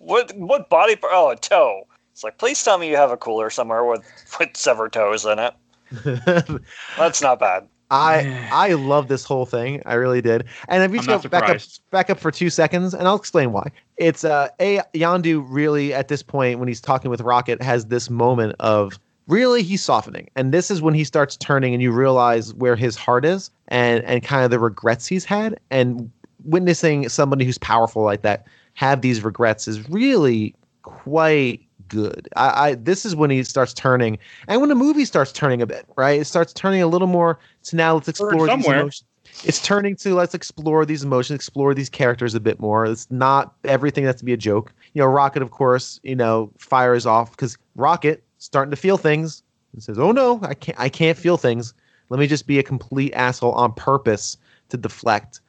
[0.00, 1.12] what what body part?
[1.14, 1.85] Oh, a toe.
[2.16, 4.00] It's like, please tell me you have a cooler somewhere with
[4.40, 5.52] with severed toes in it.
[6.96, 7.68] That's not bad.
[7.90, 9.82] I I love this whole thing.
[9.84, 10.46] I really did.
[10.68, 11.60] And if we I'm just not go back up
[11.90, 13.70] back up for two seconds, and I'll explain why.
[13.98, 18.08] It's uh a Yondu really at this point when he's talking with Rocket has this
[18.08, 22.54] moment of really he's softening, and this is when he starts turning, and you realize
[22.54, 26.10] where his heart is, and and kind of the regrets he's had, and
[26.44, 32.28] witnessing somebody who's powerful like that have these regrets is really quite good.
[32.36, 34.18] I, I this is when he starts turning,
[34.48, 36.20] and when the movie starts turning a bit, right?
[36.20, 39.04] It starts turning a little more to now let's explore these emotions.
[39.44, 42.86] It's turning to let's explore these emotions, explore these characters a bit more.
[42.86, 44.72] It's not everything has to be a joke.
[44.94, 49.42] You know, Rocket, of course, you know, fires off because Rocket starting to feel things
[49.72, 50.78] and says, "Oh no, I can't.
[50.78, 51.74] I can't feel things.
[52.08, 54.36] Let me just be a complete asshole on purpose
[54.70, 55.40] to deflect."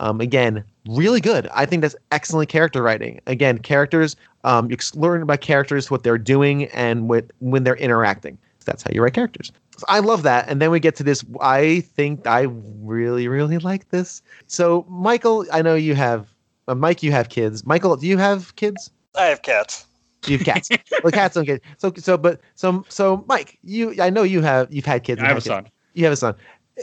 [0.00, 1.46] Um, again, really good.
[1.48, 3.20] I think that's excellent character writing.
[3.26, 8.38] Again, characters, um, you learn about characters, what they're doing, and what when they're interacting.
[8.64, 9.52] That's how you write characters.
[9.76, 10.48] So I love that.
[10.48, 11.24] And then we get to this.
[11.40, 12.46] I think I
[12.80, 14.22] really, really like this.
[14.46, 16.28] So, Michael, I know you have,
[16.68, 17.64] uh, Mike, you have kids.
[17.64, 18.90] Michael, do you have kids?
[19.16, 19.86] I have cats.
[20.26, 20.68] You have cats.
[21.02, 22.18] well, cats don't get so so.
[22.18, 25.22] But so so, Mike, you, I know you have you've had kids.
[25.22, 25.46] I have a kids.
[25.46, 25.66] son.
[25.94, 26.34] You have a son.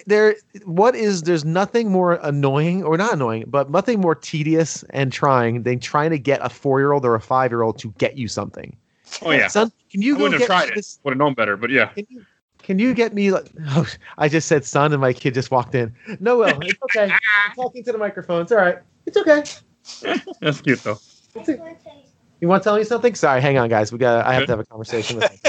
[0.06, 0.36] There,
[0.66, 1.24] what is?
[1.24, 6.12] There's nothing more annoying, or not annoying, but nothing more tedious and trying than trying
[6.12, 8.76] to get a four year old or a five year old to get you something.
[9.24, 10.76] Oh yeah, Son, can you I go wouldn't get have tried it.
[10.76, 11.00] this?
[11.04, 11.88] Would have known better, but yeah.
[11.88, 12.26] Can you,
[12.60, 13.32] can you get me?
[13.32, 13.88] Like, oh,
[14.18, 15.94] I just said son, and my kid just walked in.
[16.20, 17.12] No, Will, it's okay.
[17.12, 18.44] I'm talking to the microphone.
[18.44, 18.78] It's all right.
[19.06, 19.44] It's okay.
[20.42, 21.00] That's cute though.
[22.40, 23.16] You want to tell me something?
[23.16, 23.92] Sorry, hang on, guys.
[23.92, 24.26] We got.
[24.26, 25.32] I have to have a conversation with.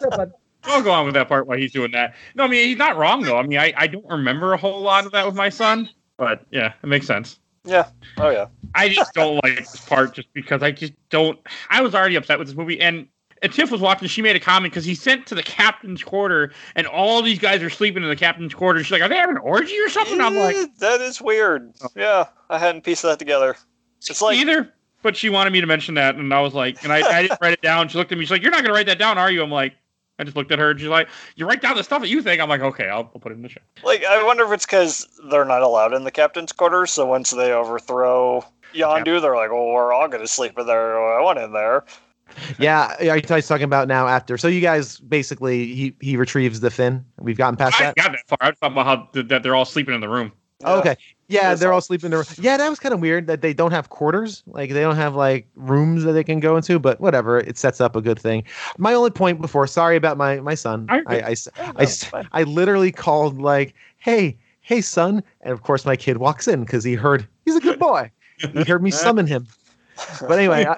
[0.00, 0.32] Him.
[0.62, 0.78] What's up, bud?
[0.78, 2.14] I'll go on with that part while he's doing that.
[2.34, 3.38] No, I mean he's not wrong though.
[3.38, 6.44] I mean I, I don't remember a whole lot of that with my son, but
[6.50, 7.38] yeah, it makes sense.
[7.64, 7.88] Yeah.
[8.18, 8.46] Oh yeah.
[8.74, 11.38] I just don't like this part just because I just don't.
[11.70, 13.06] I was already upset with this movie, and,
[13.42, 14.08] and Tiff was watching.
[14.08, 17.62] She made a comment because he sent to the captain's quarter, and all these guys
[17.62, 18.82] are sleeping in the captain's quarter.
[18.82, 21.72] She's like, "Are they having an orgy or something?" I'm like, Eh, that is weird.
[21.94, 23.56] Yeah, I hadn't pieced that together.
[23.98, 24.72] It's like either.
[25.02, 27.40] But she wanted me to mention that, and I was like, and I, I didn't
[27.42, 27.88] write it down.
[27.88, 28.24] She looked at me.
[28.24, 29.74] She's like, "You're not going to write that down, are you?" I'm like,
[30.22, 32.22] I just looked at her and she's like, "You write down the stuff that you
[32.22, 34.52] think." I'm like, "Okay, I'll, I'll put it in the show." Like, I wonder if
[34.52, 39.34] it's because they're not allowed in the captain's quarters, so once they overthrow Yondu, they're
[39.34, 40.96] like, "Well, we're all gonna sleep in there.
[41.18, 41.84] I want in there."
[42.58, 44.38] Yeah, are you guys talking about now after?
[44.38, 47.04] So you guys basically he he retrieves the fin.
[47.18, 47.96] We've gotten past I that.
[47.96, 48.38] got that far.
[48.40, 50.32] I was talking about how th- that they're all sleeping in the room.
[50.64, 50.96] Oh, okay.
[51.28, 51.76] Yeah, That's they're all.
[51.76, 54.42] all sleeping in the Yeah, that was kind of weird that they don't have quarters.
[54.46, 57.38] Like they don't have like rooms that they can go into, but whatever.
[57.38, 58.44] It sets up a good thing.
[58.76, 60.86] My only point before, sorry about my my son.
[60.90, 62.28] I Yeah, I it's fine.
[62.32, 66.84] I literally called like, "Hey, hey son." And of course my kid walks in cuz
[66.84, 68.10] he heard he's a good boy.
[68.52, 69.46] He heard me summon him.
[70.20, 70.76] But anyway, I,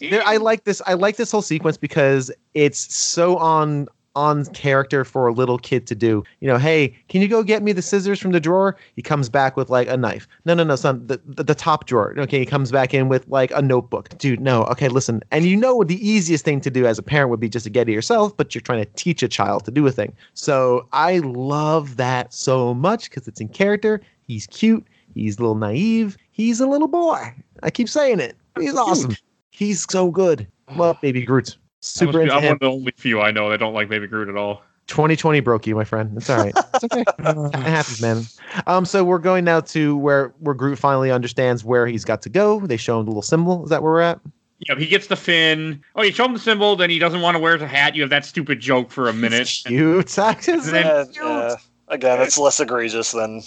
[0.00, 0.82] there, I like this.
[0.86, 5.86] I like this whole sequence because it's so on on character for a little kid
[5.86, 6.24] to do.
[6.40, 8.76] You know, hey, can you go get me the scissors from the drawer?
[8.96, 10.26] He comes back with like a knife.
[10.46, 12.14] No, no, no, son, the, the, the top drawer.
[12.18, 14.16] Okay, he comes back in with like a notebook.
[14.18, 14.64] Dude, no.
[14.64, 15.22] Okay, listen.
[15.30, 17.64] And you know what the easiest thing to do as a parent would be just
[17.64, 20.16] to get it yourself, but you're trying to teach a child to do a thing.
[20.32, 24.00] So I love that so much because it's in character.
[24.26, 24.84] He's cute.
[25.14, 26.16] He's a little naive.
[26.32, 27.34] He's a little boy.
[27.62, 28.36] I keep saying it.
[28.58, 29.14] He's awesome.
[29.50, 30.46] He's so good.
[30.74, 31.56] Love Baby Groot.
[31.86, 34.28] Super I'm into one of the only few I know that don't like Baby Groot
[34.28, 34.62] at all.
[34.88, 36.16] 2020 broke you, my friend.
[36.16, 36.54] It's all right.
[36.74, 37.04] It's okay.
[37.18, 38.22] it happens, man.
[38.66, 42.28] Um, so we're going now to where where Groot finally understands where he's got to
[42.28, 42.60] go.
[42.60, 43.64] They show him the little symbol.
[43.64, 44.20] Is that where we're at?
[44.60, 45.82] Yeah, he gets the fin.
[45.96, 47.94] Oh, you show him the symbol, then he doesn't want to wear the hat.
[47.94, 49.40] You have that stupid joke for a minute.
[49.42, 49.96] It's cute.
[50.18, 51.16] It's then- Yeah, cute.
[51.16, 51.56] yeah.
[51.88, 53.42] Again, it's less egregious than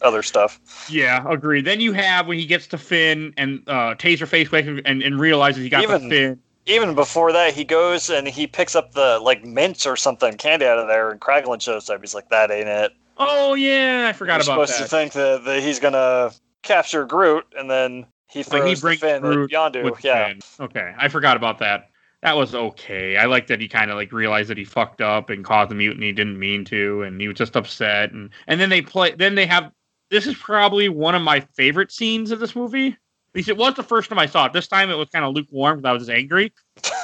[0.00, 0.60] other stuff.
[0.90, 1.64] Yeah, agreed.
[1.66, 5.62] Then you have when he gets to fin and uh, Taserface and, and, and realizes
[5.62, 6.40] he got Even- the fin.
[6.66, 10.66] Even before that, he goes and he picks up the like mints or something candy
[10.66, 12.00] out of there, and Kraglin shows up.
[12.00, 14.84] He's like, "That ain't it." Oh yeah, I forgot You're about supposed that.
[14.84, 16.32] to think that, that he's gonna
[16.62, 20.02] capture Groot, and then he Like, throws he the brings fin Groot Yondu.
[20.02, 20.40] Yeah, fin.
[20.60, 21.90] Okay, I forgot about that.
[22.22, 23.18] That was okay.
[23.18, 25.74] I like that he kind of like realized that he fucked up and caused the
[25.74, 26.10] mutiny.
[26.10, 28.12] Didn't mean to, and he was just upset.
[28.12, 29.14] And and then they play.
[29.14, 29.70] Then they have.
[30.10, 32.96] This is probably one of my favorite scenes of this movie.
[33.34, 34.52] At least it was the first time I saw it.
[34.52, 36.52] This time it was kind of lukewarm because I was just angry.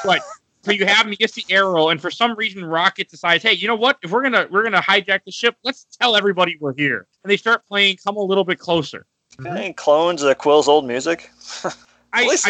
[0.05, 0.23] But
[0.63, 3.55] so you have him, he gets the arrow, and for some reason Rocket decides, hey,
[3.55, 3.99] you know what?
[4.05, 7.09] If we're gonna we're gonna hijack the ship, let's tell everybody we're here.
[7.25, 9.07] And they start playing "Come a Little Bit Closer."
[9.45, 11.31] Any clones of Quill's old music.
[12.13, 12.47] I, At least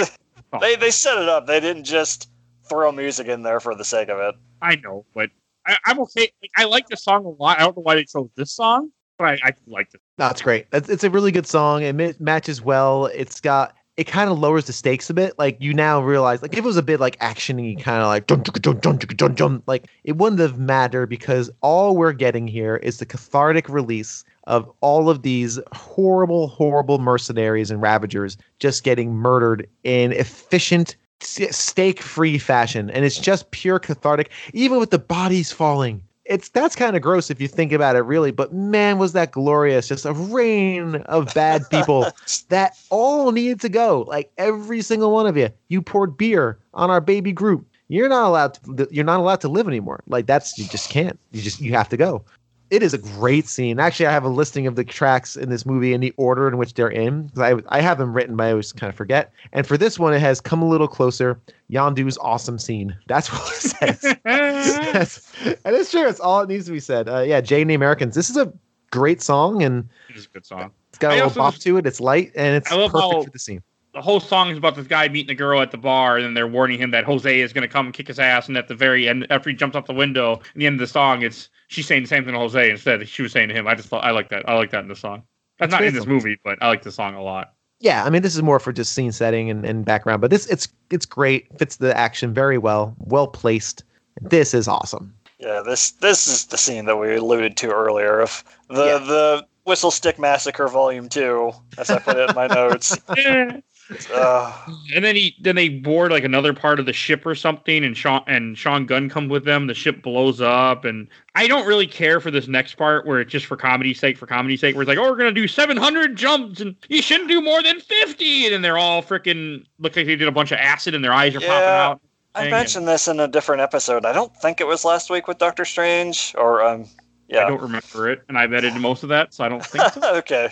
[0.53, 1.47] I, they they set it up.
[1.47, 2.29] They didn't just
[2.69, 4.35] throw music in there for the sake of it.
[4.61, 5.31] I know, but
[5.67, 6.31] I, I'm okay.
[6.43, 7.59] Like, I like the song a lot.
[7.59, 10.01] I don't know why they chose this song, but I, I like it.
[10.17, 10.67] That's great.
[10.73, 11.83] It's, it's a really good song.
[11.83, 13.07] It ma- matches well.
[13.07, 15.39] It's got it kind of lowers the stakes a bit.
[15.39, 18.27] Like you now realize, like if it was a bit like actiony, kind of like
[18.27, 22.77] dun, dun, dun, dun, dun, like it wouldn't have mattered because all we're getting here
[22.77, 29.13] is the cathartic release of all of these horrible, horrible mercenaries and ravagers just getting
[29.13, 34.31] murdered in efficient, stake-free fashion, and it's just pure cathartic.
[34.55, 38.01] Even with the bodies falling, it's that's kind of gross if you think about it
[38.03, 39.89] really but man was that glorious.
[39.89, 42.07] Just a rain of bad people
[42.49, 45.51] that all needed to go like every single one of you.
[45.69, 47.67] You poured beer on our baby Groot.
[47.89, 50.03] You're not allowed to you're not allowed to live anymore.
[50.07, 51.19] Like that's you just can't.
[51.33, 52.25] You just you have to go
[52.71, 55.67] it is a great scene actually i have a listing of the tracks in this
[55.67, 58.45] movie in the order in which they're in 'cause I, I have them written but
[58.47, 61.41] i always kind of forget and for this one it has come a little closer
[61.71, 65.33] yondu's awesome scene that's what it says Yes.
[65.65, 66.07] and it's true.
[66.09, 67.09] It's all it needs to be said.
[67.09, 68.15] Uh, yeah, Jay and the Americans.
[68.15, 68.53] This is a
[68.91, 70.71] great song, and It's a good song.
[70.91, 71.87] it's got a I little bop to it.
[71.87, 73.63] It's light, and it's I love perfect how- for the scene.
[73.95, 76.35] The whole song is about this guy meeting a girl at the bar, and then
[76.35, 78.47] they're warning him that Jose is going to come and kick his ass.
[78.49, 80.81] And at the very end, after he jumps off the window, in the end of
[80.81, 83.09] the song, it's she's saying the same thing to Jose instead.
[83.09, 83.67] She was saying to him.
[83.67, 84.47] I just thought I like that.
[84.49, 85.23] I like that in the song.
[85.59, 87.55] That's It's not in this movie, but I like the song a lot.
[87.79, 90.47] Yeah, I mean, this is more for just scene setting and, and background, but this
[90.47, 91.47] it's it's great.
[91.59, 92.95] Fits the action very well.
[92.99, 93.85] Well placed.
[94.21, 95.15] This is awesome.
[95.39, 98.99] Yeah, this this is the scene that we alluded to earlier of the Yeah.
[98.99, 102.97] the Whistle Stick Massacre Volume Two, as I put it in my notes.
[104.13, 104.57] Uh,
[104.95, 107.97] and then he then they board like another part of the ship or something, and
[107.97, 109.67] Sean and Sean Gunn come with them.
[109.67, 113.33] The ship blows up, and I don't really care for this next part where it's
[113.33, 115.77] just for comedy's sake, for comedy's sake, where it's like, oh, we're gonna do seven
[115.77, 119.97] hundred jumps, and you shouldn't do more than fifty, and then they're all freaking look
[119.97, 121.87] like they did a bunch of acid, and their eyes are popping Yeah.
[121.87, 122.01] out.
[122.35, 124.05] I Dang mentioned this in a different episode.
[124.05, 126.87] I don't think it was last week with Doctor Strange, or um,
[127.29, 129.85] yeah, I don't remember it, and I've edited most of that, so I don't think
[129.93, 130.01] so.
[130.19, 130.51] okay.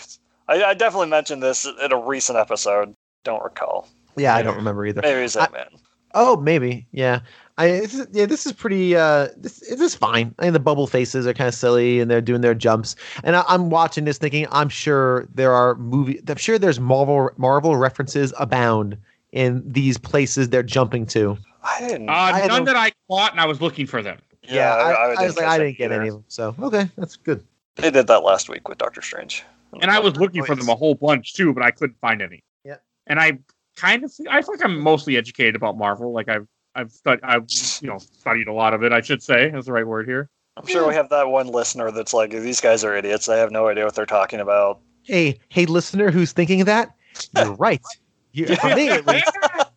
[0.48, 2.96] I, I definitely mentioned this in a recent episode.
[3.28, 3.86] Don't recall.
[4.16, 5.02] Yeah, I don't remember either.
[5.02, 5.66] Maybe it's that man.
[6.14, 6.86] Oh, maybe.
[6.92, 7.20] Yeah.
[7.58, 8.96] I this is, yeah, this is pretty.
[8.96, 10.34] Uh, this this is fine.
[10.38, 12.96] I mean, the bubble faces are kind of silly, and they're doing their jumps.
[13.24, 16.22] And I, I'm watching this, thinking, I'm sure there are movie.
[16.26, 18.96] I'm sure there's Marvel Marvel references abound
[19.32, 21.36] in these places they're jumping to.
[21.62, 22.08] I didn't.
[22.08, 24.16] Uh, I none don't- that I caught, and I was looking for them.
[24.42, 26.24] Yeah, I, would I was like, I didn't get any of them.
[26.28, 27.44] So okay, that's good.
[27.74, 29.44] They did that last week with Doctor Strange.
[29.82, 32.42] And I was looking for them a whole bunch too, but I couldn't find any.
[33.08, 33.12] Yeah.
[33.12, 33.38] And I
[33.76, 36.12] kind of I feel like I'm mostly educated about Marvel.
[36.12, 37.44] Like I've I've stud I've
[37.80, 38.92] you know studied a lot of it.
[38.92, 40.28] I should say is the right word here.
[40.56, 43.26] I'm sure we have that one listener that's like, these guys are idiots.
[43.26, 44.80] They have no idea what they're talking about.
[45.04, 46.96] Hey, hey, listener, who's thinking of that?
[47.36, 47.80] You're right.
[48.32, 49.30] You, for me, at least,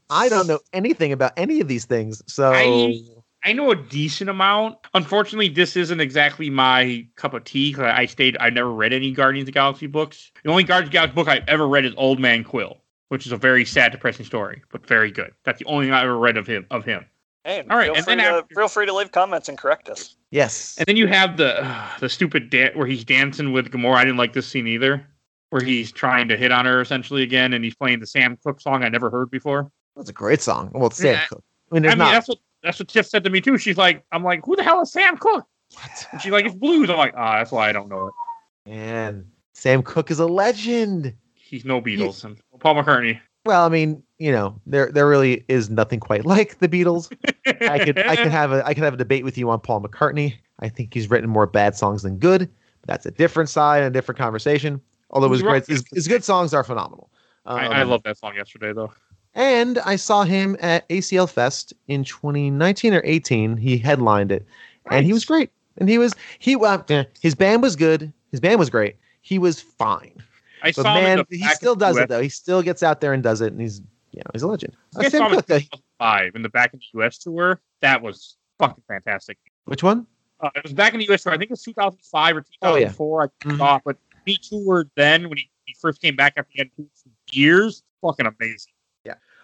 [0.09, 2.23] I don't know anything about any of these things.
[2.27, 2.99] So I-
[3.43, 4.77] I know a decent amount.
[4.95, 8.37] Unfortunately, this isn't exactly my cup of tea because I stayed.
[8.39, 10.31] I never read any Guardians of the Galaxy books.
[10.43, 12.80] The only Guardians of the Galaxy book I've ever read is Old Man Quill,
[13.11, 15.33] which is a very sad, depressing story, but very good.
[15.43, 16.65] That's the only thing I ever read of him.
[16.71, 17.05] Of him.
[17.43, 19.57] Hey, All right, feel, and free then to, after- feel free to leave comments and
[19.57, 20.15] correct us.
[20.29, 21.67] yes, And then you have the
[21.99, 23.95] the stupid da- where he's dancing with Gamora.
[23.97, 25.05] I didn't like this scene either,
[25.49, 28.61] where he's trying to hit on her essentially again, and he's playing the Sam Cooke
[28.61, 29.69] song I never heard before.
[29.97, 30.71] that's a great song.
[30.73, 31.25] Well, it's Sam Yeah.
[31.25, 31.43] Cooke.
[31.69, 32.11] I mean, I mean, not.
[32.13, 33.57] that's what that's what Tiff said to me too.
[33.57, 35.45] She's like, I'm like, who the hell is Sam Cooke?
[36.13, 36.89] And she's like, it's blues.
[36.89, 38.13] I'm like, ah, that's why I don't know it.
[38.69, 41.13] Man, Sam Cooke is a legend.
[41.51, 43.19] He's no Beatles and Paul McCartney.
[43.45, 47.11] Well, I mean, you know, there there really is nothing quite like the Beatles.
[47.69, 49.81] I could I could have a I could have a debate with you on Paul
[49.81, 50.35] McCartney.
[50.59, 52.49] I think he's written more bad songs than good.
[52.79, 54.79] But that's a different side and a different conversation.
[55.09, 57.09] Although his great his, his good songs are phenomenal.
[57.45, 58.93] I, I Um, love that song yesterday though.
[59.35, 63.57] And I saw him at ACL Fest in 2019 or 18.
[63.57, 64.45] He headlined it,
[64.89, 65.49] and he was great.
[65.77, 66.85] And he was he well,
[67.21, 68.13] his band was good.
[68.29, 68.95] His band was great.
[69.21, 70.23] He was fine.
[70.63, 72.21] I But saw him man, he still does it though.
[72.21, 73.79] He still gets out there and does it, and he's
[74.11, 74.75] you know he's a legend.
[74.95, 77.61] Uh, I Sam saw him in uh, 2005 in the back of the US tour.
[77.81, 79.37] That was fucking fantastic.
[79.65, 80.05] which one?
[80.39, 81.33] Uh, it was back in the US tour.
[81.33, 82.87] I think it was 2005 or Oh, yeah.
[82.89, 83.23] 2004.
[83.23, 83.57] I Mhm.
[83.57, 86.83] saw, but he toured then when he, he first came back after he had for
[87.31, 87.83] years.
[88.01, 88.73] Fucking amazing.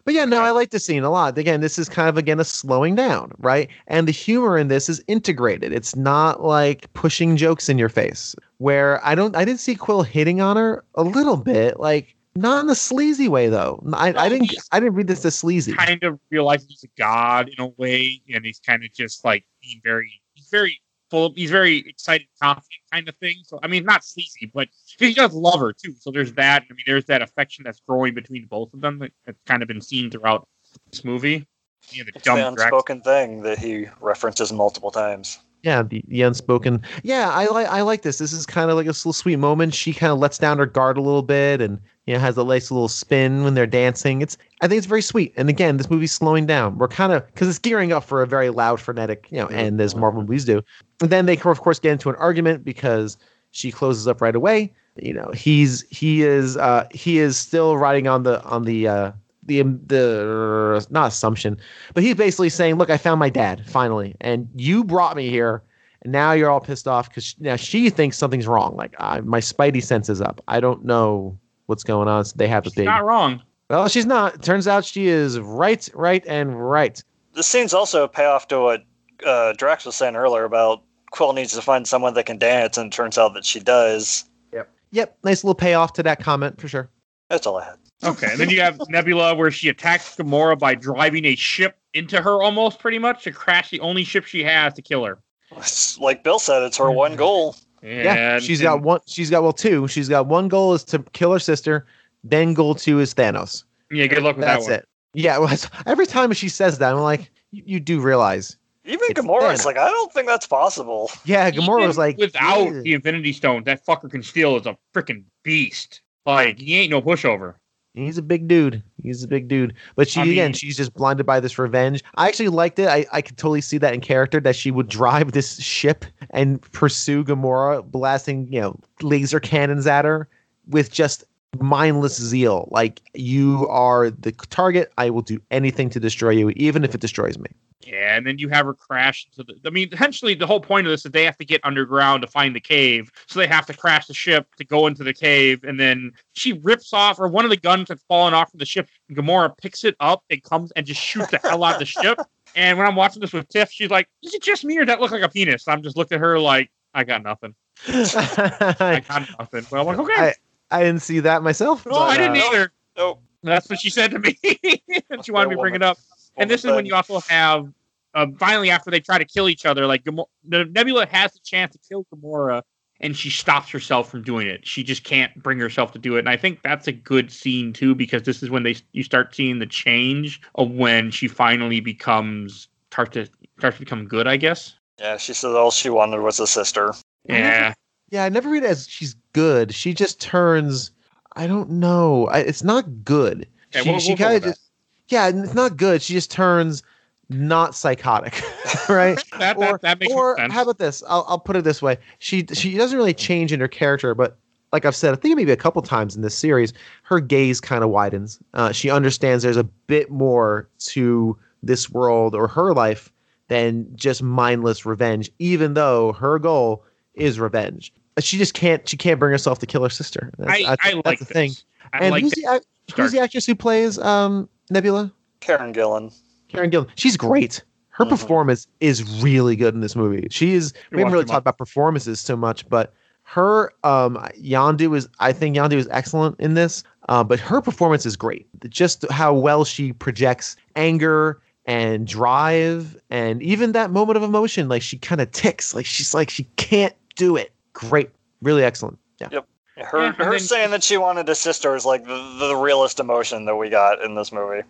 [0.08, 1.38] But yeah, no, I like the scene a lot.
[1.38, 3.70] Again, this is kind of again a slowing down, right?
[3.88, 5.74] And the humor in this is integrated.
[5.74, 8.34] It's not like pushing jokes in your face.
[8.60, 12.64] Where I don't, I didn't see Quill hitting on her a little bit, like not
[12.64, 13.84] in a sleazy way though.
[13.92, 15.74] I, I didn't, I didn't read this as sleazy.
[15.74, 19.44] Kind of realizing he's a god in a way, and he's kind of just like
[19.62, 20.80] being very, very
[21.10, 21.34] full.
[21.36, 23.36] He's very excited, confident kind of thing.
[23.46, 24.68] So I mean, not sleazy, but
[25.00, 25.96] he does love her too.
[26.00, 26.64] So there's that.
[26.70, 29.00] I mean, there's that affection that's growing between both of them.
[29.00, 30.48] that- That's kind of been seen throughout
[30.92, 31.46] this movie.
[31.92, 35.40] Yeah, the It's dumb the Drax- unspoken thing that he references multiple times.
[35.64, 36.82] Yeah, the, the unspoken.
[37.04, 38.18] Yeah, I like I like this.
[38.20, 39.74] This is kind of like a little sweet moment.
[39.74, 42.44] She kind of lets down her guard a little bit, and you know has a
[42.44, 44.22] nice little spin when they're dancing.
[44.22, 45.34] It's I think it's very sweet.
[45.38, 46.78] And again, this movie's slowing down.
[46.78, 49.80] We're kind of because it's gearing up for a very loud, frenetic, you know, end
[49.80, 50.64] as Marvel movies do.
[51.02, 53.18] And then they of course get into an argument because
[53.52, 54.74] she closes up right away.
[54.96, 59.12] You know, he's he is uh he is still riding on the on the uh
[59.44, 61.58] the the not assumption,
[61.94, 65.62] but he's basically saying, "Look, I found my dad finally, and you brought me here,
[66.02, 68.76] and now you're all pissed off because now she thinks something's wrong.
[68.76, 70.42] Like my spidey sense is up.
[70.48, 72.26] I don't know what's going on.
[72.26, 72.86] So they have a She's big.
[72.86, 73.42] not wrong.
[73.70, 74.42] Well, she's not.
[74.42, 77.02] Turns out she is right, right, and right.
[77.34, 78.84] The scene's also a payoff to what
[79.26, 80.82] uh, Drax was saying earlier about
[81.12, 84.26] Quill needs to find someone that can dance, and it turns out that she does.
[84.54, 84.70] Yep.
[84.92, 86.90] Yep, nice little payoff to that comment for sure.
[87.30, 87.76] That's all I had.
[88.04, 92.22] Okay, and then you have Nebula, where she attacks Gamora by driving a ship into
[92.22, 95.20] her, almost pretty much to crash the only ship she has to kill her.
[95.58, 97.56] It's like Bill said, it's her one goal.
[97.88, 99.00] Yeah, And- she's got one.
[99.08, 99.88] She's got well two.
[99.88, 101.86] She's got one goal is to kill her sister.
[102.24, 103.64] Then goal two is Thanos.
[103.92, 104.72] Yeah, good luck with That's that one.
[104.72, 104.90] That's it.
[105.14, 108.58] Yeah, well, it's- every time she says that, I'm like, you, you do realize.
[108.86, 109.66] Even It's Gamora's Thanos.
[109.66, 111.10] like, I don't think that's possible.
[111.26, 114.66] Yeah, Gamora Even was like, without "Yeah." the Infinity Stone, that fucker can steal as
[114.66, 116.02] a freaking beast.
[116.26, 117.56] Like he ain't no pushover.
[117.98, 118.84] He's a big dude.
[119.02, 119.74] He's a big dude.
[119.96, 122.04] But she I again, she's just blinded by this revenge.
[122.16, 122.88] I actually liked it.
[122.88, 126.62] I, I could totally see that in character that she would drive this ship and
[126.74, 130.30] pursue Gamora, blasting, you know, laser cannons at her
[130.68, 131.24] with just
[131.60, 132.68] mindless zeal.
[132.72, 134.92] Like you are the target.
[134.98, 137.50] I will do anything to destroy you, even if it destroys me.
[137.86, 139.68] Yeah, and then you have her crash into the.
[139.68, 142.28] I mean, essentially, the whole point of this is they have to get underground to
[142.28, 145.64] find the cave, so they have to crash the ship to go into the cave,
[145.64, 148.66] and then she rips off, or one of the guns that's fallen off from the
[148.66, 148.90] ship.
[149.12, 152.20] Gamora picks it up and comes and just shoots the hell out of the ship.
[152.56, 155.00] And when I'm watching this with Tiff, she's like, "Is it just me, or that
[155.00, 157.54] look like a penis?" I'm just looking at her like, "I got nothing.
[157.88, 160.34] I I, got nothing." But I'm like, "Okay." I
[160.72, 161.86] didn't see that myself.
[161.86, 162.72] no, I didn't uh, either.
[162.98, 163.22] Nope.
[163.44, 164.38] That's what she said to me.
[165.24, 165.98] she wanted me to bring it up.
[166.36, 167.72] And this is when you also have
[168.14, 171.40] uh, finally after they try to kill each other, like Gamora, the Nebula has the
[171.44, 172.62] chance to kill Gamora,
[173.00, 174.66] and she stops herself from doing it.
[174.68, 176.20] She just can't bring herself to do it.
[176.20, 179.36] And I think that's a good scene too, because this is when they you start
[179.36, 183.28] seeing the change of when she finally becomes starts to
[183.60, 184.28] starts to become good.
[184.28, 186.94] I guess Yeah, she said all she wanted was a sister.
[187.26, 187.74] Yeah.
[188.10, 189.74] Yeah, I never read it as she's good.
[189.74, 190.90] She just turns.
[191.36, 192.28] I don't know.
[192.28, 193.48] I, it's not good.
[193.74, 194.62] Yeah, she we'll- she we'll kind of just.
[195.10, 196.02] Yeah, it's not good.
[196.02, 196.82] She just turns
[197.30, 198.42] not psychotic,
[198.90, 199.24] right?
[199.38, 201.04] That, or that, that or how about this?
[201.08, 204.38] I'll, I'll put it this way: she she doesn't really change in her character, but
[204.74, 206.74] like I've said, I think maybe a couple times in this series,
[207.04, 208.40] her gaze kind of widens.
[208.56, 213.12] Uh, she understands there's a bit more to this world or her life
[213.50, 216.84] than just mindless revenge, even though her goal
[217.14, 217.94] is revenge.
[218.20, 218.88] She just can't.
[218.88, 220.32] She can't bring herself to kill her sister.
[220.38, 221.34] That's, I, that's, I that's like the this.
[221.34, 221.52] thing.
[221.94, 222.62] I and like who's the,
[222.96, 225.12] who's the actress who plays um, Nebula?
[225.40, 226.14] Karen Gillan.
[226.50, 226.88] Karen Gillan.
[226.96, 227.64] She's great.
[227.90, 228.10] Her Mhm.
[228.10, 230.28] performance is really good in this movie.
[230.30, 230.74] She is.
[230.92, 235.08] You We haven't really them talked about performances so much, but her um Yondu is.
[235.20, 236.84] I think Yondu is excellent in this.
[237.10, 238.48] Uh, but her performance is great.
[238.70, 244.70] Just how well she projects anger and drive, and even that moment of emotion.
[244.70, 245.74] Like she kind of ticks.
[245.74, 247.52] Like she's like she can't do it.
[247.78, 248.10] Great.
[248.42, 248.98] Really excellent.
[249.20, 249.30] Yeah.
[249.32, 249.48] Yep.
[249.78, 253.00] Her Yeah, her then- saying that she wanted a sister is like the, the realest
[253.00, 254.64] emotion that we got in this movie.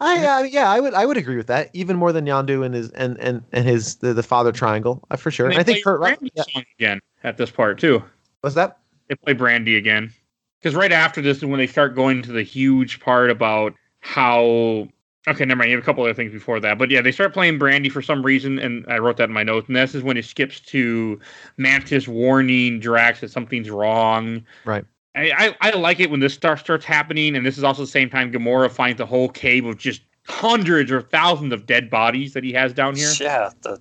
[0.00, 2.74] I, I yeah, I would I would agree with that even more than Yondu and
[2.74, 5.46] his and and and his the, the father triangle uh, for sure.
[5.46, 6.16] And And I think play Kurt Russell.
[6.16, 8.02] Brandy Yeah, song again at this part too.
[8.40, 8.78] what's that?
[9.08, 10.12] They play Brandy again
[10.60, 14.88] because right after this is when they start going to the huge part about how.
[15.26, 15.70] Okay, never mind.
[15.70, 18.02] You have a couple other things before that, but yeah, they start playing Brandy for
[18.02, 19.68] some reason, and I wrote that in my notes.
[19.68, 21.18] And this is when it skips to
[21.56, 24.44] Mantis warning Drax that something's wrong.
[24.66, 24.84] Right.
[25.14, 25.30] I,
[25.62, 28.10] I, I like it when this stuff starts happening, and this is also the same
[28.10, 32.44] time Gamora finds the whole cave of just hundreds or thousands of dead bodies that
[32.44, 33.10] he has down here.
[33.18, 33.80] Yeah, the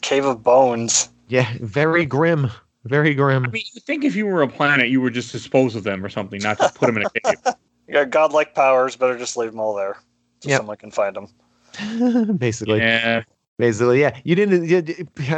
[0.00, 1.10] cave of bones.
[1.28, 2.50] Yeah, very grim.
[2.84, 3.44] Very grim.
[3.44, 6.02] I mean, you think if you were a planet, you would just dispose of them
[6.04, 7.54] or something, not just put them in a cave.
[7.86, 9.96] You got godlike powers, better just leave them all there.
[10.40, 10.58] So Yep.
[10.58, 11.26] someone can find them.
[12.38, 13.22] basically, yeah.
[13.58, 14.16] basically, yeah.
[14.24, 14.64] You didn't.
[14.68, 14.82] You,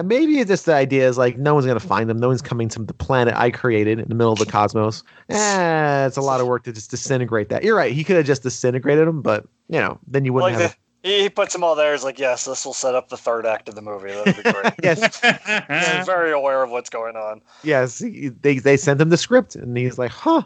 [0.04, 2.18] maybe it's just the idea is like no one's gonna find them.
[2.18, 5.02] No one's coming to the planet I created in the middle of the cosmos.
[5.30, 7.62] Eh, it's a lot of work to just disintegrate that.
[7.62, 7.92] You're right.
[7.92, 10.76] He could have just disintegrated them, but you know, then you wouldn't Like have.
[11.02, 11.92] the, he, he puts them all there.
[11.92, 14.10] He's like, yes, this will set up the third act of the movie.
[14.12, 14.72] That'd be great.
[14.82, 15.00] yes,
[15.96, 17.40] He's very aware of what's going on.
[17.62, 17.98] yes.
[18.00, 20.42] he- They they sent him the script, and he's like, huh,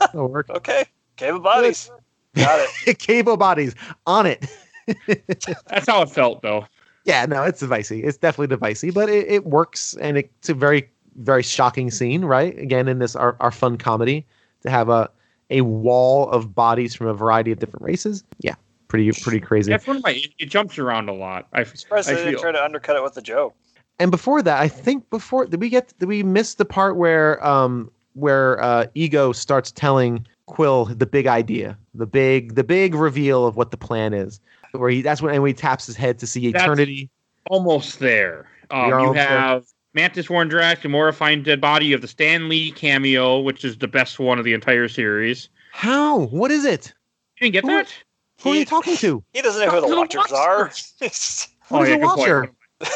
[0.00, 0.48] that'll work.
[0.50, 0.84] Okay,
[1.16, 1.90] cave of bodies.
[2.34, 2.98] Got it.
[2.98, 3.74] Cable bodies
[4.06, 4.46] on it.
[5.06, 6.66] That's how it felt, though.
[7.04, 8.04] Yeah, no, it's divicey.
[8.04, 12.56] It's definitely divicey, but it, it works, and it's a very, very shocking scene, right?
[12.58, 14.26] Again, in this our, our fun comedy,
[14.62, 15.10] to have a
[15.50, 18.22] a wall of bodies from a variety of different races.
[18.40, 18.54] Yeah,
[18.88, 19.72] pretty pretty crazy.
[19.72, 20.10] That's one of my.
[20.10, 21.48] It, it jumps around a lot.
[21.52, 23.54] I, Surprised I they didn't try to undercut it with a joke.
[23.98, 27.44] And before that, I think before did we get did we miss the part where
[27.44, 33.46] um where uh Ego starts telling Quill the big idea, the big the big reveal
[33.46, 34.40] of what the plan is,
[34.72, 37.08] where he that's when and he taps his head to see That's- eternity.
[37.48, 38.48] almost there.
[38.70, 39.26] Um, You're you there.
[39.28, 39.64] have
[39.94, 41.86] Mantis Warren Drax, Gamora find dead body.
[41.86, 45.48] You have the Stan Lee cameo, which is the best one of the entire series.
[45.72, 46.18] How?
[46.26, 46.92] What is it?
[47.40, 47.94] You didn't get Who- that?
[48.42, 49.22] Who are you talking to?
[49.32, 50.64] He doesn't know who the The Watchers are.
[50.64, 51.48] Watchers.
[51.68, 52.50] What is a good point.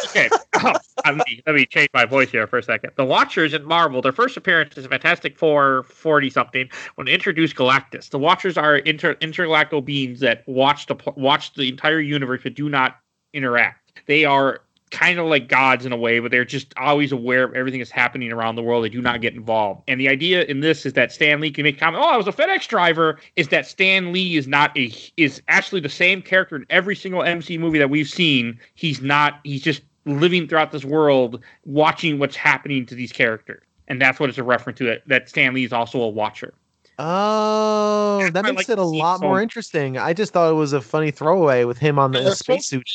[0.07, 0.73] Okay, oh,
[1.05, 2.93] let, me, let me change my voice here for a second.
[2.97, 7.57] The Watchers in Marvel, their first appearance is Fantastic Four 40 something when they introduced
[7.57, 8.11] Galactus.
[8.11, 12.69] The Watchers are inter, intergalactic beings that watch the watch the entire universe but do
[12.69, 12.99] not
[13.33, 14.03] interact.
[14.07, 17.55] They are kind of like gods in a way, but they're just always aware of
[17.55, 18.85] everything that's happening around the world.
[18.85, 19.83] They do not get involved.
[19.89, 22.29] And the idea in this is that Stan Lee can make comment, "Oh, I was
[22.29, 26.57] a FedEx driver." Is that Stan Lee is not a is actually the same character
[26.57, 28.59] in every single MC movie that we've seen.
[28.75, 29.41] He's not.
[29.45, 33.63] He's just living throughout this world, watching what's happening to these characters.
[33.89, 34.85] And that's what it's a reference to.
[34.85, 36.55] That that Stan Lee is also a watcher.
[36.99, 39.99] Oh, That's that makes like it a lot more interesting.
[39.99, 42.89] I just thought it was a funny throwaway with him on the spacesuit.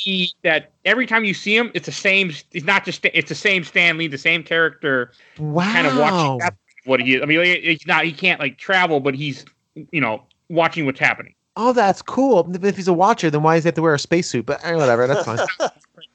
[0.43, 2.31] That every time you see him, it's the same.
[2.51, 3.05] It's not just.
[3.05, 5.63] It's the same Stan Lee, the same character, Wow.
[5.71, 6.39] kind of watching.
[6.85, 7.21] What he is.
[7.21, 8.05] I mean, he's not.
[8.05, 9.45] He can't like travel, but he's
[9.91, 11.35] you know watching what's happening.
[11.57, 12.49] Oh, that's cool.
[12.63, 14.45] If he's a watcher, then why does he have to wear a spacesuit?
[14.45, 15.39] But eh, whatever, that's fine.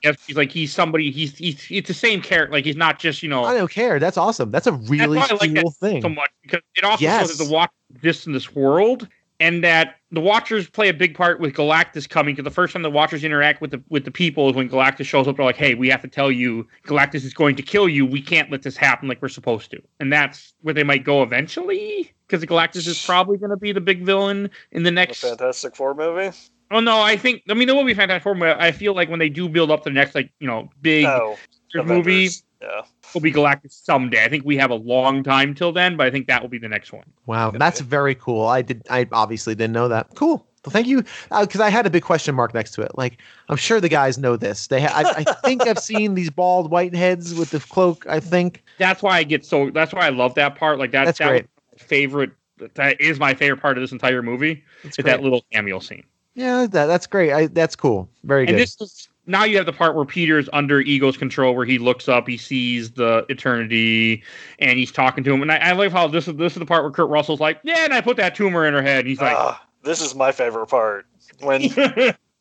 [0.04, 1.10] Yes, He's like he's somebody.
[1.10, 2.52] He's he's it's the same character.
[2.52, 3.44] Like he's not just you know.
[3.44, 3.98] I don't care.
[3.98, 4.50] That's awesome.
[4.50, 6.02] That's a really why I like cool thing.
[6.02, 7.20] so much because it also Yes.
[7.28, 9.08] shows that the watch exists in this world
[9.40, 12.82] and that the watchers play a big part with galactus coming because the first time
[12.82, 15.56] the watchers interact with the with the people is when galactus shows up they're like
[15.56, 18.62] hey we have to tell you galactus is going to kill you we can't let
[18.62, 22.86] this happen like we're supposed to and that's where they might go eventually because galactus
[22.86, 26.30] is probably going to be the big villain in the The next Fantastic Four movie.
[26.74, 29.08] Oh no i think i mean there will be fantastic four but i feel like
[29.08, 31.36] when they do build up the next like you know big oh,
[31.74, 32.42] No, movie Avengers.
[32.60, 32.82] Yeah.
[33.14, 36.10] will be galactus someday i think we have a long time till then but i
[36.10, 37.86] think that will be the next one Wow, that's be.
[37.86, 38.46] very cool.
[38.46, 38.82] I did.
[38.90, 40.08] I obviously didn't know that.
[40.14, 40.46] Cool.
[40.64, 42.92] Well, thank you, uh, because I had a big question mark next to it.
[42.98, 43.18] Like,
[43.48, 44.66] I'm sure the guys know this.
[44.66, 48.04] They, ha- I, I think I've seen these bald white heads with the cloak.
[48.08, 49.70] I think That's why I get so.
[49.70, 50.78] That's why I love that part.
[50.78, 51.42] Like that, That's that great.
[51.44, 52.30] was my favorite.
[52.74, 54.62] That is my favorite part of this entire movie.
[54.82, 55.12] It's Is great.
[55.12, 56.04] that little cameo scene.
[56.34, 57.32] Yeah, that, that's great.
[57.32, 58.08] I, that's cool.
[58.24, 58.58] Very And good.
[58.60, 62.08] this is now you have the part where Peter's under Ego's control, where he looks
[62.08, 64.22] up, he sees the eternity,
[64.58, 65.40] and he's talking to him.
[65.42, 67.58] And I, I love how this is this is the part where Kurt Russell's like,
[67.62, 69.00] "Yeah," and I put that tumor in her head.
[69.00, 71.06] And he's like, Ah, this is my favorite part.
[71.40, 71.62] When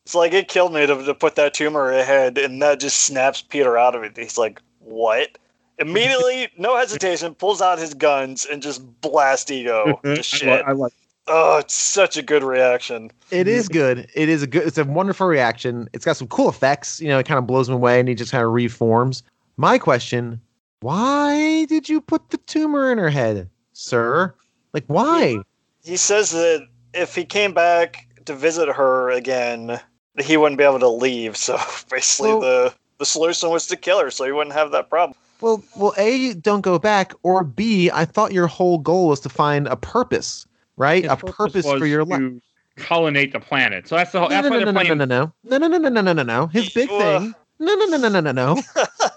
[0.04, 3.40] it's like it killed me to, to put that tumor ahead, and that just snaps
[3.42, 4.16] Peter out of it.
[4.16, 5.38] He's like, "What?"
[5.78, 10.46] Immediately, no hesitation, pulls out his guns and just blast Ego to shit.
[10.48, 10.92] lo- I like.
[11.26, 13.10] Oh, it's such a good reaction.
[13.30, 13.72] It is mm-hmm.
[13.72, 14.10] good.
[14.14, 14.66] It is a good.
[14.66, 15.88] It's a wonderful reaction.
[15.92, 17.00] It's got some cool effects.
[17.00, 19.22] You know, it kind of blows him away, and he just kind of reforms.
[19.56, 20.40] My question:
[20.80, 24.34] Why did you put the tumor in her head, sir?
[24.74, 25.38] Like, why?
[25.82, 29.80] He says that if he came back to visit her again,
[30.22, 31.36] he wouldn't be able to leave.
[31.36, 31.58] So
[31.90, 35.18] basically, Well- the the solution was to kill her, so he wouldn't have that problem.
[35.40, 39.28] Well, well, a don't go back, or b I thought your whole goal was to
[39.28, 40.46] find a purpose,
[40.76, 41.04] right?
[41.04, 42.18] His a purpose was for your life.
[42.18, 42.40] to
[42.76, 43.86] Colonate the planet.
[43.86, 44.28] So that's the whole.
[44.28, 46.22] No, That's no, why no, no, no, no, no, no, no, no, no, no, no,
[46.22, 46.46] no.
[46.48, 47.34] His big thing.
[47.60, 48.62] No, no, no, no, no, no, no.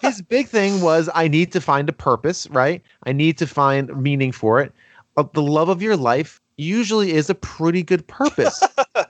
[0.01, 2.83] His big thing was I need to find a purpose, right?
[3.03, 4.71] I need to find meaning for it.
[5.17, 8.61] Uh, the love of your life usually is a pretty good purpose.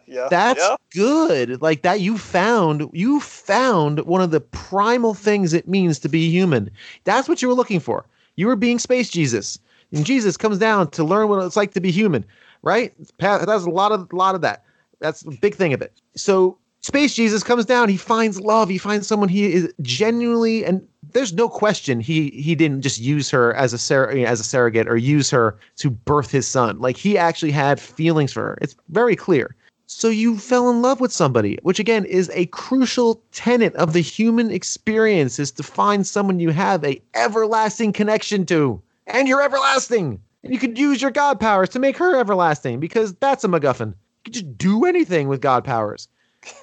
[0.08, 0.76] yeah, That's yeah.
[0.94, 1.62] good.
[1.62, 6.30] Like that you found you found one of the primal things it means to be
[6.30, 6.72] human.
[7.04, 8.06] That's what you were looking for.
[8.36, 9.60] You were being space Jesus.
[9.92, 12.26] And Jesus comes down to learn what it's like to be human,
[12.62, 12.94] right?
[13.20, 14.64] That's a lot of lot of that.
[15.00, 15.94] That's the big thing of it.
[16.16, 17.90] So Space Jesus comes down.
[17.90, 18.70] He finds love.
[18.70, 23.30] He finds someone he is genuinely, and there's no question he he didn't just use
[23.30, 26.80] her as a as a surrogate or use her to birth his son.
[26.80, 28.58] Like he actually had feelings for her.
[28.62, 29.56] It's very clear.
[29.88, 34.02] So you fell in love with somebody, which again is a crucial tenet of the
[34.02, 38.82] human experience is to find someone you have a everlasting connection to.
[39.08, 40.22] And you're everlasting.
[40.44, 43.90] And you could use your God powers to make her everlasting because that's a MacGuffin.
[43.90, 46.08] You could just do anything with God powers.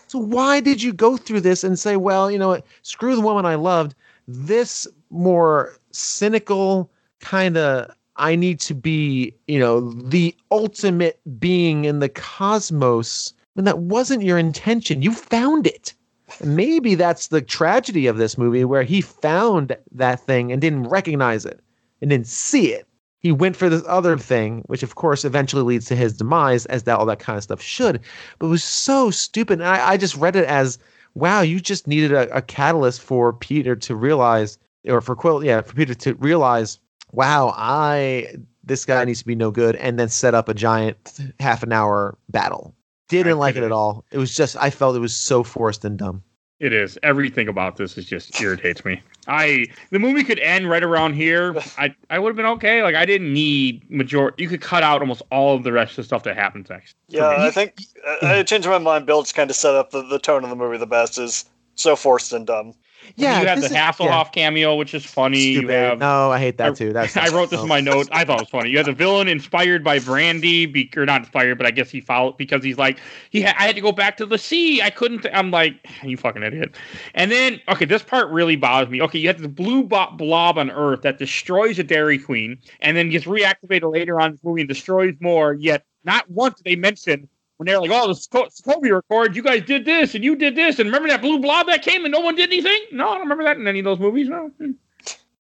[0.06, 3.20] So why did you go through this and say, well, you know what, screw the
[3.20, 3.94] woman I loved.
[4.28, 6.90] This more cynical
[7.20, 13.64] kind of I need to be, you know, the ultimate being in the cosmos when
[13.64, 15.02] that wasn't your intention.
[15.02, 15.94] You found it.
[16.42, 21.44] Maybe that's the tragedy of this movie where he found that thing and didn't recognize
[21.44, 21.60] it
[22.04, 22.86] and didn't see it.
[23.18, 26.82] He went for this other thing, which of course eventually leads to his demise, as
[26.82, 27.98] that all that kind of stuff should.
[28.38, 29.60] But it was so stupid.
[29.60, 30.78] And I, I just read it as,
[31.14, 35.62] wow, you just needed a, a catalyst for Peter to realize, or for Quill, yeah,
[35.62, 36.78] for Peter to realize,
[37.12, 41.18] wow, I this guy needs to be no good, and then set up a giant
[41.40, 42.74] half an hour battle.
[43.08, 44.04] Didn't I like it at all.
[44.10, 46.22] It was just I felt it was so forced and dumb.
[46.60, 46.98] It is.
[47.02, 49.02] Everything about this is just irritates me.
[49.26, 51.56] I the movie could end right around here.
[51.76, 52.82] I I would have been okay.
[52.82, 54.32] Like I didn't need major.
[54.38, 56.96] You could cut out almost all of the rest of the stuff that happens next.
[57.08, 57.28] Yeah.
[57.28, 57.82] I think
[58.22, 59.04] I, I changed my mind.
[59.04, 61.44] Bill just kind of set up the, the tone of the movie the best is
[61.74, 62.74] so forced and dumb.
[63.16, 65.38] Yeah, you have the is- Hasselhoff cameo, which is funny.
[65.40, 66.92] You have no, I hate that I- too.
[66.92, 68.08] That's I wrote this in my notes.
[68.12, 68.70] I thought it was funny.
[68.70, 72.00] You have the villain inspired by Brandy, be, or not inspired, but I guess he
[72.00, 72.98] followed because he's like,
[73.30, 73.42] he.
[73.42, 74.82] Ha- I had to go back to the sea.
[74.82, 75.26] I couldn't.
[75.32, 76.74] I'm like, you fucking idiot.
[77.14, 79.00] And then, okay, this part really bothers me.
[79.02, 82.96] Okay, you have the blue bo- blob on Earth that destroys a Dairy Queen, and
[82.96, 85.54] then gets reactivated later on in the movie and destroys more.
[85.54, 89.62] Yet, not once they mention when they're like, "Oh, the Sco- Sokovia Accord, you guys
[89.62, 92.20] did this and you did this, and remember that blue blob that came and no
[92.20, 94.28] one did anything." No, I don't remember that in any of those movies.
[94.28, 94.72] No, Hmm.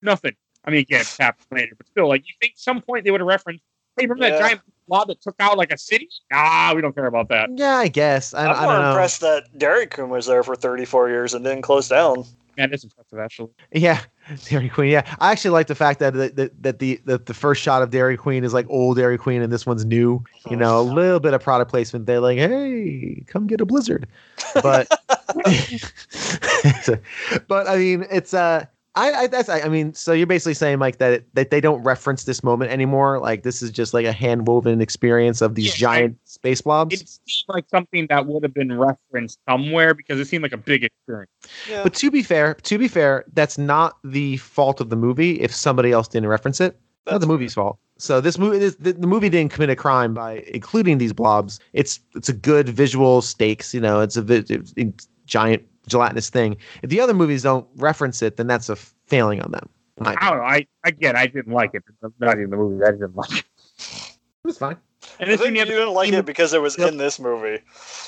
[0.02, 0.36] nothing.
[0.66, 3.22] I mean, again, it happened later, but still, like you think some point they would
[3.22, 3.64] have referenced,
[3.98, 4.32] "Hey, remember Yeah.
[4.32, 7.50] that giant blob that took out like a city?" Ah, we don't care about that.
[7.56, 8.34] Yeah, I guess.
[8.34, 8.90] I, I'm I more don't know.
[8.92, 12.26] impressed that Dairy Queen was there for 34 years and didn't close down.
[12.58, 13.52] Man, that's impressive, actually.
[13.72, 14.02] Yeah,
[14.46, 14.92] Dairy Queen.
[14.92, 17.82] Yeah, I actually like the fact that the, that, that the that the first shot
[17.82, 20.24] of Dairy Queen is like old Dairy Queen, and this one's new.
[20.50, 22.06] You know, a little bit of product placement.
[22.06, 24.08] They're like, hey, come get a Blizzard,
[24.56, 24.88] but
[27.48, 28.66] but I mean, it's uh.
[29.00, 31.82] I, I that's I I mean so you're basically saying like that that they don't
[31.84, 35.68] reference this moment anymore like this is just like a hand woven experience of these
[35.68, 40.20] Yeah, giant space blobs It seemed like something that would have been referenced somewhere because
[40.20, 41.32] it seemed like a big experience.
[41.70, 41.84] Yeah.
[41.84, 45.54] But to be fair, to be fair, that's not the fault of the movie if
[45.54, 46.78] somebody else didn't reference it.
[47.06, 47.80] not That's the movie's fault.
[47.98, 51.60] So this movie, this, the, the movie didn't commit a crime by including these blobs.
[51.74, 53.74] It's it's a good visual stakes.
[53.74, 54.94] You know, it's a, vi- it's a
[55.26, 56.58] giant gelatinous thing.
[56.84, 59.68] If the other movies don't reference it, then that's a failing on them.
[60.02, 60.44] I don't know.
[60.44, 61.84] I again, I didn't like it.
[62.20, 62.84] Not even the movie.
[62.86, 63.46] I didn't like it.
[63.78, 64.78] It was fine.
[65.20, 67.62] And I this think you you didn't like it because it was in this movie.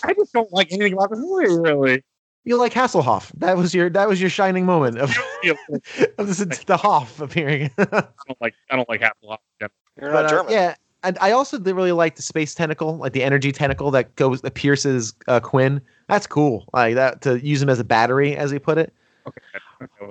[0.04, 2.04] I just don't like anything about the movie really.
[2.44, 3.32] You like Hasselhoff.
[3.38, 5.16] That was your that was your shining moment of,
[6.18, 7.70] of this, the Hoff appearing.
[7.78, 7.84] I
[8.28, 9.38] don't like I don't like Hasselhoff.
[9.60, 10.52] You're But, not uh, German.
[10.54, 14.42] yeah, and I also really like the space tentacle, like the energy tentacle that goes
[14.42, 15.80] that pierces uh, Quill.
[16.08, 16.66] That's cool.
[16.74, 18.94] Like that to use him as a battery, as he put it.
[19.28, 19.42] Okay.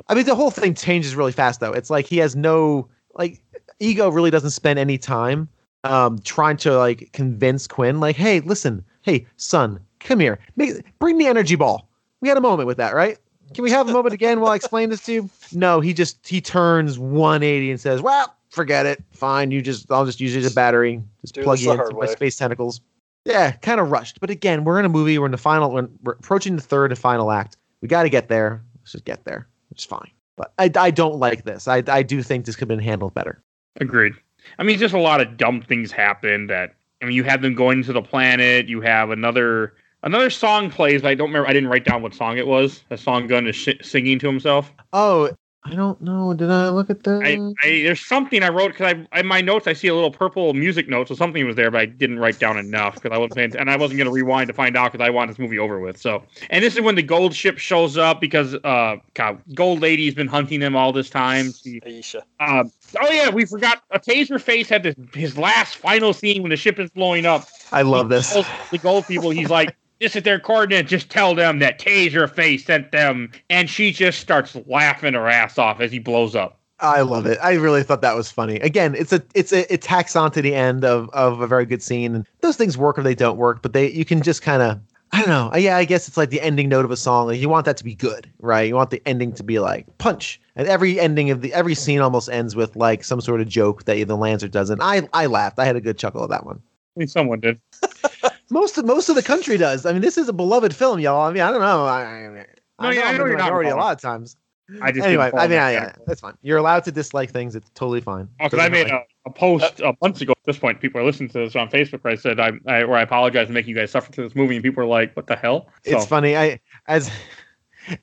[0.09, 1.73] I mean, the whole thing changes really fast, though.
[1.73, 3.41] It's like he has no like
[3.79, 4.09] ego.
[4.09, 5.49] Really doesn't spend any time
[5.85, 7.97] um trying to like convince Quill.
[7.97, 11.89] Like, hey, listen, hey, son, come here, Make, bring the energy ball.
[12.21, 13.19] We had a moment with that, right?
[13.55, 15.31] Can we have a moment again while I explain this to you?
[15.53, 19.03] No, he just he turns 180 and says, "Well, forget it.
[19.13, 21.03] Fine, you just I'll just use it as a battery.
[21.23, 22.81] Just Do plug it you into my space tentacles."
[23.25, 24.21] Yeah, kind of rushed.
[24.21, 25.19] But again, we're in a movie.
[25.19, 25.71] We're in the final.
[25.71, 27.57] We're, we're approaching the third and final act.
[27.83, 28.63] We got to get there.
[28.81, 29.47] Let's just get there.
[29.71, 30.11] It's fine.
[30.37, 31.69] But I, I don't like this.
[31.69, 33.43] I, I do think this could have been handled better.
[33.79, 34.15] Agreed.
[34.59, 36.47] I mean, just a lot of dumb things happen.
[36.47, 38.69] That I mean, you have them going to the planet.
[38.69, 41.03] You have another another song plays.
[41.03, 41.47] But I don't remember.
[41.47, 42.83] I didn't write down what song it was.
[42.89, 44.73] A song Gunn is sh- singing to himself.
[44.95, 45.31] Oh,
[45.63, 46.33] I don't know.
[46.33, 47.23] Did I look at that?
[47.23, 50.11] I, I there's something I wrote because I in my notes I see a little
[50.11, 53.19] purple music note, so something was there, but I didn't write down enough because I
[53.19, 55.39] wasn't paying, and I wasn't going to rewind to find out because I want this
[55.39, 55.99] movie over with.
[55.99, 60.15] So, and this is when the gold ship shows up because uh, God, Gold Lady's
[60.15, 61.53] been hunting them all this time.
[61.53, 62.25] She, Ayesha.
[62.41, 62.65] uh,
[62.99, 63.83] oh yeah, we forgot.
[63.91, 67.47] A Taserface had this his last final scene when the ship is blowing up.
[67.71, 68.33] I love He this.
[68.71, 69.77] The gold people, he's like.
[70.01, 70.87] This is their coordinate.
[70.87, 75.81] Just tell them that Taserface sent them, and she just starts laughing her ass off
[75.81, 76.59] as he blows up.
[76.81, 77.39] I love it.
[77.43, 78.57] I really thought that was funny.
[78.57, 81.67] Again, it's a it's a it tacks on to the end of of a very
[81.67, 83.61] good scene, and those things work or they don't work.
[83.61, 84.81] But they you can just kind of
[85.13, 85.55] I don't know.
[85.59, 87.27] Yeah, I guess it's like the ending note of a song.
[87.27, 88.69] Like you want that to be good, right?
[88.69, 90.41] You want the ending to be like punch.
[90.57, 93.85] And every ending of the every scene almost ends with like some sort of joke
[93.85, 94.81] that either lands or doesn't.
[94.81, 95.59] I I laughed.
[95.59, 96.63] I had a good chuckle at that one.
[96.97, 97.61] I mean, someone did.
[98.51, 99.87] Most of most of the country does.
[99.87, 101.29] I mean, this is a beloved film, y'all.
[101.29, 101.87] I mean, I don't know.
[101.87, 102.45] I, I, No,
[102.81, 104.37] I yeah, know I know you're not minority a lot of times.
[104.81, 106.35] I just Anyway, I mean, I, yeah, that's fine.
[106.43, 107.57] You're allowed to dislike things.
[107.57, 108.29] It's totally fine.
[108.41, 110.33] Oh, because I made a, a post uh, months ago.
[110.33, 112.05] At this point, people are listening to this on Facebook.
[112.05, 114.37] Where I said I, I where I apologize for making you guys suffer through this
[114.37, 116.37] movie, and people are like, "What the hell?" it's funny.
[116.37, 117.11] I as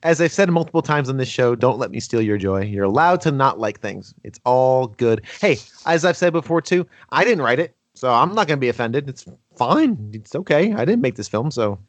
[0.04, 2.64] as I've said multiple times on this show, don't let me steal your joy.
[2.64, 4.14] You're allowed to not like things.
[4.24, 5.26] It's all good.
[5.40, 8.62] Hey, as I've said before too, I didn't write it, so I'm not going to
[8.62, 9.10] be offended.
[9.10, 9.26] It's
[9.56, 10.12] fine.
[10.14, 10.74] It's okay.
[10.74, 11.80] I didn't make this film, so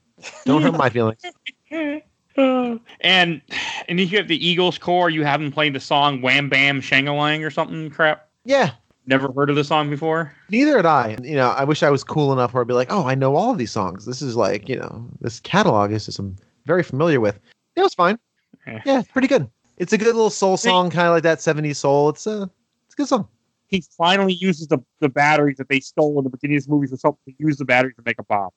[0.44, 1.22] don't hurt my feelings.
[1.70, 2.00] and
[2.36, 3.40] and
[4.00, 7.50] if you have the Ego's core, you haven't played the song "Wham Bam Shangalang" or
[7.50, 8.28] something crap.
[8.44, 8.70] Yeah,
[9.08, 10.34] Never heard of the song before.
[10.50, 11.16] neither had I.
[11.22, 13.36] You know, I wish I was cool enough where I'd be like, oh, I know
[13.36, 14.04] all of these songs.
[14.04, 16.36] This is like, you know, this catalog is just I'm
[16.66, 17.40] very familiar with.
[17.74, 18.18] It was fine.
[18.66, 18.80] Eh.
[18.84, 19.48] Yeah, it's pretty good.
[19.78, 22.10] It's a good little soul song, kind of like that 70s soul.
[22.10, 22.50] It's a,
[22.84, 23.28] it's a good song.
[23.68, 26.86] He finally uses the, the batteries that they stole in the beginning of this movie
[26.88, 28.50] for something to use the batteries to make a bomb.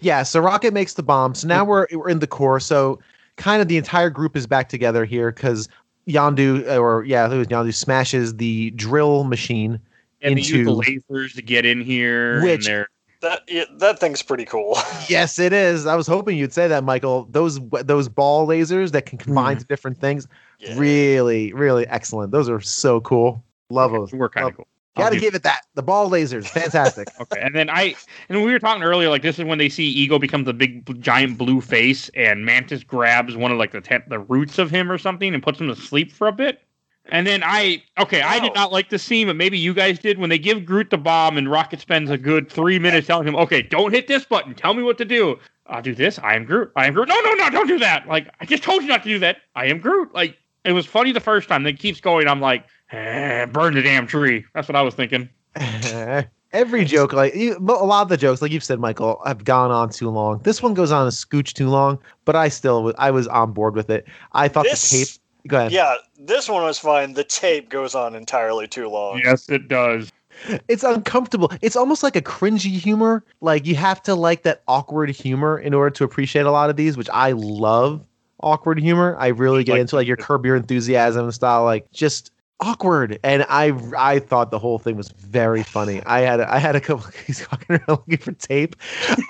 [0.00, 1.34] Yeah, so Rocket makes the bomb.
[1.34, 2.58] So now we're we're in the core.
[2.60, 2.98] So
[3.36, 5.68] kind of the entire group is back together here because
[6.08, 9.78] Yondu, or yeah, it was Yondu, smashes the drill machine.
[10.22, 12.42] And they use the Into- lasers to get in here.
[12.42, 12.86] Which- and
[13.20, 14.76] That yeah, that thing's pretty cool.
[15.08, 15.86] Yes, it is.
[15.86, 17.28] I was hoping you'd say that, Michael.
[17.30, 19.60] Those those ball lasers that can combine Mhm.
[19.60, 20.26] to different things,
[20.58, 20.74] Yeah.
[20.76, 22.32] really, really excellent.
[22.32, 23.44] Those are so cool.
[23.70, 24.12] Love those.
[24.12, 24.68] we're kind of cool.
[24.96, 25.60] Got to give it that.
[25.74, 27.08] The ball lasers, fantastic.
[27.20, 27.94] Okay, and then I
[28.28, 31.00] and we were talking earlier, like this is when they see Ego becomes a big
[31.02, 34.90] giant blue face, and Mantis grabs one of like the te- the roots of him
[34.90, 36.62] or something and puts him to sleep for a bit.
[37.08, 40.18] And then I okay, I did not like the scene, but maybe you guys did
[40.18, 43.36] when they give Groot the bomb and Rocket spends a good three minutes telling him,
[43.36, 45.38] okay, don't hit this button, tell me what to do.
[45.66, 46.18] I'll do this.
[46.20, 46.72] I am Groot.
[46.76, 47.08] I am Groot.
[47.08, 48.08] No, no, no, don't do that.
[48.08, 49.38] Like I just told you not to do that.
[49.54, 50.14] I am Groot.
[50.14, 51.62] Like it was funny the first time.
[51.62, 52.26] Then keeps going.
[52.28, 54.44] I'm like, eh, burn the damn tree.
[54.54, 55.28] That's what I was thinking.
[56.52, 59.70] Every joke, like you, a lot of the jokes, like you've said, Michael, have gone
[59.70, 60.38] on too long.
[60.38, 63.52] This one goes on a scooch too long, but I still, was- I was on
[63.52, 64.06] board with it.
[64.32, 65.08] I thought This- the tape.
[65.48, 65.72] Go ahead.
[65.72, 67.12] Yeah, this one was fine.
[67.12, 69.20] The tape goes on entirely too long.
[69.24, 70.10] Yes, it does.
[70.66, 71.52] It's uncomfortable.
[71.62, 73.24] It's almost like a cringy humor.
[73.40, 76.74] Like you have to like that awkward humor in order to appreciate a lot of
[76.76, 78.04] these, which I love.
[78.40, 79.16] Awkward humor.
[79.20, 83.18] I really get Like- into like your curb your enthusiasm style, like just awkward.
[83.22, 86.02] And I I thought the whole thing was very funny.
[86.04, 87.06] I had a, I had a couple.
[87.26, 88.76] He's walking around looking for tape.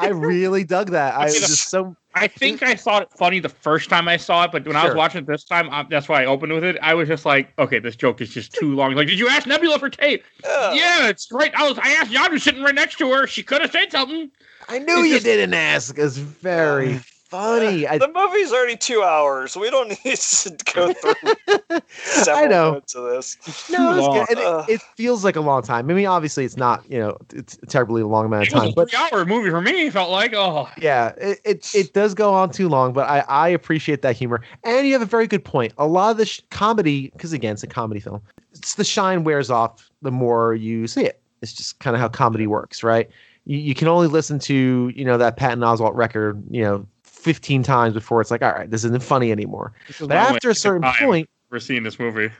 [0.00, 1.14] I really dug that.
[1.14, 1.96] I was just so.
[2.14, 4.86] I think I thought it funny the first time I saw it, but when I
[4.86, 6.78] was watching it this time, I, that's why I opened with it.
[6.80, 8.94] I was just like, okay, this joke is just too long.
[8.94, 10.24] Like, did you ask Nebula for tape?
[10.42, 10.72] Yeah.
[10.72, 11.54] Yeah, it's right.
[11.54, 11.78] I was.
[11.78, 13.26] I asked Yondu sitting right next to her.
[13.26, 14.30] She could have said something.
[14.68, 15.98] I knew It's you just- didn't ask.
[15.98, 17.86] It's very funny.
[17.88, 19.56] I, the movie's already two hours.
[19.56, 21.14] We don't need to go through
[21.88, 22.70] several I know.
[22.72, 23.36] minutes of this.
[23.70, 24.14] No, it's long.
[24.26, 24.28] good.
[24.30, 24.64] And Ugh.
[24.68, 25.90] it, it feels like a long time.
[25.90, 26.84] I mean, obviously, it's not.
[26.90, 28.70] You know, it's a terribly long amount of It was time.
[28.70, 29.90] a But three-hour movie for me.
[29.90, 32.92] Felt like oh, yeah, it, it it does go on too long.
[32.92, 34.40] But I I appreciate that humor.
[34.64, 35.72] And you have a very good point.
[35.78, 38.22] A lot of the sh- comedy, because again, it's a comedy film.
[38.52, 41.20] It's the shine wears off the more you see it.
[41.42, 43.10] It's just kind of how comedy works, right?
[43.44, 46.86] You, you can only listen to you know that Patton Oswalt record, you know.
[47.26, 49.72] 15 times before it's like all right this isn't funny anymore.
[49.88, 52.30] Is but after a certain point we're seeing this movie.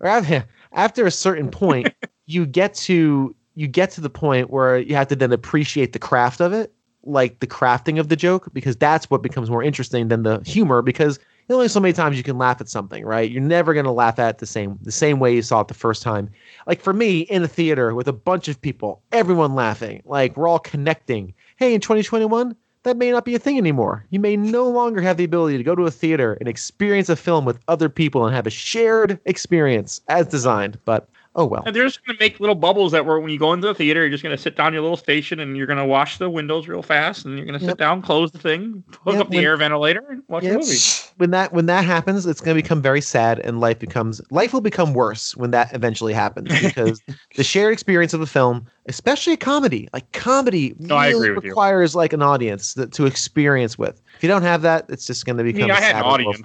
[0.00, 0.46] right.
[0.72, 1.92] After, a certain point
[2.24, 5.98] you get to you get to the point where you have to then appreciate the
[5.98, 6.72] craft of it
[7.02, 10.80] like the crafting of the joke because that's what becomes more interesting than the humor
[10.80, 13.30] because there's only so many times you can laugh at something right?
[13.30, 15.68] You're never going to laugh at it the same the same way you saw it
[15.68, 16.30] the first time.
[16.66, 20.48] Like for me in a theater with a bunch of people everyone laughing like we're
[20.48, 21.34] all connecting.
[21.56, 22.56] Hey in 2021
[22.88, 24.06] that may not be a thing anymore.
[24.10, 27.16] You may no longer have the ability to go to a theater and experience a
[27.16, 30.78] film with other people and have a shared experience as designed.
[30.86, 31.08] But
[31.38, 31.62] oh well.
[31.64, 34.00] And they're just gonna make little bubbles that were when you go into the theater,
[34.00, 36.82] you're just gonna sit down your little station and you're gonna wash the windows real
[36.82, 37.78] fast and you're gonna sit Yep.
[37.78, 40.52] down, close the thing, hook Yep, up the when- air ventilator, and watch Yep.
[40.52, 40.76] the movie.
[41.16, 44.52] When that when that happens, it's going to become very sad, and life becomes life
[44.52, 47.02] will become worse when that eventually happens because
[47.34, 51.42] the shared experience of the film, especially a comedy, like comedy, No, I really with
[51.44, 51.50] you.
[51.50, 54.00] requires like an audience that, to experience with.
[54.16, 55.72] If you don't have that, it's just going to become.
[55.72, 56.40] I a had an audience.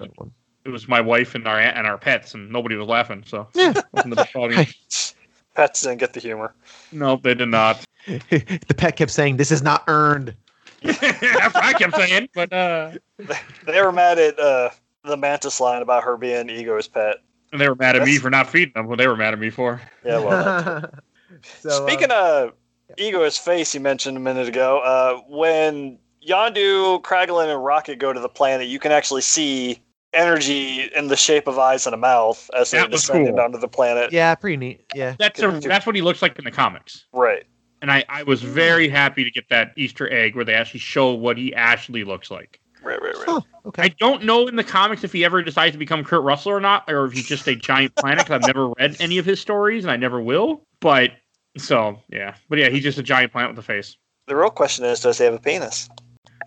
[0.64, 0.72] For everyone.
[0.72, 3.24] It was my wife and our aunt and our pets, and nobody was laughing.
[3.26, 3.74] So Yeah.
[3.92, 5.16] wasn't the best audience.
[5.56, 6.56] Pets didn't get the humor.
[6.92, 7.86] no, they did not.
[8.08, 10.34] the pet kept saying, "This is not earned."
[10.82, 12.28] That's what I kept saying.
[12.34, 12.92] But uh,
[13.68, 14.72] They were mad at uh,
[15.06, 17.18] the mantis line about her being Ego's pet.
[17.52, 18.88] and they were mad at me for not feeding them.
[18.88, 19.80] What they were mad at me for.
[20.04, 20.82] Yeah, well.
[20.82, 21.04] that-
[21.62, 22.54] So, uh, Speaking of
[22.98, 28.20] Ego's face, you mentioned a minute ago, uh, when Yondu, Kraglin, and Rocket go to
[28.20, 29.80] the planet, you can actually see
[30.14, 33.42] energy in the shape of eyes and a mouth as they're That was descending cool.
[33.44, 34.12] onto the planet.
[34.12, 34.86] yeah, pretty neat.
[34.94, 35.16] Yeah.
[35.20, 37.06] That's a, that's what he looks like in the comics.
[37.14, 37.44] Right.
[37.82, 41.12] And I, I was very happy to get that Easter egg where they actually show
[41.14, 42.60] what he actually looks like.
[42.82, 43.42] Right, right, right.
[43.66, 46.52] Huh, I don't know in the comics if he ever decides to become Kurt Russell
[46.52, 48.26] or not, or if he's just a giant planet.
[48.26, 50.66] Because I've never read any of his stories, and I never will.
[50.82, 51.12] But
[51.58, 53.96] so yeah, but yeah, he's just a giant planet with a face.
[54.28, 55.90] The real question is, does he have a penis?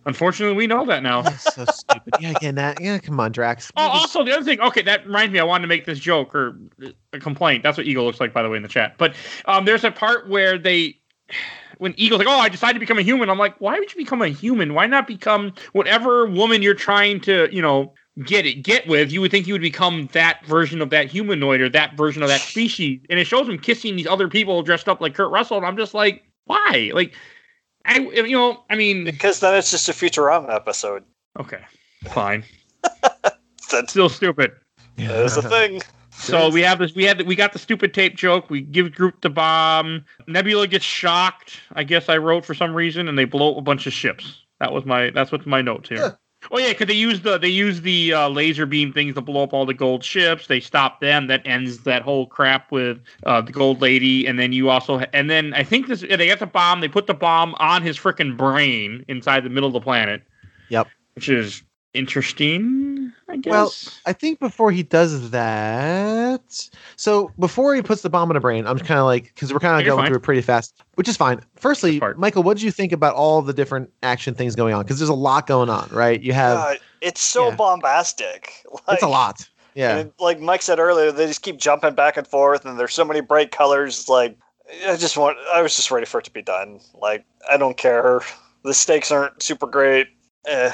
[0.06, 1.20] Unfortunately, we know that now.
[1.20, 2.14] That's so stupid.
[2.20, 2.80] Yeah, again, that.
[2.80, 3.72] Yeah, come on, Drax.
[3.76, 4.60] Oh, also the other thing.
[4.60, 5.40] Okay, that reminds me.
[5.40, 6.56] I wanted to make this joke or
[7.12, 7.64] a complaint.
[7.64, 8.94] That's what Ego looks like, by the way, in the chat.
[8.98, 9.16] But
[9.46, 10.96] um, there's a part where they,
[11.78, 13.96] when Ego's like, "Oh, I decided to become a human," I'm like, "Why would you
[13.96, 14.74] become a human?
[14.74, 17.92] Why not become whatever woman you're trying to, you know,
[18.24, 19.10] get it get with?
[19.10, 22.28] You would think you would become that version of that humanoid or that version of
[22.28, 25.56] that species." And it shows him kissing these other people dressed up like Kurt Russell,
[25.56, 27.12] and I'm just like, "Why?" Like,
[27.86, 31.04] I, you know, I mean, Because then it's just a Futurama episode.
[31.38, 31.60] okay,
[32.12, 32.44] fine,
[33.70, 34.52] That's still stupid.
[34.96, 35.82] that's a thing.
[36.10, 36.94] So we have this.
[36.94, 37.26] We had.
[37.26, 38.48] We got the stupid tape joke.
[38.48, 40.04] We give Groot the bomb.
[40.26, 41.60] Nebula gets shocked.
[41.74, 44.42] I guess I wrote for some reason, and they blow up a bunch of ships.
[44.58, 45.10] That was my.
[45.10, 46.18] That's what's my notes here.
[46.50, 49.42] Oh yeah, because they use the they use the uh, laser beam things to blow
[49.42, 50.46] up all the gold ships.
[50.46, 51.26] They stop them.
[51.26, 54.26] That ends that whole crap with uh, the gold lady.
[54.26, 56.80] And then you also and then I think this they got the bomb.
[56.80, 60.22] They put the bomb on his freaking brain inside the middle of the planet.
[60.68, 60.88] Yep.
[61.14, 61.62] Which is
[61.96, 63.12] interesting.
[63.28, 63.50] I guess.
[63.50, 63.72] Well,
[64.06, 68.66] I think before he does that, so before he puts the bomb in a brain,
[68.66, 70.08] I'm kind of like, because we're kind of going fine.
[70.08, 71.40] through it pretty fast, which is fine.
[71.56, 74.82] Firstly, Michael, what did you think about all the different action things going on?
[74.82, 76.22] Because there's a lot going on, right?
[76.22, 77.56] You have, God, it's so yeah.
[77.56, 78.52] bombastic.
[78.70, 79.48] Like, it's a lot.
[79.74, 79.98] Yeah.
[79.98, 83.04] And like Mike said earlier, they just keep jumping back and forth, and there's so
[83.04, 84.08] many bright colors.
[84.08, 84.36] Like,
[84.86, 86.80] I just want, I was just ready for it to be done.
[86.94, 88.22] Like, I don't care.
[88.64, 90.08] The stakes aren't super great.
[90.46, 90.72] Eh,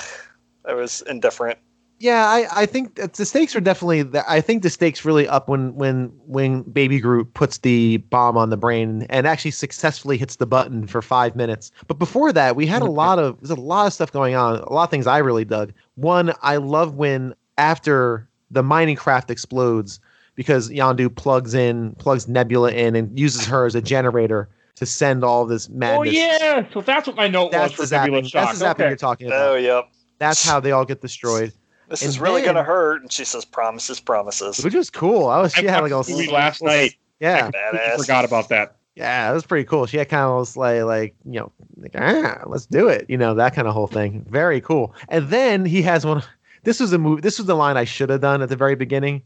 [0.65, 1.59] I was indifferent.
[1.99, 4.03] Yeah, I, I think the stakes are definitely.
[4.03, 8.37] the- I think the stakes really up when when when Baby Groot puts the bomb
[8.37, 11.71] on the brain and actually successfully hits the button for five minutes.
[11.87, 14.59] But before that, we had a lot of there's a lot of stuff going on.
[14.59, 15.73] A lot of things I really dug.
[15.95, 20.01] One, I love when after the mining craft explodes
[20.35, 25.23] because Yondu plugs in plugs Nebula in and uses her as a generator to send
[25.23, 26.09] all this oh, madness.
[26.09, 26.67] oh yeah.
[26.73, 28.25] So that's what my note That's was for Nebula.
[28.25, 28.49] Shock.
[28.49, 28.89] That's the zapping Okay.
[28.89, 29.51] you're talking oh, about.
[29.51, 29.89] Oh, yep.
[30.23, 31.53] That's how they all get destroyed,
[31.89, 33.03] This And is really then- gonna hurt.
[33.03, 35.27] And she says, "Promises, promises." which was cool.
[35.29, 36.95] I was I she had watched like the a movie last night.
[37.21, 37.51] yeah.
[37.55, 38.77] I forgot about that.
[38.95, 39.87] Yeah, it was pretty cool.
[39.87, 43.07] She had kind of was like, like you know, like ah, let's do it.
[43.09, 44.25] You know, that kind of whole thing.
[44.31, 44.95] Very cool.
[45.09, 46.23] And then he has one.
[46.65, 47.23] This was a move.
[47.23, 49.23] This was the line I should have done at the very beginning,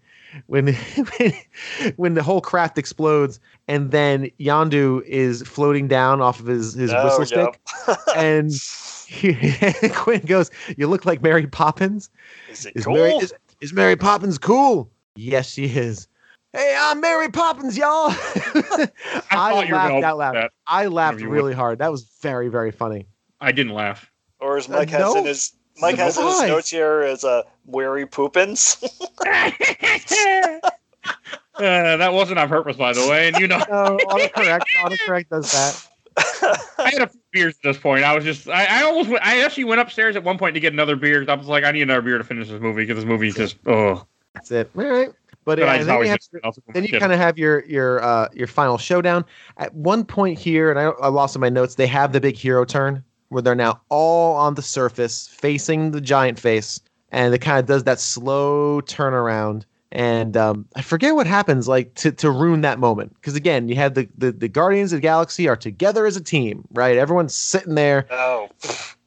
[0.46, 0.68] when
[1.18, 1.32] when,
[1.96, 6.92] when the whole craft explodes, and then Yondu is floating down off of his his
[6.94, 7.56] Oh, whistle yep.
[7.66, 8.50] stick, and
[9.94, 12.10] Quill goes, "You look like Mary Poppins."
[12.50, 12.94] Is it Is cool?
[12.94, 14.90] Mary is, is Mary Poppins cool?
[15.14, 16.08] Yes, she is.
[16.52, 18.08] Hey, I'm Mary Poppins, y'all.
[18.10, 18.88] I,
[19.30, 20.34] I thought you were laughed gonna out loud.
[20.36, 20.52] that.
[20.66, 21.78] I laughed you really hard.
[21.80, 23.06] That was very, very funny.
[23.40, 24.10] I didn't laugh.
[24.40, 25.16] or as Uh, Mike has no.
[25.18, 28.82] in his Mike has in his notes here as a weary poopins.
[31.58, 33.28] Uh, that wasn't on purpose, by the way.
[33.28, 35.88] And you know, No, autocorrect, autocorrect does that.
[36.16, 38.04] I had a few beers at this point.
[38.04, 40.60] I was just, I, I almost, went, I actually went upstairs at one point to
[40.60, 41.24] get another beer.
[41.28, 43.34] I was like, I need another beer to finish this movie because this movie is
[43.34, 44.06] just, oh.
[44.34, 44.70] That's it.
[44.76, 45.08] All right.
[45.46, 46.40] But, But yeah, I and just then you always have missed it.
[46.44, 49.24] I was like, then you kind of have your your uh your final showdown
[49.56, 52.36] at one point here and I, I lost in my notes they have the big
[52.36, 56.80] hero turn where they're now all on the surface facing the giant face
[57.12, 61.94] and it kind of does that slow turnaround and um, I forget what happens like
[61.96, 65.02] to, to ruin that moment because again you have the, the the Guardians of the
[65.02, 68.48] Galaxy are together as a team right everyone's sitting there oh,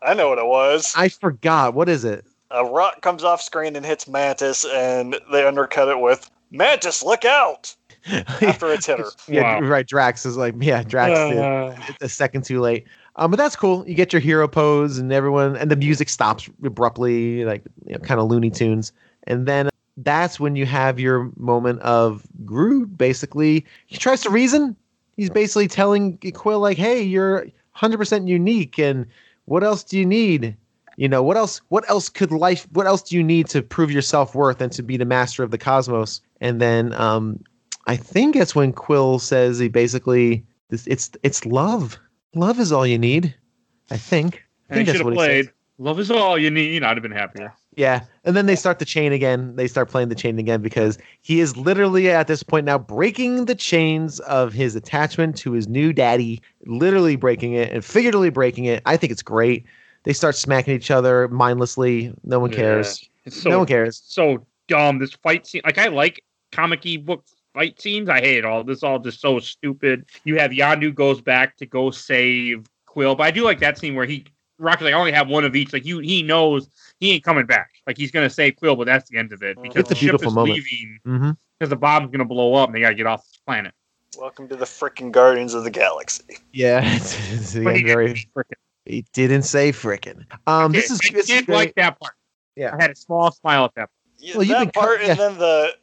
[0.02, 0.94] I know what it was.
[0.96, 5.46] I forgot what is it A rock comes off screen and hits Mantis, and they
[5.46, 7.76] undercut it with "Mantis, look out!"
[8.42, 9.10] after it's hit her.
[9.28, 9.68] yeah Wow.
[9.68, 11.40] right Drax is like yeah Drax did.
[11.40, 12.86] Uh, a second too late.
[13.18, 13.86] Um, but that's cool.
[13.86, 18.00] You get your hero pose, and everyone, and the music stops abruptly, like you know,
[18.00, 18.94] kind of Looney Tunes,
[19.26, 19.68] and then
[20.04, 22.98] that's when you have your moment of Groot.
[22.98, 24.76] Basically, he tries to reason.
[25.18, 29.06] He's basically telling Quill like, "Hey, you're 100% unique, and
[29.46, 30.56] what else do you need?
[30.98, 31.62] You know, what else?
[31.70, 32.68] What else could life?
[32.72, 35.44] What else do you need to prove your self worth and to be the master
[35.44, 37.44] of the cosmos?" And then, um,
[37.88, 41.98] I think that's when Quill says he basically, this, "It's it's love."
[42.36, 43.34] Love is all you need.
[43.92, 44.44] I think.
[44.70, 45.46] I think he that's should what have he played.
[45.46, 45.54] says.
[45.80, 46.84] Love is all you need.
[46.84, 47.54] I'd have been happier.
[47.80, 48.02] Yeah.
[48.26, 49.56] And then they start the chain again.
[49.56, 53.46] They start playing the chain again because he is literally at this point now breaking
[53.46, 58.66] the chains of his attachment to his new daddy, literally breaking it and figuratively breaking
[58.66, 58.84] it.
[58.86, 59.66] I think it's great.
[60.04, 62.14] They start smacking each other mindlessly.
[62.26, 63.02] No one cares.
[63.02, 63.08] Yeah.
[63.28, 64.02] It's so no one cares.
[64.04, 65.00] so dumb.
[65.00, 67.24] This fight scene, like I like comic book
[67.54, 68.10] fight scenes.
[68.10, 68.66] I hate it all.
[68.66, 70.06] This is all just so stupid.
[70.26, 73.96] You have Yondu goes back to go save Quill, but I do like that scene
[73.96, 74.26] where he
[74.60, 75.74] Rocket's like I only have one of each.
[75.74, 76.70] Like you, he knows
[77.00, 77.72] he ain't coming back.
[77.88, 79.98] Like he's gonna save Quill, but that's the end of it because It's the a
[79.98, 80.56] ship beautiful is moment.
[80.56, 83.74] leaving hmm because the bomb's gonna blow up and they gotta get off this planet.
[84.18, 86.24] Welcome to the freaking Guardians of the Galaxy.
[86.54, 86.82] Yeah.
[86.96, 88.08] It's, it's But he very.
[88.14, 88.54] didn't frickin-
[88.86, 90.26] He didn't say frickin'.
[90.48, 91.28] Um, this I is.
[91.28, 92.14] did is like that part.
[92.56, 92.76] Yeah.
[92.78, 93.80] I had a small smile at that.
[93.82, 93.90] Part.
[94.18, 95.12] Yeah, Well, you've that been cut- part, yeah.
[95.12, 95.74] and then the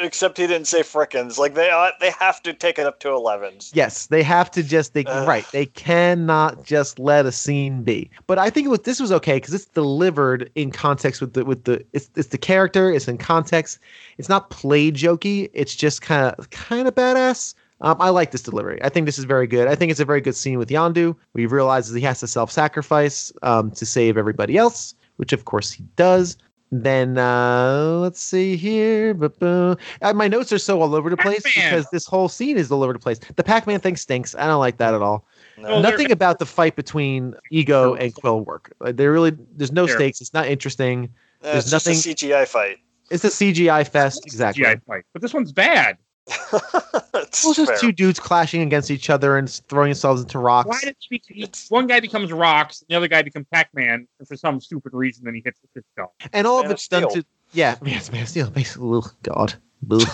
[0.00, 1.36] except he didn't say frickin'.
[1.38, 3.70] Like they ought, they have to take it up to elevens.
[3.74, 5.26] Yes, they have to just they Ugh.
[5.26, 5.46] right.
[5.52, 8.10] They cannot just let a scene be.
[8.26, 11.44] But I think it was, this was okay because it's delivered in context with the
[11.44, 12.90] with the it's it's the character.
[12.92, 13.78] It's in context.
[14.18, 15.50] It's not play jokey.
[15.52, 17.54] It's just kind of kind of badass.
[17.82, 18.82] Um, I like this delivery.
[18.82, 19.68] I think this is very good.
[19.68, 21.14] I think it's a very good scene with Yondu.
[21.32, 25.70] Where he realizes he has to self-sacrifice um, to save everybody else, which of course
[25.70, 26.38] he does.
[26.72, 29.14] Then uh, let's see here.
[29.14, 29.76] Ba-ba.
[30.02, 31.70] Uh, my notes are so all over the place Pac-Man.
[31.72, 33.20] because this whole scene is all over the place.
[33.36, 34.34] The Pac-Man thing stinks.
[34.34, 35.24] I don't like that at all.
[35.58, 35.68] No.
[35.68, 38.72] Well, Nothing about the fight between Ego and Quill work.
[38.80, 39.94] Like, There really, there's no There.
[39.96, 40.20] stakes.
[40.20, 41.04] It's not interesting.
[41.42, 42.78] Eh, there's it's just a nothing- CGI fight.
[43.10, 44.26] It's a CGI fest.
[44.26, 44.64] Exactly.
[44.64, 45.96] GI fight, but this one's bad.
[46.28, 47.78] It's Well, just fair.
[47.78, 50.68] two dudes clashing against each other and throwing themselves into rocks.
[50.68, 54.28] Why did he, he- one guy becomes rocks, and the other guy becomes Pac-Man and
[54.28, 55.24] for some stupid reason?
[55.24, 56.08] Then he hits the stone.
[56.32, 58.50] and all Man of of it's done to yeah, yes, Man of Steel.
[58.50, 59.54] Basically, ugh, God,
[59.90, 60.00] Ugh.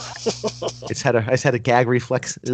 [0.90, 2.38] it's had a, it's had a gag reflex.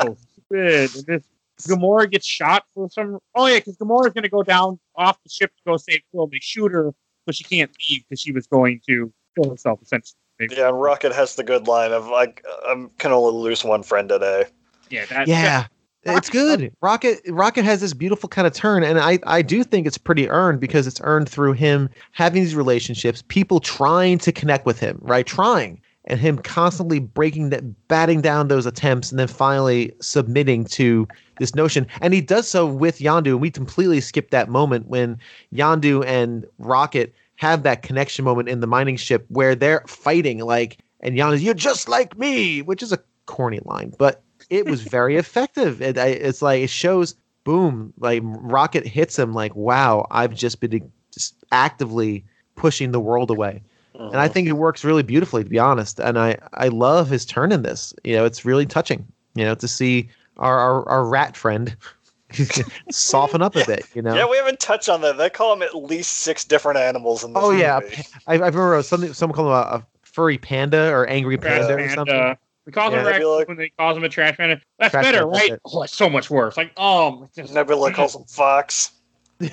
[0.00, 0.16] Oh,
[0.50, 0.94] Good.
[0.94, 1.24] And this
[1.66, 3.18] Gamora gets shot for some.
[3.34, 6.28] Oh yeah, because Gamora's going to go down off the ship to go save Quill.
[6.28, 6.94] They shoot her,
[7.26, 10.16] but she can't leave because she was going to kill herself essentially.
[10.38, 13.82] They- Yeah, and Rocket has the good line of like, "I'm can only lose one
[13.82, 14.44] friend today."
[14.90, 15.66] yeah, that, Yeah.
[16.04, 16.72] It's good.
[16.80, 20.28] Rocket Rocket has this beautiful kind of turn, and I, I do think it's pretty
[20.30, 24.98] earned because it's earned through him having these relationships, people trying to connect with him,
[25.02, 25.26] right?
[25.26, 25.80] Trying.
[26.06, 31.06] And him constantly breaking that batting down those attempts and then finally submitting to
[31.38, 31.86] this notion.
[32.00, 35.18] And he does so with Yondu, and we completely skip that moment when
[35.52, 40.78] Yondu and Rocket have that connection moment in the mining ship where they're fighting like
[41.00, 45.16] and Yondu's, you're just like me, which is a corny line, but it was very
[45.16, 45.80] effective.
[45.80, 50.60] It, I, it's like it shows, boom, like Rocket hits him, like wow, I've just
[50.60, 52.24] been just actively
[52.56, 53.62] pushing the world away,
[53.94, 54.32] and I uh-huh.
[54.32, 56.00] think it works really beautifully, to be honest.
[56.00, 57.94] And I I love his turn in this.
[58.02, 59.06] You know, it's really touching.
[59.36, 60.08] You know, to see
[60.38, 61.76] our our, our rat friend
[62.90, 63.86] soften up a bit.
[63.94, 65.16] You know, Yeah, we haven't touched on that.
[65.16, 67.80] They call him at least six different animals in this Oh, yeah.
[68.26, 71.74] I, I remember something someone called him a, a furry panda or angry trash panda
[71.74, 71.94] or panda.
[71.94, 72.36] something.
[72.66, 73.00] We call him Yeah.
[73.00, 74.60] a raccoon, Nebula- when they call him a trash panda.
[74.78, 75.52] That's Trash better, right?
[75.52, 75.60] it.
[75.64, 76.56] Oh, it's so much worse.
[76.56, 78.92] Like, oh, it's just, Nebula calls him Fox.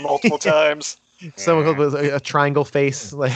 [0.01, 0.97] multiple times.
[1.37, 1.71] Someone Yeah.
[1.77, 3.31] with a, a triangle face, like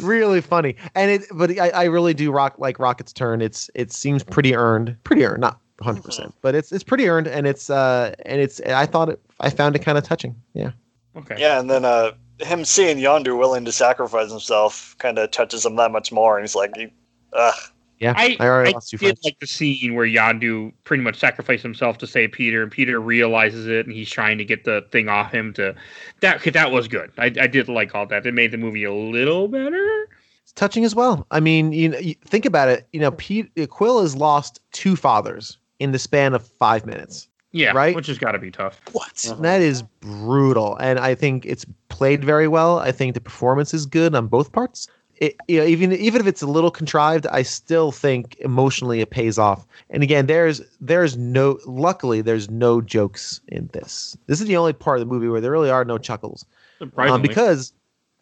[0.00, 0.76] really funny.
[0.94, 3.40] And it, but I, I really do rock like Rocket's turn.
[3.42, 7.26] It's it seems pretty earned, pretty earned, not 100, percent but it's it's pretty earned,
[7.26, 10.34] and it's uh and it's I thought it, I found it kind of touching.
[10.52, 10.70] Yeah,
[11.16, 11.36] Okay.
[11.38, 15.76] Yeah, and then uh, him seeing Yondu willing to sacrifice himself kind of touches him
[15.76, 16.72] that much more, and he's like,
[17.32, 17.54] "Ugh,
[17.98, 18.14] yeah.
[18.16, 19.20] I, I already I lost did friends.
[19.24, 23.66] like the scene where Yondu pretty much sacrificed himself to save Peter, and Peter realizes
[23.66, 25.52] it, and he's trying to get the thing off him.
[25.54, 25.74] To
[26.20, 27.12] that, that was good.
[27.16, 28.26] I, I did like all that.
[28.26, 30.08] It made the movie a little better.
[30.42, 31.26] It's touching as well.
[31.30, 32.88] I mean, you know, you think about it.
[32.92, 37.28] You know, Pete Quill has lost two fathers in the span of five minutes.
[37.52, 37.94] Yeah, Right?
[37.94, 38.80] Which has got to be tough.
[38.92, 39.14] What?
[39.14, 39.42] Mhm.
[39.42, 42.80] That is brutal, and I think it's played very well.
[42.80, 44.88] I think the performance is good on both parts.
[45.18, 49.10] It, you know, even even if it's a little contrived, I still think emotionally it
[49.10, 49.64] pays off.
[49.90, 54.16] And again, there's there's no luckily there's no jokes in this.
[54.26, 56.44] This is the only part of the movie where there really are no chuckles.
[56.78, 57.14] Surprisingly.
[57.14, 57.72] Um, because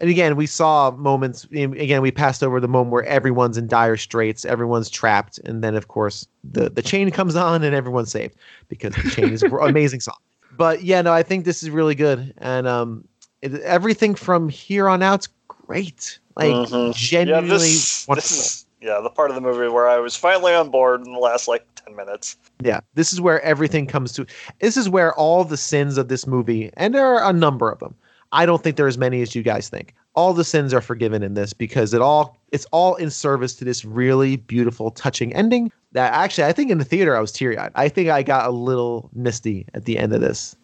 [0.03, 3.97] and again we saw moments again we passed over the moment where everyone's in dire
[3.97, 8.35] straits everyone's trapped and then of course the the chain comes on and everyone's saved
[8.69, 10.16] because the chain is an amazing song
[10.59, 13.07] but yeah no i think this is really good and um
[13.41, 16.89] it, everything from here on out's great like Mhm.
[16.89, 20.16] yeah, genuinely this, wonderful this is yeah the part of the movie where I was
[20.16, 22.37] finally on board in the last like ten minutes.
[22.62, 24.27] Yeah, this is where everything comes to.
[24.61, 27.79] This is where all the sins of this movie, and there are a number of
[27.79, 27.95] them.
[28.33, 29.95] I don't think there are as many as you guys think.
[30.15, 33.65] All the sins are forgiven in this because it all it's all in service to
[33.65, 35.71] this really beautiful, touching ending.
[35.93, 37.71] That actually, I think in the theater I was teary eyed.
[37.75, 40.57] I think I got a little misty at the end of this.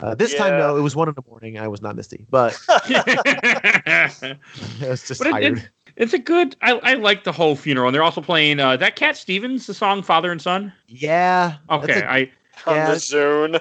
[0.00, 0.58] Uh, this time, Yeah.
[0.66, 1.58] no, it was one in the morning.
[1.58, 4.10] I was not misty, but I
[4.80, 5.58] was just But tired.
[5.58, 6.56] it- it's a good.
[6.62, 9.74] I, I like the whole funeral, and they're also playing uh, that Cat Stevens, the
[9.74, 11.56] song "Father and Son." yeah.
[11.68, 12.30] Okay, a- I
[12.66, 12.86] On Yeah.
[12.92, 13.60] the Zune.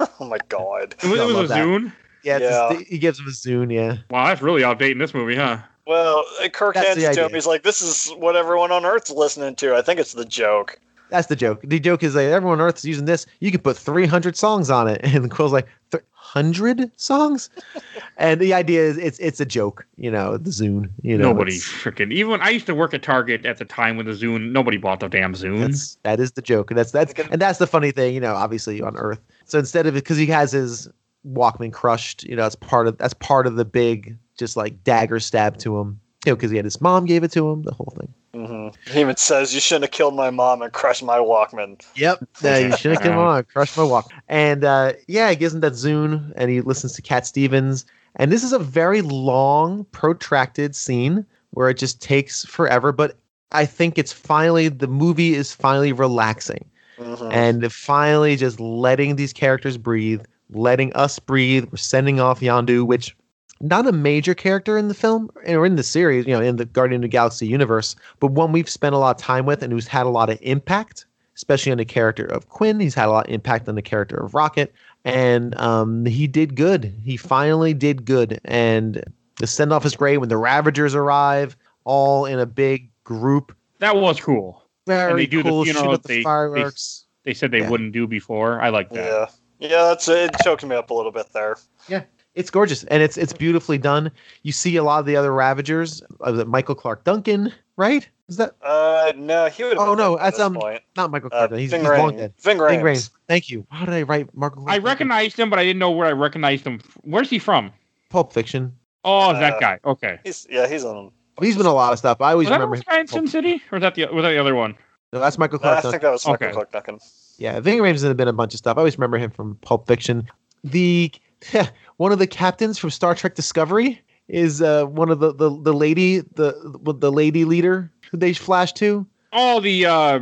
[0.20, 0.94] oh my god.
[1.02, 1.58] it was, it was a that.
[1.58, 1.92] Zune.
[2.26, 2.68] Yeah, it's Yeah.
[2.74, 3.72] just- he gives him a zune.
[3.72, 3.98] Yeah.
[4.10, 5.58] Wow, that's really outdating this movie, huh?
[5.86, 7.32] Well, uh, Kurt That's hands the it to him.
[7.32, 10.80] He's like, "This is what everyone on Earth's listening to." I think it's the joke.
[11.10, 11.60] That's the joke.
[11.62, 13.26] The joke is like everyone on Earth is using this.
[13.38, 17.48] You could put 300 songs on it, and Quill's like, "100 songs?"
[18.16, 20.90] and the idea is it's it's a joke, you know, the Zune.
[21.02, 22.32] You know, nobody freaking even.
[22.32, 24.50] when I used to work at Target at the time with the Zune.
[24.50, 25.60] Nobody bought the damn Zune.
[25.60, 26.70] That's that is the joke.
[26.74, 28.34] That's that's and that's the funny thing, you know.
[28.34, 30.88] Obviously on Earth, so instead of because he has his
[31.26, 35.18] Walkman crushed, you know, that's part of that's part of the big just like dagger
[35.20, 37.72] stab to him, you know, because he had his mom gave it to him, the
[37.72, 38.12] whole thing.
[38.34, 42.26] hmm He even says, "You shouldn't have killed my mom and crushed my Walkman." Yep.
[42.42, 44.12] Yeah, you shouldn't have come on, crushed my walk.
[44.28, 47.86] And uh, yeah, he gives him that Zune and he listens to Cat Stevens.
[48.16, 52.92] And this is a very long, protracted scene where it just takes forever.
[52.92, 53.16] But
[53.52, 56.64] I think it's finally the movie is finally relaxing
[56.98, 57.28] Mhm.
[57.30, 61.66] and finally just letting these characters breathe, letting us breathe.
[61.70, 63.16] We're sending off Yondu, which
[63.60, 66.64] not a major character in the film or in the series, you know, in the
[66.66, 69.72] Guardian of the Galaxy universe, but one we've spent a lot of time with and
[69.72, 72.78] who's had a lot of impact, especially on the character of Quill.
[72.78, 74.74] He's had a lot of impact on the character of Rocket,
[75.04, 76.92] and um, he did good.
[77.02, 79.02] He finally did good, and
[79.40, 83.56] the send off is great when the Ravagers arrive, all in a big group.
[83.78, 84.62] that was cool.
[84.86, 87.04] Very they do the funeral, shoot up they- the they- fireworks.
[87.24, 87.70] They said they Yeah.
[87.70, 88.60] wouldn't do before.
[88.60, 89.04] I like that.
[89.04, 89.26] Yeah,
[89.58, 90.34] yeah, that's it.
[90.44, 91.56] Choked me up a little bit there.
[91.88, 92.02] Yeah,
[92.34, 94.10] it's gorgeous and it's it's beautifully done.
[94.42, 96.02] You see a lot of the other Ravagers.
[96.20, 98.08] Uh, was it Michael Clarke Duncan, right?
[98.28, 99.76] Is that Uh, no, he would.
[99.78, 100.82] Oh, no, dead that's, um, point.
[100.96, 101.50] not Michael Uh, Clarke?
[101.50, 101.58] Duncan.
[101.60, 102.34] he's, Ving he's long dead.
[102.40, 102.82] Ving Big Rhames.
[102.82, 102.98] Rain.
[103.28, 103.64] Thank you.
[103.70, 104.62] How did I write Michael?
[104.62, 104.84] Clarke I Duncan?
[104.84, 106.80] recognized him, but I didn't know where I recognized him.
[107.02, 107.72] Where's he from?
[108.10, 108.72] Pulp Fiction.
[109.04, 109.78] Oh, Uh, that guy.
[109.84, 110.18] Okay.
[110.24, 111.12] He's yeah, he's on.
[111.40, 112.20] He's been a lot of stuff.
[112.20, 112.76] I always Was that remember.
[112.78, 114.74] the guy in Sin City, or was that the was that the other one?
[115.12, 115.84] No, that's Michael Clarke.
[115.84, 116.52] No, I think that was Michael Okay.
[116.52, 116.98] Clarke Duncan.
[117.38, 118.76] Yeah, Ving Rhames has been a bunch of stuff.
[118.76, 120.26] I always remember him from Pulp Fiction.
[120.64, 121.12] The
[121.98, 125.72] one of the captains from Star Trek Discovery is uh, one of the, the the
[125.72, 126.54] lady the
[126.98, 129.06] the lady leader who they flash to.
[129.32, 130.20] Oh, the uh,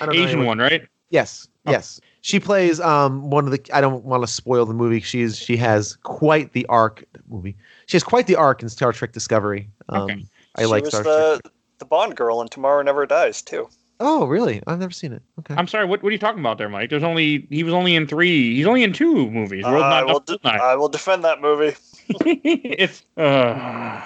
[0.00, 0.82] I don't know Asian one, right?
[1.10, 1.70] Yes, Oh.
[1.70, 2.00] yes.
[2.22, 3.60] She plays um one of the.
[3.72, 5.00] I don't want to spoil the movie.
[5.00, 7.04] She's she has quite the arc.
[7.28, 7.56] Movie.
[7.86, 9.70] She has quite the arc in Star Trek Discovery.
[9.88, 10.24] Um, Okay.
[10.56, 11.52] I she like was Star the Trek.
[11.78, 13.68] the Bond girl in Tomorrow Never Dies too.
[14.00, 14.62] Oh, really?
[14.66, 15.22] I've never seen it.
[15.40, 15.54] Okay.
[15.54, 15.84] I'm sorry.
[15.84, 16.90] What, what are you talking about there, Mike?
[16.90, 18.54] There's only he was only in three.
[18.54, 19.64] He's only in two movies.
[19.64, 20.20] World I Not will.
[20.20, 21.76] De- I will defend that movie.
[22.08, 24.00] it's uh,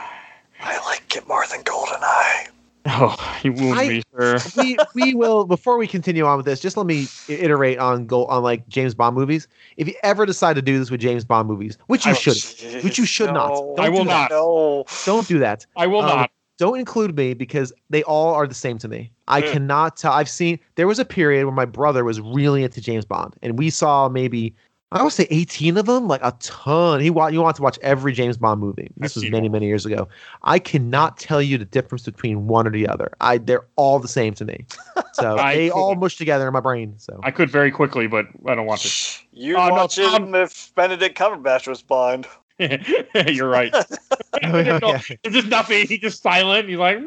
[0.60, 2.48] I like it more than GoldenEye.
[2.86, 4.39] oh, you wound I- me, sir.
[4.56, 6.59] we we will before we continue on with this.
[6.59, 9.47] Just let me iterate on go on like James Bond movies.
[9.77, 12.82] If you ever decide to do this with James Bond movies, which you should, jeez,
[12.82, 13.51] which you should not.
[13.51, 14.31] Don't I will do that.
[14.31, 14.36] not.
[14.36, 14.85] No.
[15.05, 15.66] don't do that.
[15.77, 16.31] I will Um, not.
[16.59, 19.11] Don't include me because they all are the same to me.
[19.29, 19.53] I Mm.
[19.53, 20.12] cannot tell.
[20.12, 23.59] I've seen there was a period where my brother was really into James Bond, and
[23.59, 24.55] we saw maybe
[24.95, 27.01] I would say 18 of them, like a ton.
[27.01, 28.91] He want you want to watch every James Bond movie.
[28.99, 30.07] This I've was many many years ago.
[30.43, 33.11] I cannot tell you the difference between one or the other.
[33.23, 34.66] I they're all the same to me.
[35.15, 36.01] So I they all couldn't.
[36.01, 36.95] mush together in my brain.
[36.97, 38.89] So I could very quickly, but I don't want to.
[39.33, 42.27] You'd Oh, no, watch Tom- him if Benedict Cumberbatch was Bond.
[43.29, 43.75] You're right.
[44.45, 45.01] Oh, no, yeah.
[45.23, 45.87] It's just nothing.
[45.87, 46.69] He's just silent.
[46.69, 46.99] He's like,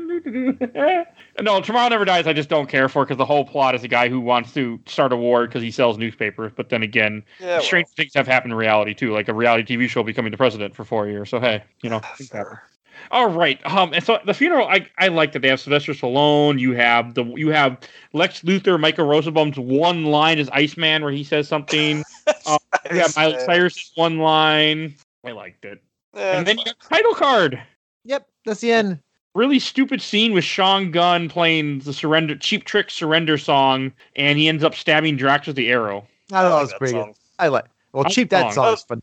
[1.42, 2.28] no, Tomorrow Never Dies.
[2.28, 4.80] I just don't care for because the whole plot is a guy who wants to
[4.86, 6.52] start a war because he sells newspapers.
[6.56, 9.90] But then again, Yeah, strange things have happened in reality too, like a reality TV
[9.90, 11.30] show becoming the president for four years.
[11.30, 12.58] So hey, you know, well, things happen.
[12.58, 12.64] fair.
[13.12, 13.60] All right.
[13.66, 16.60] Um, and so the funeral, I I like that they have Sylvester Stallone.
[16.60, 17.78] You have the you have
[18.14, 22.04] Lex Luthor, Michael Rosenbaum's one line is Iceman, where he says something.
[22.46, 22.58] Uh,
[22.94, 23.46] yeah, Miley Iceman.
[23.46, 24.96] Cyrus's one line.
[25.26, 25.82] I liked it.
[26.14, 27.62] Yeah, and then it's you got title card.
[28.04, 29.00] yep, that's the end.
[29.34, 34.48] Really stupid scene with Sean Gunn playing the surrender cheap trick surrender song, and he
[34.48, 36.08] ends up stabbing Drax with the arrow.
[36.32, 36.52] I thought fine.
[36.52, 37.14] I it was that pretty good.
[37.40, 37.66] I like.
[37.92, 38.66] Well, That cheap that song.
[38.66, 39.02] song is fun.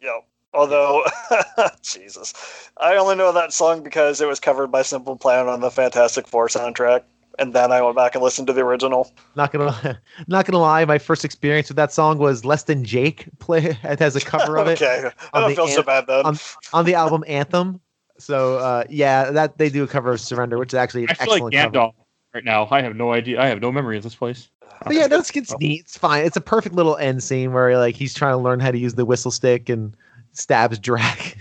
[0.00, 0.18] Yeah.
[0.54, 1.04] Although,
[1.82, 2.32] Jesus,
[2.78, 6.26] I only know that song because it was covered by Simple Plan on the Fantastic
[6.28, 7.02] Four soundtrack,
[7.38, 9.12] and then I went back and listened to the original.
[9.34, 10.84] Not gonna, not gonna lie.
[10.84, 13.78] My first experience with that song was Less Than Jake play.
[13.84, 16.24] It has a cover of it okay, I on don't the feel so bad then.
[16.26, 16.38] on-
[16.72, 17.80] on the album Anthem.
[18.18, 21.14] So uh, yeah, that they do a cover of Surrender, which is actually an I
[21.14, 21.92] feel like excellent cover.
[22.34, 22.68] Right now.
[22.70, 23.40] I have no idea.
[23.40, 24.50] I have no memory of this place.
[24.84, 25.56] But yeah, that's it's Oh.
[25.58, 25.80] neat.
[25.80, 26.24] It's fine.
[26.26, 28.94] It's a perfect little end scene where like he's trying to learn how to use
[28.94, 29.96] the whistle stick and
[30.32, 31.34] stabs Drax.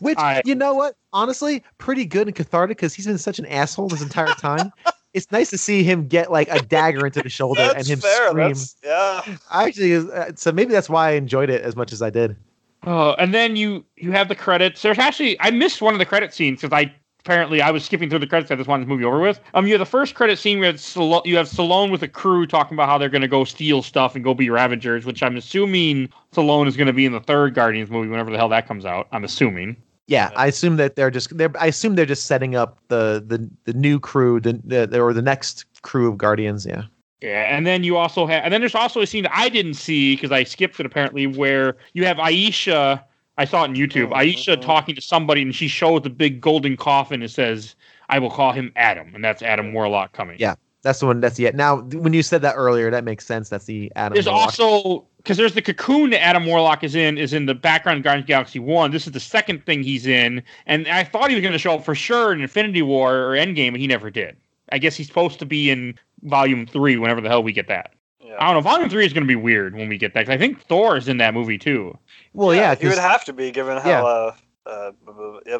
[0.00, 0.96] Which I- you know what?
[1.12, 4.72] Honestly, pretty good and cathartic because he's been such an asshole this entire time.
[5.14, 8.00] It's nice to see him get like a dagger into the shoulder and That's him
[8.00, 8.28] fair.
[8.28, 8.48] scream.
[8.48, 9.36] That's, yeah.
[9.50, 12.36] I actually, uh, so maybe that's why I enjoyed it as much as I did.
[12.84, 14.82] Oh, and then you you have the credits.
[14.82, 16.94] There's actually I missed one of the credit scenes because I
[17.24, 18.50] apparently I was skipping through the credits.
[18.50, 19.40] I just wanted this movie over with.
[19.54, 22.08] Um, you have the first credit scene where it's Stallone, you have Stallone with a
[22.08, 25.22] crew talking about how they're going to go steal stuff and go be Ravagers, which
[25.22, 28.48] I'm assuming Stallone is going to be in the third Guardians movie whenever the hell
[28.50, 29.08] that comes out.
[29.10, 29.76] I'm assuming.
[30.08, 30.38] Yeah, Yeah.
[30.40, 33.72] I assume that they're just they're I assume they're just setting up the the the
[33.78, 36.66] new crew, the, the or the next crew of Guardians.
[36.66, 36.82] Yeah.
[37.20, 39.74] Yeah, and then you also have, and then there's also a scene that I didn't
[39.74, 43.04] see because I skipped it apparently, where you have Ayesha.
[43.36, 44.10] I saw it on YouTube.
[44.10, 44.62] Mhm, Ayesha mhm.
[44.62, 47.20] talking to somebody, and she shows the big golden coffin.
[47.22, 47.74] and says,
[48.08, 50.36] "I will call him Adam," and that's Adam Warlock coming.
[50.38, 50.54] Yeah.
[50.82, 51.20] That's the one.
[51.20, 51.78] That's the now.
[51.80, 53.48] When you said that earlier, that makes sense.
[53.48, 54.14] That's the Adam.
[54.14, 54.60] There's Warlock.
[54.60, 58.02] also because there's the cocoon that Adam Warlock is in is in the background of
[58.04, 58.90] Guardians of Galaxy One.
[58.92, 61.74] This is the second thing he's in, and I thought he was going to show
[61.74, 64.38] up for sure in Infinity War or Endgame, but he never did.
[64.72, 67.92] I guess he's supposed to be in Volume Three whenever the hell we get that.
[68.40, 68.60] I don't know.
[68.62, 70.24] Volume Three is going to be weird when we get that.
[70.24, 71.98] 'cause I think Thor is in that movie too.
[72.32, 74.02] well, yeah, he would have to be given how Yeah.
[74.02, 74.32] uh,
[74.66, 74.90] uh,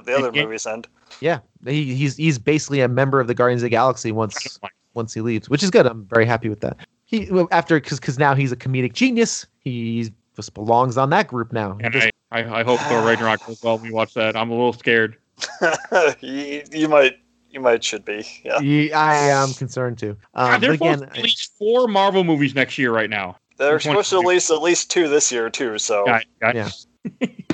[0.02, 0.44] the other Yeah.
[0.44, 0.86] movies end.
[1.20, 4.58] yeah, he, he's he's basically a member of the Guardians of the Galaxy once
[4.94, 5.84] once he leaves, which is good.
[5.86, 6.78] I'm very happy with that.
[7.09, 9.47] He after because because now he's a comedic genius.
[9.60, 11.78] He just belongs on that group now.
[11.80, 14.36] And I, I, I hope Thor Ragnarok goes well when we watch that.
[14.36, 15.16] I'm a little scared.
[16.20, 17.14] you, you might,
[17.51, 18.26] you might should be.
[18.44, 18.60] Yeah.
[18.60, 20.18] Ye- I am concerned too.
[20.35, 23.39] Um, God, they're but supposed again, to release four Marvel movies next year right now.
[23.56, 25.78] They're Which supposed to should we- release at least two this year too.
[25.78, 26.70] So Yeah, yeah.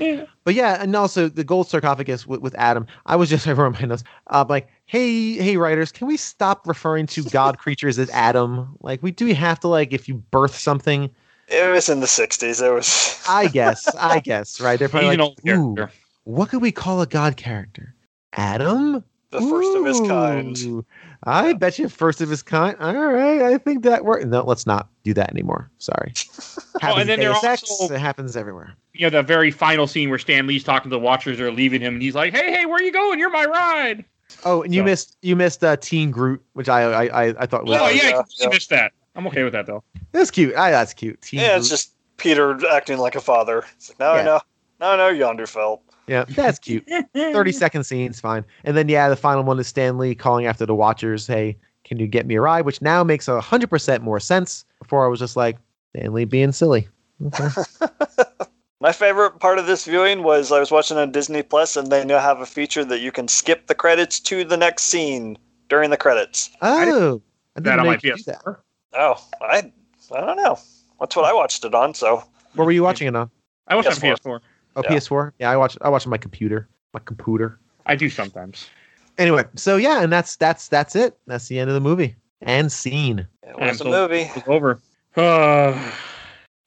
[0.00, 0.24] Yeah.
[0.42, 2.86] But yeah, and also the gold sarcophagus with, with Adam.
[3.06, 4.02] I was just I wrote my notes.
[4.26, 8.76] Uh, like, hey, hey, writers, can we stop referring to god creatures as Adam?
[8.80, 11.10] Like, we do we have to like if you birth something?
[11.48, 12.66] it was in the '60s.
[12.66, 13.22] It was.
[13.28, 14.78] I guess, I guess, right?
[14.78, 15.88] They're probably an like, ooh,
[16.24, 17.94] what could we call a god character?
[18.32, 20.58] Adam, the first of his kind.
[20.62, 20.86] Ooh,
[21.24, 22.76] I bet you first of his kind.
[22.80, 24.26] All right, I think that worked.
[24.26, 25.70] No, let's not do that anymore.
[25.78, 26.12] Sorry.
[26.80, 28.74] Happens oh, and then in they're also- it happens everywhere.
[28.92, 31.80] You know, the very final scene where Stan Lee's talking to the Watchers, they're leaving
[31.80, 33.18] him, and he's like, "Hey, hey, where you going?
[33.18, 34.04] You're my ride."
[34.44, 37.46] Oh, and you So- missed you missed uh, Teen Groot, which I I I, I
[37.46, 38.48] thought was oh yeah, I yeah, completely yeah.
[38.48, 38.92] missed that.
[39.16, 39.82] I'm okay with that though.
[40.12, 40.54] that's cute.
[40.56, 41.20] I, that's cute.
[41.22, 43.64] Teen Yeah, it's just Peter acting like a father.
[43.76, 44.22] It's like, no, Yeah.
[44.24, 44.40] no,
[44.80, 45.82] no, no, yonder felt.
[46.06, 46.88] yeah, that's cute.
[47.14, 48.44] Thirty second scene's fine.
[48.64, 51.26] And then yeah, the final one is Stan Lee calling after the Watchers.
[51.26, 52.64] Hey, can you get me a ride?
[52.66, 54.64] Which now makes a hundred percent more sense.
[54.80, 55.58] Before I was just like
[55.96, 56.88] Stan Lee being silly.
[57.26, 57.48] Okay.
[58.84, 62.04] My favorite part of this viewing was I was watching on Disney Plus, and they
[62.04, 65.38] now have a feature that you can skip the credits to the next scene
[65.70, 66.50] during the credits.
[66.60, 67.22] I didn't- Oh,
[67.56, 68.44] I didn't that on know my do that.
[68.44, 68.56] PS4.
[68.92, 69.72] Oh, I,
[70.14, 70.58] I don't know.
[71.00, 71.94] That's what I watched it on.
[71.94, 72.24] So
[72.56, 73.30] Where were you watching it on?
[73.68, 74.18] I watched on PS4.
[74.22, 74.40] PS4.
[74.76, 74.90] Oh, Yeah.
[74.90, 75.32] PS4.
[75.38, 75.78] Yeah, I watch.
[75.80, 76.68] I watch on my computer.
[76.92, 77.58] My computer.
[77.86, 78.68] I do sometimes.
[79.16, 81.16] Anyway, so yeah, and that's that's that's it.
[81.26, 83.20] That's the end of the movie and scene.
[83.44, 84.30] it And was a so- movie.
[84.36, 84.78] It's over.
[85.16, 85.92] Uh,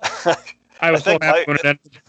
[0.79, 1.99] I was so happy I- when it ended.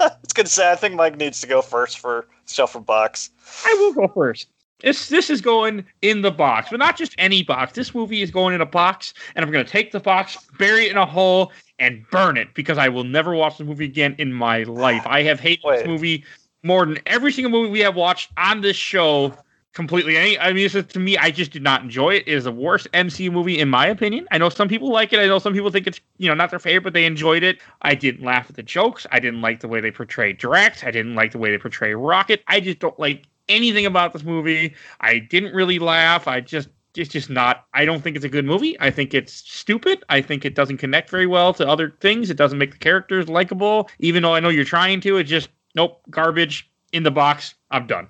[0.00, 0.70] It's good to say.
[0.70, 3.30] I think Mike needs to go first for shuffle box.
[3.64, 4.48] I will go first.
[4.80, 7.72] This this is going in the box, but not just any box.
[7.72, 10.86] This movie is going in a box, and I'm going to take the box, bury
[10.86, 14.14] it in a hole, and burn it because I will never watch the movie again
[14.18, 15.02] in my life.
[15.06, 15.78] I have hated Wait.
[15.78, 16.24] this movie
[16.62, 19.34] more than every single movie we have watched on this show
[19.72, 20.16] completely.
[20.16, 22.24] Any, I mean, just, to me, I just did not enjoy it.
[22.26, 24.26] It is the worst MCU movie in my opinion.
[24.30, 25.20] I know some people like it.
[25.20, 27.60] I know some people think it's you know not their favorite, but they enjoyed it.
[27.82, 29.06] I didn't laugh at the jokes.
[29.12, 30.84] I didn't like the way they portrayed Drax.
[30.84, 32.42] I didn't like the way they portray Rocket.
[32.48, 34.74] I just don't like anything about this movie.
[35.00, 36.26] I didn't really laugh.
[36.26, 38.78] I just it's just not I don't think it's a good movie.
[38.80, 40.04] I think it's stupid.
[40.08, 42.30] I think it doesn't connect very well to other things.
[42.30, 45.16] It doesn't make the characters likable, even though I know you're trying to.
[45.18, 47.54] It just nope, garbage in the box.
[47.70, 48.08] I'm done.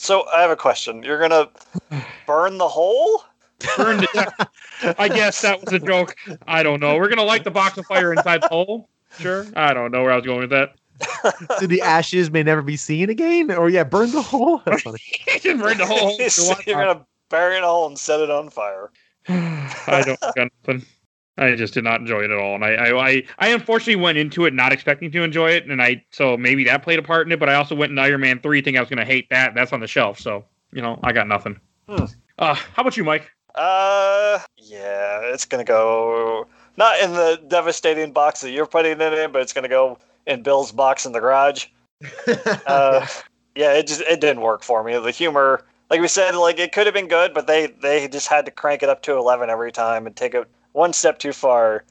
[0.00, 1.02] So I have a question.
[1.02, 1.50] You're gonna
[2.26, 3.22] burn the hole?
[3.76, 4.48] Burn to death.
[4.98, 6.16] I guess that was a joke.
[6.48, 6.96] I don't know.
[6.96, 8.88] We're gonna light the box of fire inside the hole.
[9.18, 9.44] Sure.
[9.54, 10.76] I don't know where I was going with that.
[11.58, 14.62] so the ashes may never be seen again, or yeah, burn the hole.
[14.64, 15.00] That's funny.
[15.42, 16.16] just burn the whole.
[16.66, 18.90] You're gonna bury it in a hole and set it on fire.
[19.28, 20.86] I don't got nothing.
[21.38, 24.18] I just did not enjoy it at all, and I, I, I, I unfortunately went
[24.18, 27.26] into it not expecting to enjoy it, and I so maybe that played a part
[27.26, 27.40] in it.
[27.40, 29.54] But I also went in Iron Man three thinking I was going to hate that.
[29.54, 31.58] That's on the shelf, so you know I got nothing.
[31.88, 32.04] Hmm.
[32.38, 33.30] Uh, how about you, Mike?
[33.54, 36.46] Uh, yeah, it's gonna go
[36.76, 40.42] not in the devastating box that you're putting it in, but it's gonna go in
[40.42, 41.66] Bill's box in the garage.
[42.66, 43.06] Uh,
[43.56, 44.96] yeah, it just it didn't work for me.
[44.98, 48.28] The humor, like we said, like it could have been good, but they they just
[48.28, 51.32] had to crank it up to eleven every time and take it one step too
[51.32, 51.84] far.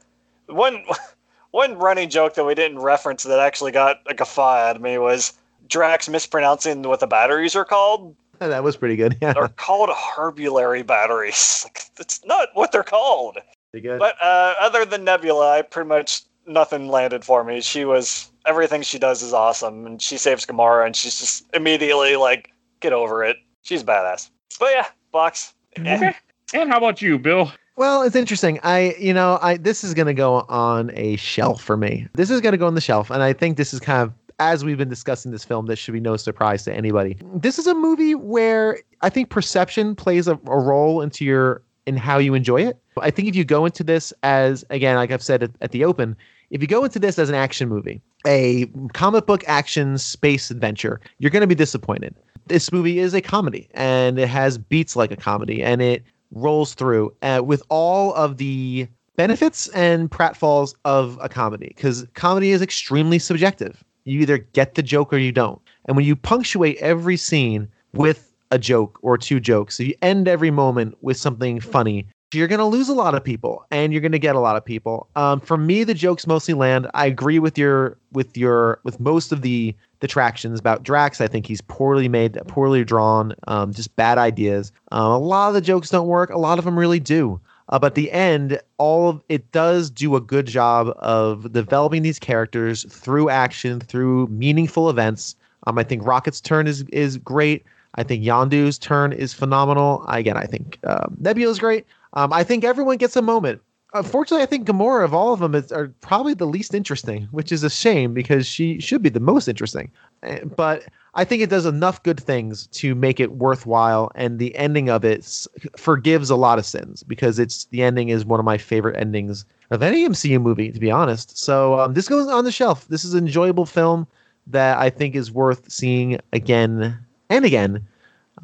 [0.46, 0.84] One
[1.50, 4.98] one running joke that we didn't reference that actually got a guffaw out of me
[4.98, 5.32] was
[5.68, 8.14] Drax mispronouncing what the batteries are called.
[8.38, 9.16] that was pretty good.
[9.22, 11.62] Yeah, They're called Harbulary batteries.
[11.66, 13.38] Like, that's not what they're called.
[13.70, 13.98] pretty good.
[13.98, 17.60] But uh, other than Nebula, I pretty much nothing landed for me.
[17.60, 22.16] She was everything she does is awesome, and she saves Gamora, and she's just immediately
[22.16, 22.50] like,
[22.80, 23.36] get over it.
[23.62, 24.30] She's badass.
[24.58, 25.52] But yeah, box.
[25.76, 25.96] Eh.
[25.96, 26.16] Okay.
[26.54, 27.52] And how about you, Bill?
[27.76, 28.60] Well, it's interesting.
[28.62, 32.06] I, you know, I this is going to go on a shelf for me.
[32.14, 34.12] This is going to go on the shelf, and I think this is kind of
[34.38, 35.66] as we've been discussing this film.
[35.66, 37.16] This should be no surprise to anybody.
[37.34, 41.96] This is a movie where I think perception plays a, a role into your in
[41.96, 42.78] how you enjoy it.
[42.98, 45.84] I think if you go into this as again, like I've said at, at the
[45.84, 46.16] open,
[46.50, 51.00] if you go into this as an action movie, a comic book action space adventure,
[51.18, 52.14] you're going to be disappointed.
[52.46, 56.74] This movie is a comedy, and it has beats like a comedy, and it rolls
[56.74, 62.62] through uh, with all of the benefits and pratfalls of a comedy because comedy is
[62.62, 63.84] extremely subjective.
[64.04, 65.60] You either get the joke or you don't.
[65.86, 70.50] And when you punctuate every scene with a joke or two jokes, you end every
[70.50, 74.12] moment with something funny, you're going to lose a lot of people and you're going
[74.12, 75.08] to get a lot of people.
[75.16, 76.88] Um, for me, the jokes mostly land.
[76.94, 81.20] I agree with your with your with most of the detractions about Drax.
[81.20, 84.72] I think he's poorly made, poorly drawn, um, just bad ideas.
[84.92, 86.30] Um, a lot of the jokes don't work.
[86.30, 87.40] A lot of them really do.
[87.68, 92.18] Uh, but the end, all of it does do a good job of developing these
[92.18, 95.36] characters through action, through meaningful events.
[95.66, 97.64] Um, I think Rocket's turn is is great.
[97.94, 100.04] I think Yondu's turn is phenomenal.
[100.08, 101.86] Again, I think uh, Nebula's great.
[102.14, 103.60] Um, I think everyone gets a moment.
[103.92, 107.50] Unfortunately, I think Gamora of all of them is are probably the least interesting, which
[107.50, 109.90] is a shame because she should be the most interesting.
[110.22, 110.84] Uh, But
[111.14, 115.04] I think it does enough good things to make it worthwhile, and the ending of
[115.04, 115.46] it
[115.76, 119.44] forgives a lot of sins because it's the ending is one of my favorite endings
[119.70, 121.36] of any MCU movie, to be honest.
[121.36, 122.86] So um, this goes on the shelf.
[122.88, 124.06] This is an enjoyable film
[124.46, 126.96] that I think is worth seeing again
[127.28, 127.86] and again,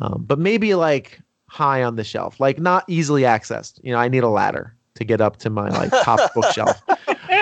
[0.01, 3.79] um, but maybe like high on the shelf, like not easily accessed.
[3.83, 6.83] You know, I need a ladder to get up to my like top bookshelf.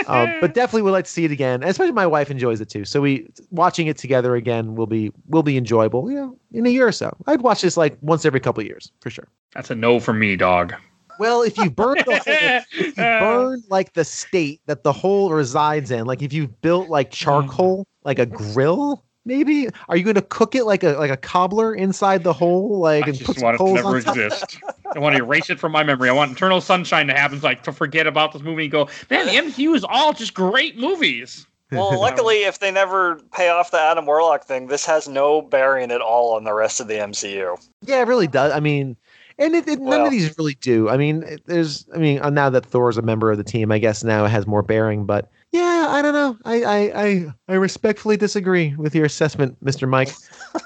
[0.06, 1.62] Um, but definitely would like to see it again.
[1.62, 2.84] And especially my wife enjoys it too.
[2.84, 6.10] So we watching it together again will be will be enjoyable.
[6.10, 7.16] You know, in a year or so.
[7.26, 9.28] I'd watch this like once every couple of years for sure.
[9.54, 10.74] That's a no for me, dog.
[11.18, 15.30] Well, if you burn the whole, if you burn like the state that the hole
[15.30, 20.14] resides in, like if you've built like charcoal, like a grill, maybe are you going
[20.14, 23.26] to cook it like a like a cobbler inside the hole, like I and put
[23.26, 24.16] just some want it to coals never on top?
[24.16, 24.58] exist.
[24.94, 26.08] I want to erase it from my memory.
[26.08, 28.88] I want Eternal Sunshine to happen, so like to forget about this movie and go,
[29.10, 31.46] man, the MCU is all just great movies.
[31.72, 35.90] Well, luckily, if they never pay off the Adam Warlock thing, this has no bearing
[35.90, 37.56] at all on the rest of the MCU.
[37.82, 38.52] Yeah, it really does.
[38.52, 38.96] I mean,
[39.38, 40.88] and it, it, none of these really do.
[40.88, 43.78] I mean, there's, I mean, uh, now that Thor's a member of the team, I
[43.78, 45.06] guess now it has more bearing.
[45.06, 46.36] But yeah, I don't know.
[46.44, 49.88] I, I, I, I respectfully disagree with your assessment, Mr.
[49.88, 50.10] Mike.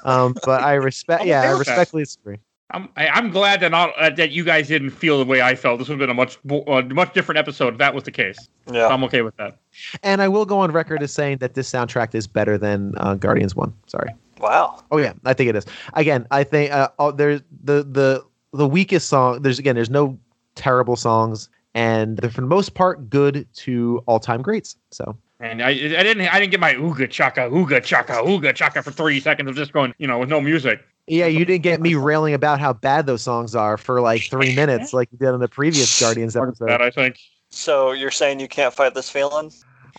[0.05, 1.25] Um, but I respect.
[1.25, 1.73] Yeah, I okay with that.
[1.73, 2.39] respectfully disagree.
[2.71, 5.55] I'm I, I'm glad that not uh, that you guys didn't feel the way I
[5.55, 5.79] felt.
[5.79, 8.11] This would have been a much bo- uh, much different episode if that was the
[8.11, 8.37] case.
[8.67, 8.89] So Yeah.
[8.89, 9.59] I'm okay with that.
[10.03, 13.15] And I will go on record as saying that this soundtrack is better than uh,
[13.15, 13.73] Guardians One.
[13.87, 14.11] Sorry.
[14.39, 14.83] Wow.
[14.91, 15.65] Oh yeah, I think it is.
[15.95, 19.43] Again, I think uh, oh, there's the the the weakest song.
[19.43, 20.19] There's again, there's no
[20.55, 24.77] terrible songs, and they're for the most part good to all time greats.
[24.91, 28.83] So And I, I didn't, I didn't get my ooga chaka, ooga chaka, ooga chaka
[28.83, 30.81] for three seconds of just going, you know, with no music.
[31.07, 34.55] yeah, you didn't get me railing about how bad those songs are for like three
[34.63, 36.71] minutes, like you did on the previous Guardians That episode.
[36.71, 37.19] I think.
[37.51, 39.51] So you're saying you can't fight this feeling?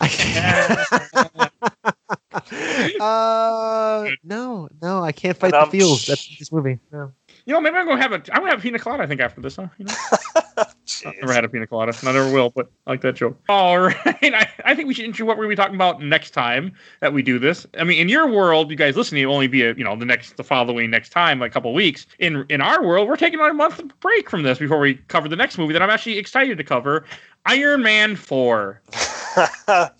[3.00, 6.06] uh, no, no, I can't fight the feels.
[6.06, 6.78] That's this movie.
[6.92, 7.12] No.
[7.50, 9.02] You know, maybe I'm gonna have a, I'm gonna have a pina colada.
[9.02, 9.66] I think after this, huh?
[9.76, 9.94] You know,
[10.56, 11.92] I've never had a pina colada.
[11.98, 13.40] And I never will, but I like that joke.
[13.48, 16.30] All right, I, I think we should intro what we're gonna be talking about next
[16.30, 16.70] time
[17.00, 17.66] that we do this.
[17.76, 20.04] I mean, in your world, you guys listening, it'll only be a, you know the
[20.04, 22.06] next, the following next time, like a couple weeks.
[22.20, 25.28] In in our world, we're taking on a month break from this before we cover
[25.28, 27.04] the next movie that I'm actually excited to cover,
[27.46, 28.80] Iron Man Four.
[29.72, 29.90] As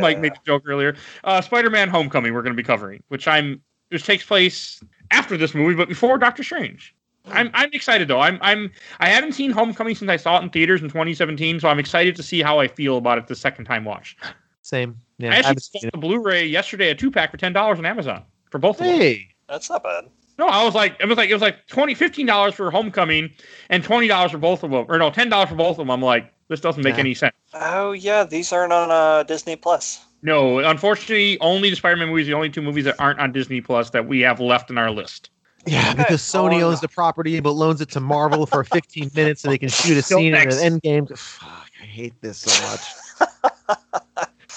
[0.00, 3.60] Mike made the joke earlier, uh, Spider-Man: Homecoming we're going to be covering, which I'm
[3.90, 4.80] which takes place
[5.14, 6.94] after this movie, but before Doctor Strange.
[7.26, 8.20] I'm I'm excited though.
[8.20, 8.70] I'm I'm
[9.00, 12.16] I haven't seen Homecoming since I saw it in theaters in 2017, so I'm excited
[12.16, 14.14] to see how I feel about it the second time watch.
[14.60, 14.98] Same.
[15.18, 15.30] Yeah.
[15.30, 17.78] I I actually haven't saw seen the Blu-ray yesterday, a two pack for ten dollars
[17.78, 18.84] on Amazon for both it.
[18.84, 18.98] of them.
[19.00, 19.28] Hey.
[19.48, 20.04] That's not bad.
[20.36, 23.30] No, I was like, it was like it was like 20 15 dollars for Homecoming
[23.70, 25.90] and twenty dollars for both of them, or no, ten dollars for both of them.
[25.90, 27.00] I'm like, this doesn't make Yeah.
[27.00, 27.34] any sense.
[27.54, 30.03] Oh yeah, these aren't on uh, Disney Plus.
[30.24, 33.90] No, unfortunately, only the Spider-Man movies, the only two movies that aren't on Disney Plus
[33.90, 35.28] that we have left in our list.
[35.66, 39.42] Yeah, because Sony Oh, owns the property but loans it to Marvel for 15 minutes
[39.42, 40.56] so they can shoot a Still scene in next.
[40.56, 41.06] an end game.
[41.06, 42.80] Fuck, I hate this so much.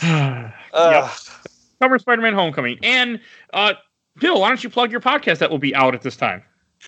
[0.74, 1.10] Uh,
[1.82, 3.20] Cover Spider-Man: Homecoming, and
[3.54, 3.74] uh,
[4.20, 6.44] Bill, why don't you plug your podcast that will be out at this time?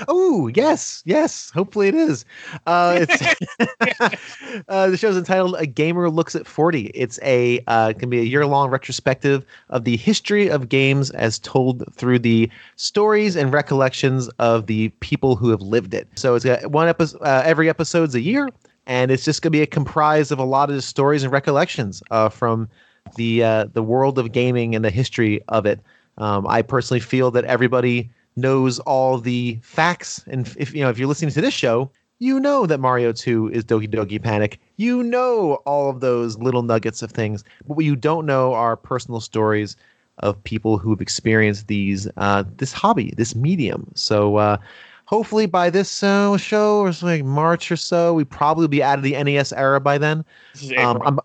[0.08, 1.50] Oh, yes, yes.
[1.50, 2.26] Hopefully it is.
[2.66, 3.22] Uh, it's
[4.70, 8.24] uh, the show's entitled "A Gamer Looks at 40." It's a uh, can be a
[8.24, 14.68] year-long retrospective of the history of games as told through the stories and recollections of
[14.68, 16.08] the people who have lived it.
[16.16, 18.50] So it's got one episode uh, every episode's a year,
[18.86, 22.02] and it's just gonna be a comprised of a lot of the stories and recollections
[22.12, 22.70] uh, from
[23.16, 25.80] the uh, the world of gaming and the history of it.
[26.18, 28.10] Um, I personally feel that everybody
[28.40, 31.90] knows all the facts, and if you know if you're listening to this show,
[32.20, 34.60] you know that Mario 2 is Doki Doki Panic.
[34.78, 38.76] You know all of those little nuggets of things, but what you don't know are
[38.76, 39.76] personal stories
[40.20, 43.92] of people who've experienced these uh, this hobby, this medium.
[43.96, 44.38] So.
[44.38, 44.58] Uh,
[45.06, 49.04] Hopefully by this uh, show or like March or so, we probably be out of
[49.04, 50.24] the NES era by then.
[50.54, 51.02] This is April.
[51.02, 51.20] Um, I'm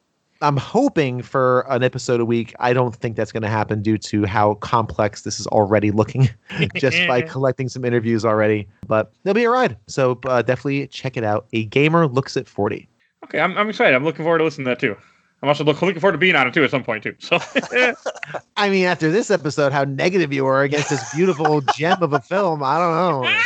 [0.45, 2.55] I'm hoping for an episode a week.
[2.61, 6.29] I don't think that's going to happen due to how complex this is already looking,
[6.77, 8.69] just by collecting some interviews already.
[8.87, 9.79] But it'll be a ride.
[9.87, 11.47] So uh, definitely check it out.
[11.55, 12.89] A gamer looks at forty.
[13.25, 13.95] okay, I'm, I'm excited.
[13.95, 14.97] I'm looking forward to listening to that too.
[15.43, 17.15] I'm also look, looking forward to being on it too at some point too.
[17.21, 17.39] So
[18.59, 22.21] I mean, after this episode, how negative you are against this beautiful gem of a
[22.21, 22.63] film.
[22.63, 23.41] I don't know.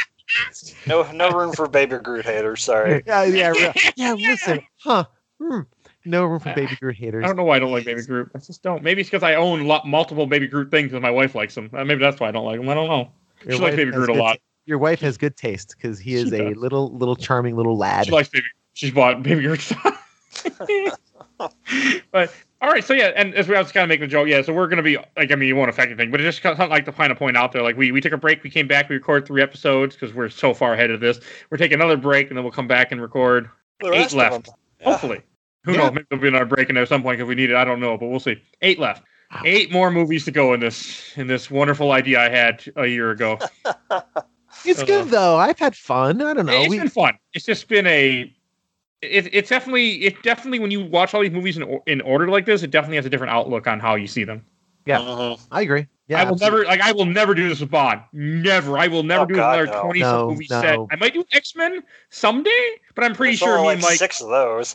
[0.87, 2.65] no, no room for Baby Groot haters.
[2.65, 3.05] Sorry.
[3.07, 4.15] Yeah, yeah, yeah.
[4.15, 5.05] Listen, huh?
[5.41, 5.61] Hmm.
[6.09, 7.23] No room for baby Groot haters.
[7.25, 8.31] I don't know why I don't like Baby Groot.
[8.35, 8.83] I just don't.
[8.83, 11.71] Maybe it's because I own lot, multiple Baby Groot things and my wife likes them.
[11.73, 12.69] Uh, maybe that's why I don't like them.
[12.69, 13.11] I don't know.
[13.45, 14.33] Your she likes wife Baby has Groot a good lot.
[14.35, 16.57] ta- your wife has good taste because he She is a does.
[16.57, 18.07] little, little charming little lad.
[18.07, 18.47] She likes Baby.
[18.75, 19.95] She's bought Baby Groot stuff.
[22.13, 24.43] but all right, so yeah, and as we was kind of making a joke, yeah.
[24.43, 26.69] So we're gonna be like, I mean, it won't affect anything, but it's just something
[26.69, 27.63] like to kind of point out there.
[27.63, 30.29] Like we we took a break, we came back, we recorded three episodes because we're
[30.29, 31.21] so far ahead of this.
[31.51, 33.49] We're taking another break, and then we'll come back and record.
[33.81, 34.47] The Eight rest of left.
[34.47, 34.55] them.
[34.81, 34.91] Yeah.
[34.91, 35.21] Hopefully,
[35.69, 35.85] who Yeah.
[35.85, 35.93] knows?
[35.95, 37.57] Maybe there'll be another break in there at some point if we need it.
[37.57, 38.41] I don't know, but we'll see.
[38.63, 39.05] Eight left.
[39.33, 39.43] Wow.
[39.45, 43.11] Eight more movies to go in this in this wonderful idea I had a year
[43.11, 43.39] ago.
[44.65, 45.37] It's Uh, good though.
[45.37, 46.21] I've had fun.
[46.23, 46.53] I don't know.
[46.53, 47.17] it's We, been fun.
[47.35, 48.33] It's just been a.
[49.03, 52.47] It, it's definitely it definitely when you watch all these movies in, in order like
[52.47, 54.45] this, it definitely has a different outlook on how you see them.
[54.89, 54.99] Yeah.
[55.01, 55.41] Mhm.
[55.53, 55.87] I agree.
[56.09, 56.61] Yeah, I will absolutely.
[56.61, 58.01] never like I will never do this with Bond.
[58.15, 58.79] Never.
[58.79, 59.83] I will never Oh, do God, another no.
[59.83, 60.61] twenty No, some movie no.
[60.63, 60.79] set.
[60.91, 62.51] I might do X Men someday,
[62.95, 63.99] but I'm pretty There's sure only me like Mike.
[63.99, 64.75] six of those.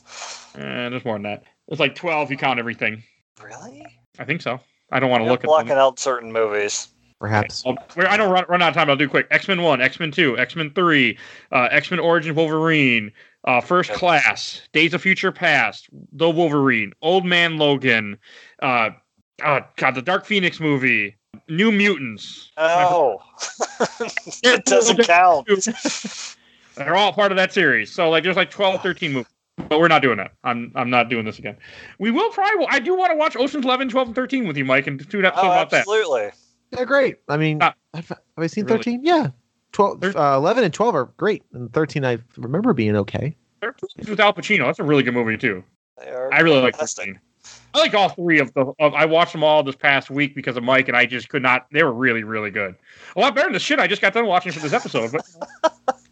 [0.55, 1.43] Eh, there's more than that.
[1.69, 2.27] It's like twelve.
[2.27, 3.01] if You count everything.
[3.43, 3.83] Really?
[4.19, 4.59] I think so.
[4.91, 6.89] I don't want to You're look at blocking out certain movies.
[7.19, 7.63] Perhaps.
[7.65, 8.89] I'll- I don't run, run out of time.
[8.89, 9.25] I'll do quick.
[9.31, 11.17] X Men One, X Men Two, X Men Three,
[11.51, 13.11] uh, X Men Origin Wolverine,
[13.45, 13.97] uh, First Yep.
[13.97, 18.17] Class, Days of Future Past, The Wolverine, Old Man Logan,
[18.61, 18.91] uh,
[19.41, 21.15] uh, God, the Dark Phoenix movie,
[21.49, 22.51] New Mutants.
[22.57, 23.19] Oh,
[24.43, 25.47] it doesn't count.
[26.75, 27.91] They're all part of that series.
[27.91, 29.27] So like, there's like 12, 13 movies.
[29.69, 30.31] But we're not doing that.
[30.43, 31.55] I'm I'm not doing this again.
[31.99, 32.65] We will probably.
[32.71, 35.19] I do want to watch Ocean's 11, 12, and 13 with you, Mike, and do
[35.19, 35.79] an episode Oh, about that.
[35.81, 36.29] absolutely.
[36.71, 37.17] Yeah, great.
[37.29, 37.75] I mean, Ah.
[37.93, 38.77] have, have I seen Really?
[38.77, 39.01] 13?
[39.03, 39.27] Yeah.
[39.73, 41.43] 12, uh, 11 and 12 are great.
[41.53, 43.35] And 13, I remember being okay.
[43.61, 44.65] 13 with Al Pacino.
[44.65, 45.63] That's a really good movie too.
[45.99, 47.05] They are I really like fantastic.
[47.05, 47.19] 13.
[47.73, 48.71] I like all three of the.
[48.79, 51.41] Of, I watched them all this past week because of Mike, and I just could
[51.41, 51.67] not.
[51.71, 52.75] They were really, really good.
[53.15, 55.11] A lot better than the shit I just got done watching for this episode.
[55.11, 55.25] But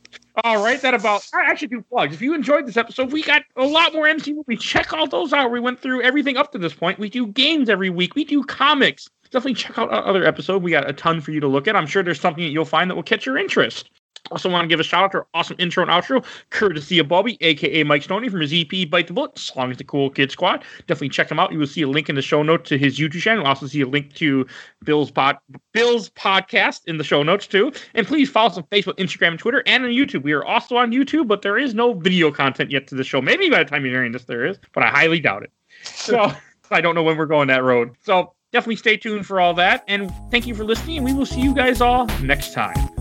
[0.43, 1.27] All right, that about.
[1.33, 2.13] I actually do plugs.
[2.13, 4.61] If you enjoyed this episode, we got a lot more MC movies.
[4.61, 5.51] Check all those out.
[5.51, 6.99] We went through everything up to this point.
[6.99, 8.15] We do games every week.
[8.15, 9.09] We do comics.
[9.25, 10.63] Definitely check out our other episode.
[10.63, 11.75] We got a ton for you to look at.
[11.75, 13.89] I'm sure there's something that you'll find that will catch your interest.
[14.29, 17.07] Also, want to give a shout out to our awesome intro and outro, courtesy of
[17.07, 20.09] Bobby, aka Mike Stoney from his EP Bite the Bullet, as long as the Cool
[20.09, 20.63] Kid Squad.
[20.87, 21.51] Definitely check him out.
[21.51, 23.43] You will see a link in the show notes to his YouTube channel.
[23.43, 24.45] You'll also see a link to
[24.83, 25.37] Bill's pod,
[25.73, 27.73] Bill's podcast in the show notes too.
[27.93, 30.23] And please follow us on Facebook, Instagram, and Twitter, and on YouTube.
[30.23, 33.21] We are also on YouTube, but there is no video content yet to the show.
[33.21, 35.51] Maybe by the time you're hearing this, there is, but I highly doubt it.
[35.83, 36.31] So
[36.71, 37.95] I don't know when we're going that road.
[38.01, 39.83] So definitely stay tuned for all that.
[39.87, 40.97] And thank you for listening.
[40.97, 43.00] And we will see you guys all next time.